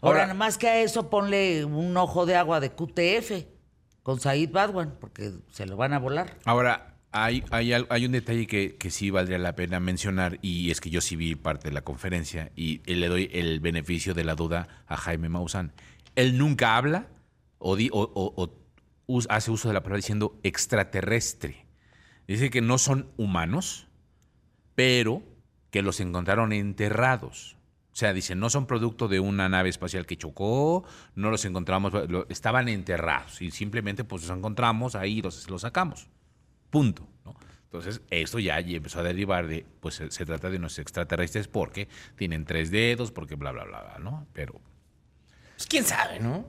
[0.00, 3.46] Ahora, Ahora- más que a eso ponle un ojo de agua de QTF
[4.02, 6.36] con Said Badwan, porque se lo van a volar.
[6.46, 10.80] Ahora, hay, hay, hay un detalle que, que sí valdría la pena mencionar y es
[10.80, 14.34] que yo sí vi parte de la conferencia y le doy el beneficio de la
[14.34, 15.70] duda a Jaime Maussan.
[16.16, 17.06] Él nunca habla
[17.58, 18.52] o, di- o- o- o
[19.06, 21.66] us- hace uso de la palabra diciendo extraterrestre.
[22.26, 23.86] Dice que no son humanos,
[24.74, 25.22] pero
[25.72, 27.56] que los encontraron enterrados.
[27.92, 30.84] O sea, dice, no son producto de una nave espacial que chocó,
[31.14, 31.92] no los encontramos,
[32.28, 36.08] estaban enterrados y simplemente pues los encontramos ahí y los, los sacamos.
[36.70, 37.08] Punto.
[37.64, 41.88] Entonces, esto ya empezó a derivar de, pues se, se trata de unos extraterrestres porque
[42.16, 44.26] tienen tres dedos, porque bla, bla, bla, bla, ¿no?
[44.34, 44.60] Pero
[45.56, 46.46] Pues quién sabe, ¿no?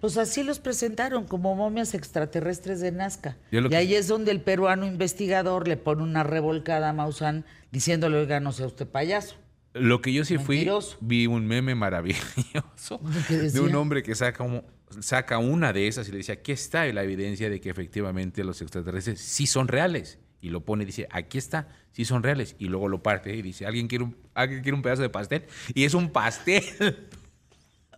[0.00, 3.36] Pues así los presentaron como momias extraterrestres de Nazca.
[3.50, 8.16] Y que- ahí es donde el peruano investigador le pone una revolcada a Maussan diciéndole,
[8.18, 9.36] oiga, no sea usted payaso.
[9.72, 10.96] Lo que yo sí fui, Mentiroso.
[11.00, 14.64] vi un meme maravilloso ¿Qué de un hombre que saca, un-
[15.00, 18.60] saca una de esas y le dice, aquí está la evidencia de que efectivamente los
[18.62, 20.18] extraterrestres sí son reales.
[20.40, 22.56] Y lo pone y dice, aquí está, sí son reales.
[22.58, 25.44] Y luego lo parte y dice, ¿alguien quiere un, ¿alguien quiere un pedazo de pastel?
[25.74, 26.64] Y es un pastel.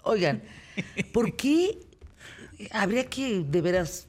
[0.03, 0.43] Oigan,
[1.13, 1.79] ¿por qué
[2.71, 4.09] habría que de veras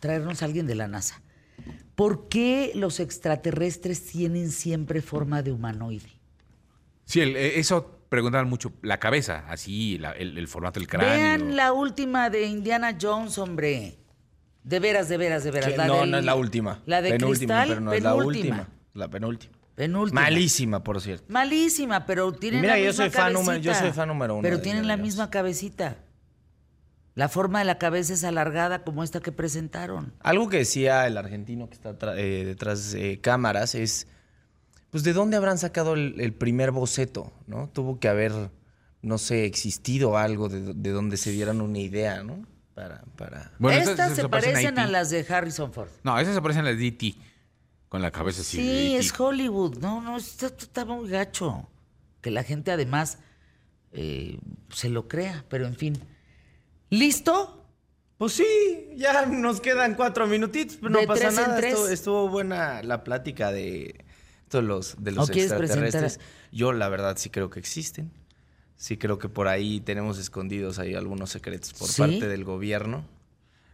[0.00, 1.20] traernos a alguien de la NASA?
[1.94, 6.08] ¿Por qué los extraterrestres tienen siempre forma de humanoide?
[7.04, 8.72] Sí, el- eh, eso preguntaban mucho.
[8.82, 11.08] La cabeza, así, la- el, el formato del cráneo.
[11.10, 13.98] Vean la última de Indiana Jones, hombre.
[14.64, 15.76] De veras, de veras, de veras.
[15.76, 16.82] La no, del- no es la última.
[16.86, 18.68] La de penúltima, cristal, pero no es la última.
[18.94, 19.52] La penúltima.
[19.74, 20.20] Penúltima.
[20.20, 21.24] Malísima, por cierto.
[21.28, 24.42] Malísima, pero tienen mira, la yo misma soy fan número- yo soy fan número uno
[24.42, 25.12] Pero tienen Indiana la Jones.
[25.14, 25.96] misma cabecita.
[27.14, 30.12] La forma de la cabeza es alargada como esta que presentaron.
[30.20, 34.08] Algo que decía el argentino que está eh, detrás de cámaras es,
[34.90, 37.32] pues, ¿de dónde habrán sacado el, el primer boceto?
[37.46, 37.68] ¿no?
[37.68, 38.32] Tuvo que haber
[39.04, 42.46] no sé, existido algo de, de donde se dieran una idea, ¿no?
[42.74, 43.52] Para, para...
[43.58, 44.92] Bueno, Estas se parecen a Haití.
[44.92, 45.90] las de Harrison Ford.
[46.02, 47.14] No, esas se parecen a las de E.T.
[47.88, 48.56] Con la cabeza así.
[48.56, 49.20] Sí, de E es.
[49.20, 49.76] Hollywood.
[49.78, 51.68] No, no, está, está muy gacho.
[52.22, 53.18] Que la gente además
[53.92, 54.38] eh,
[54.70, 56.02] se lo crea, pero en fin.
[56.98, 57.60] ¿Listo?
[58.18, 58.46] Pues sí,
[58.96, 61.58] ya nos quedan cuatro minutitos, pero no De pasa nada.
[61.58, 64.04] Estuvo, estuvo buena la plática de
[64.48, 66.20] todos los, de los ¿O quieres extraterrestres.
[66.52, 68.12] Yo la verdad sí creo que existen.
[68.76, 72.00] Sí creo que por ahí tenemos escondidos ahí algunos secretos por ¿Sí?
[72.00, 73.04] parte del gobierno.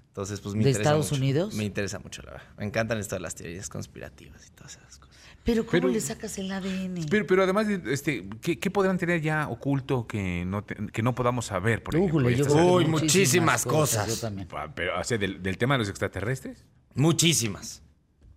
[0.09, 1.21] Entonces, pues me ¿De interesa Estados mucho.
[1.23, 1.55] Unidos?
[1.55, 2.49] Me interesa mucho, la verdad.
[2.59, 5.10] Me encantan estas las teorías conspirativas y todas esas cosas.
[5.45, 7.07] Pero ¿cómo Pero- le sacas el ADN?
[7.11, 11.15] Pero, pero además, este, ¿qué, qué podrán tener ya oculto que no, te- que no
[11.15, 11.83] podamos saber?
[11.83, 12.29] Por ejemplo,
[12.75, 14.07] Uy, muchísimas cosas.
[14.09, 14.49] Yo también.
[14.53, 16.65] Ah, Pero, o sea, del, del tema de los extraterrestres.
[16.95, 17.83] Muchísimas.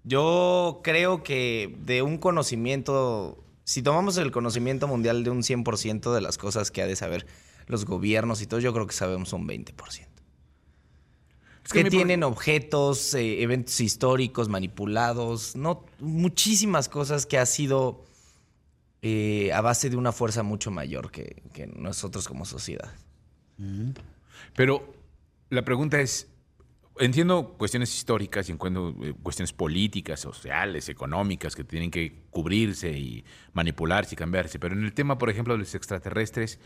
[0.05, 6.21] Yo creo que de un conocimiento, si tomamos el conocimiento mundial de un 100% de
[6.21, 7.25] las cosas que ha de saber
[7.67, 10.07] los gobiernos y todo, yo creo que sabemos un 20%.
[11.65, 18.03] Es que pro- tienen objetos, eh, eventos históricos manipulados, no, muchísimas cosas que ha sido
[19.01, 22.93] eh, a base de una fuerza mucho mayor que, que nosotros como sociedad.
[24.55, 24.93] Pero
[25.49, 26.27] la pregunta es,
[26.99, 33.23] entiendo cuestiones históricas y entiendo eh, cuestiones políticas, sociales, económicas que tienen que cubrirse y
[33.53, 36.59] manipularse y cambiarse, pero en el tema, por ejemplo, de los extraterrestres,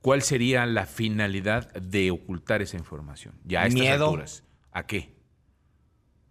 [0.00, 3.34] ¿cuál sería la finalidad de ocultar esa información?
[3.44, 4.04] Ya a estas Miedo.
[4.06, 4.42] alturas.
[4.72, 5.14] ¿A qué?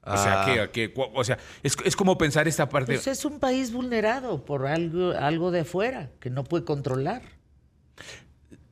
[0.08, 0.60] O sea, ¿a qué?
[0.62, 0.94] ¿A qué?
[0.96, 2.94] O sea, es, es como pensar esta parte...
[2.94, 7.24] Pues es un país vulnerado por algo, algo de afuera que no puede controlar.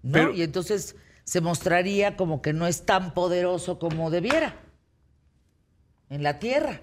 [0.03, 0.11] ¿No?
[0.11, 4.55] Pero- y entonces se mostraría como que no es tan poderoso como debiera
[6.09, 6.81] en la tierra.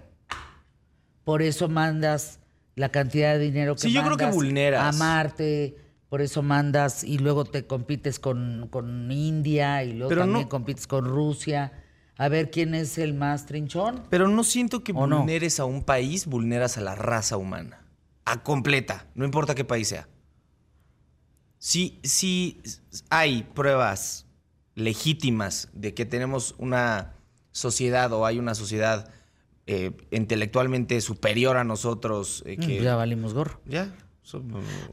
[1.24, 2.40] Por eso mandas
[2.74, 4.96] la cantidad de dinero que Sí, yo creo que mandas vulneras.
[4.96, 5.76] a Marte,
[6.10, 10.48] por eso mandas y luego te compites con, con India y luego Pero también no-
[10.50, 11.72] compites con Rusia.
[12.18, 14.02] A ver quién es el más trinchón.
[14.10, 17.86] Pero no siento que vulneres a un país, vulneras a la raza humana.
[18.26, 20.06] A completa, no importa qué país sea.
[21.58, 22.60] Si, si
[23.08, 24.26] hay pruebas
[24.74, 27.14] legítimas de que tenemos una
[27.52, 29.10] sociedad o hay una sociedad
[29.66, 32.80] eh, intelectualmente superior a nosotros, eh, que...
[32.80, 33.60] Mm, Ya valimos gorro.
[33.66, 33.94] ya,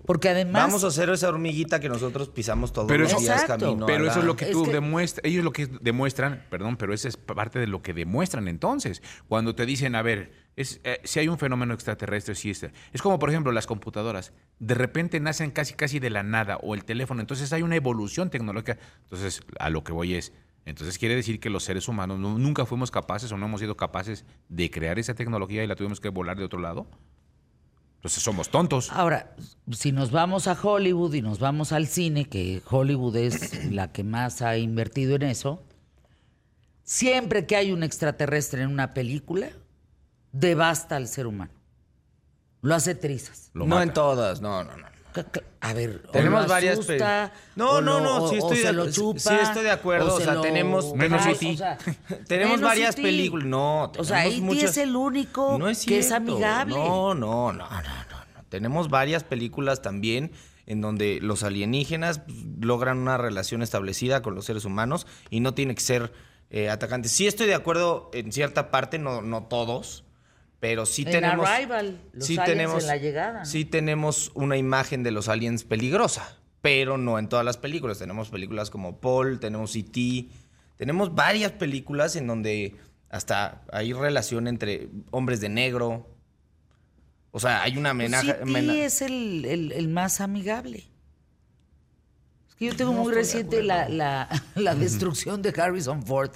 [0.06, 0.64] Porque además...
[0.64, 3.66] Vamos a hacer esa hormiguita que nosotros pisamos todos Pero los eso- días Exacto.
[3.66, 6.78] camino Pero eso es lo que Es tú que- demuestras, ellos lo que demuestran, perdón,
[6.78, 9.02] pero esa es parte de lo que demuestran entonces.
[9.28, 12.66] Cuando te dicen, a ver, es, eh, si hay un fenómeno extraterrestre, sí es.
[12.94, 14.34] Es como, por ejemplo, las computadoras.
[14.60, 17.22] De repente nacen casi, casi de la nada, o el teléfono.
[17.22, 18.78] Entonces hay una evolución tecnológica.
[19.04, 20.34] Entonces, a lo que voy es.
[20.66, 23.78] Entonces quiere decir que los seres humanos no- nunca fuimos capaces o no hemos sido
[23.78, 26.88] capaces de crear esa tecnología y la tuvimos que volar de otro lado.
[27.98, 28.92] Entonces somos tontos.
[28.92, 29.36] Ahora,
[29.72, 34.04] si nos vamos a Hollywood y nos vamos al cine, que Hollywood es la que
[34.04, 35.64] más ha invertido en eso,
[36.84, 39.50] siempre que hay un extraterrestre en una película,
[40.32, 41.52] devasta al ser humano.
[42.62, 43.52] Lo hace trizas.
[43.54, 43.84] Lo no mata.
[43.84, 44.97] en todas, no, no, no.
[45.62, 48.58] A ver, o Tenemos lo varias asusta, No, o no, no, o- sí o estoy
[48.58, 51.56] se de- lo sí chupa, estoy de acuerdo, o se sea, lo tenemos- Menos o
[51.56, 51.78] sea,
[52.28, 53.48] Tenemos menos varias películas.
[53.48, 54.42] No, O sea, E.T.
[54.42, 56.76] muchas- es el único No es que es amigable.
[56.76, 58.44] No, no, no, no, no, no.
[58.50, 60.32] Tenemos varias películas también
[60.66, 65.54] en donde los alienígenas pues, logran una relación establecida con los seres humanos y no
[65.54, 66.12] tiene que ser
[66.50, 67.12] eh, atacantes.
[67.12, 70.06] Sí estoy de acuerdo en cierta parte, no, no todos,
[70.60, 71.48] pero sí En tenemos...
[71.48, 73.46] Arrival, los aliens en la llegada, ¿no?
[73.46, 78.00] Sí tenemos una imagen de los aliens peligrosa, pero no en todas las películas.
[78.00, 80.28] Tenemos películas como Paul, tenemos E.T.,
[80.78, 82.76] tenemos varias películas en donde
[83.10, 86.08] hasta hay relación entre hombres de negro.
[87.32, 88.24] O sea, hay una Pues amenaza.
[88.24, 90.88] sí, amena- es el, el- el más amigable.
[92.50, 96.32] Es que yo tengo No muy reciente la, la- la destrucción de Harrison Ford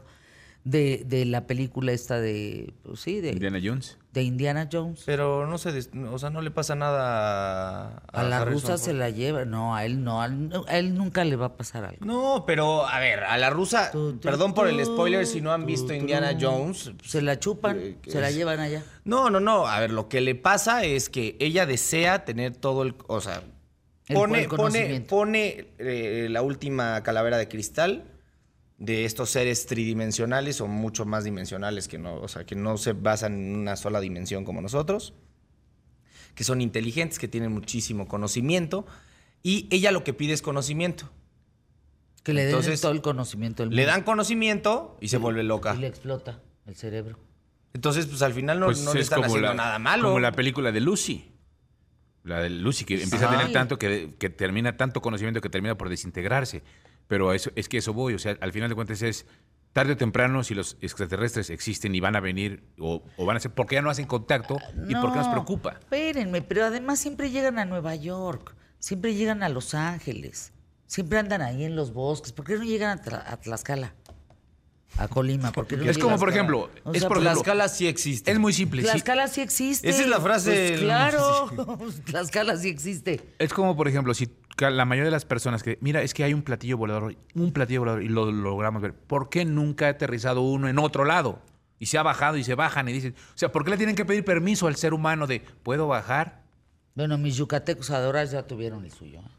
[0.63, 3.97] de, de la película esta de, pues sí, de, Indiana Jones.
[4.13, 5.03] De Indiana Jones.
[5.05, 5.69] Pero no se,
[6.11, 8.79] o sea, no le pasa nada a, A la Harrison rusa Ford.
[8.79, 9.45] se la lleva.
[9.45, 10.21] No, a él no.
[10.21, 12.05] A él, a él nunca le va a pasar algo.
[12.05, 15.93] No, pero a ver, a la rusa, perdón por el spoiler si no han visto
[15.93, 16.37] Indiana.
[16.39, 18.83] Jones, Se la chupan, Eh, se la llevan allá.
[19.05, 19.65] No, no, no.
[19.67, 22.95] A ver, lo que le pasa es que ella desea tener todo el.
[23.07, 23.41] O sea,
[24.07, 28.03] El- pone, el pone, pone eh, la última calavera de cristal
[28.81, 32.93] de estos seres tridimensionales o mucho más dimensionales que no, o sea, que no se
[32.93, 35.13] basan en una sola dimensión como nosotros,
[36.33, 38.87] que son inteligentes, que tienen muchísimo conocimiento,
[39.43, 41.11] y ella lo que pide es conocimiento.
[42.23, 43.91] Que le den Entonces, todo el conocimiento del Le mundo.
[43.91, 45.75] dan conocimiento y se vuelve loca.
[45.75, 47.19] Y le explota el cerebro.
[47.73, 50.07] Entonces, pues al final no, Pues no le es están como haciendo la, nada malo.
[50.07, 51.31] Como la película de Lucy.
[52.23, 55.77] La de Lucy, que empieza a tener tanto que, que termina, tanto conocimiento que termina
[55.77, 56.63] por desintegrarse.
[57.11, 59.25] Pero eso, es que eso voy, o sea, al final de cuentas es
[59.73, 63.41] tarde o temprano, si los extraterrestres existen y van a venir o, o van a
[63.41, 64.55] ser, ¿por qué ya no hacen contacto
[64.87, 65.71] y por qué nos No, preocupa?
[65.79, 70.53] Espérenme, pero además siempre llegan a Nueva York, siempre llegan a Los Ángeles,
[70.87, 72.31] siempre andan ahí en los bosques.
[72.31, 73.93] ¿Por qué no llegan a, Tla- a Tlaxcala?
[74.97, 77.43] A Colima, ¿por qué no Es como, por ejemplo, O es sea, por pues, ejemplo,
[77.43, 78.29] Tlaxcala sí existe.
[78.31, 78.83] Es muy simple.
[78.83, 79.89] Tlaxcala sí existe.
[79.89, 81.49] Esa es la frase Pues del- claro,
[82.05, 83.21] Tlaxcala sí existe.
[83.39, 86.33] Es como, por ejemplo, si la mayoría de las personas que, mira, es que hay
[86.33, 90.41] un platillo volador, un platillo volador y lo logramos ver, ¿por qué nunca ha aterrizado
[90.41, 91.41] uno en otro lado?
[91.79, 93.95] Y se ha bajado y se bajan y dicen, o sea, ¿por qué le tienen
[93.95, 96.43] que pedir permiso al ser humano de, ¿puedo bajar?
[96.93, 99.19] Bueno, mis yucatecos adoras ya tuvieron el suyo.
[99.19, 99.31] ¿eh?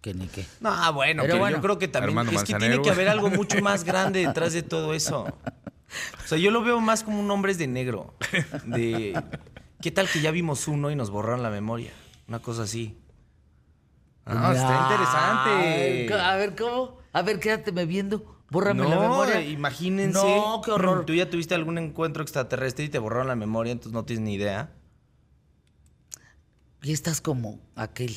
[0.00, 0.46] Que ni qué.
[0.60, 1.56] No, bueno, Pero pero, bueno.
[1.58, 4.52] yo creo que también Armando es que tiene que haber algo mucho más grande detrás
[4.52, 5.26] de todo eso.
[6.24, 8.14] O sea, yo lo veo más como un hombres de negro.
[8.64, 9.20] De
[9.82, 11.90] ¿qué tal que ya vimos uno y nos borraron la memoria?
[12.28, 12.96] Una cosa así.
[14.24, 16.14] Ah, está Ay, interesante.
[16.14, 16.98] A ver, ¿cómo?
[17.12, 18.40] A ver, quédateme viendo.
[18.50, 19.42] Bórrame la memoria.
[19.42, 20.18] imagínense.
[20.18, 21.04] No, qué horror.
[21.04, 24.34] Tú ya tuviste algún encuentro extraterrestre y te borraron la memoria, entonces no tienes ni
[24.34, 24.72] idea.
[26.82, 28.14] Y estás como aquel.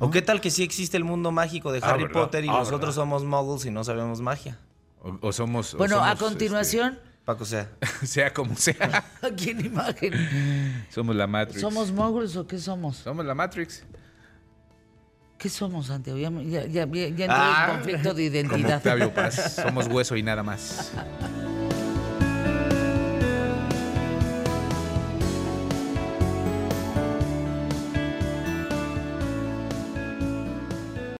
[0.00, 2.20] ¿O qué tal que sí existe el mundo mágico de Ah, Harry ¿verdad?
[2.20, 2.94] Potter y Ah, nosotros ¿verdad?
[2.94, 4.58] somos muggles y no sabemos magia?
[5.02, 5.74] O, o somos...
[5.74, 7.68] o Bueno, a somos, continuación, Paco sea.
[7.80, 10.86] este, sea como sea, aquí en imagen.
[10.90, 11.60] somos la Matrix.
[11.60, 12.96] ¿Somos moguls o qué somos?
[12.98, 13.84] Somos la Matrix.
[15.36, 16.18] ¿Qué somos, Santiago?
[16.18, 16.30] Ya,
[16.66, 17.66] ya, ya, ya entré Ah.
[17.70, 18.76] en conflicto de Como identidad.
[18.78, 19.54] Octavio Paz.
[19.62, 20.90] Somos hueso y nada más.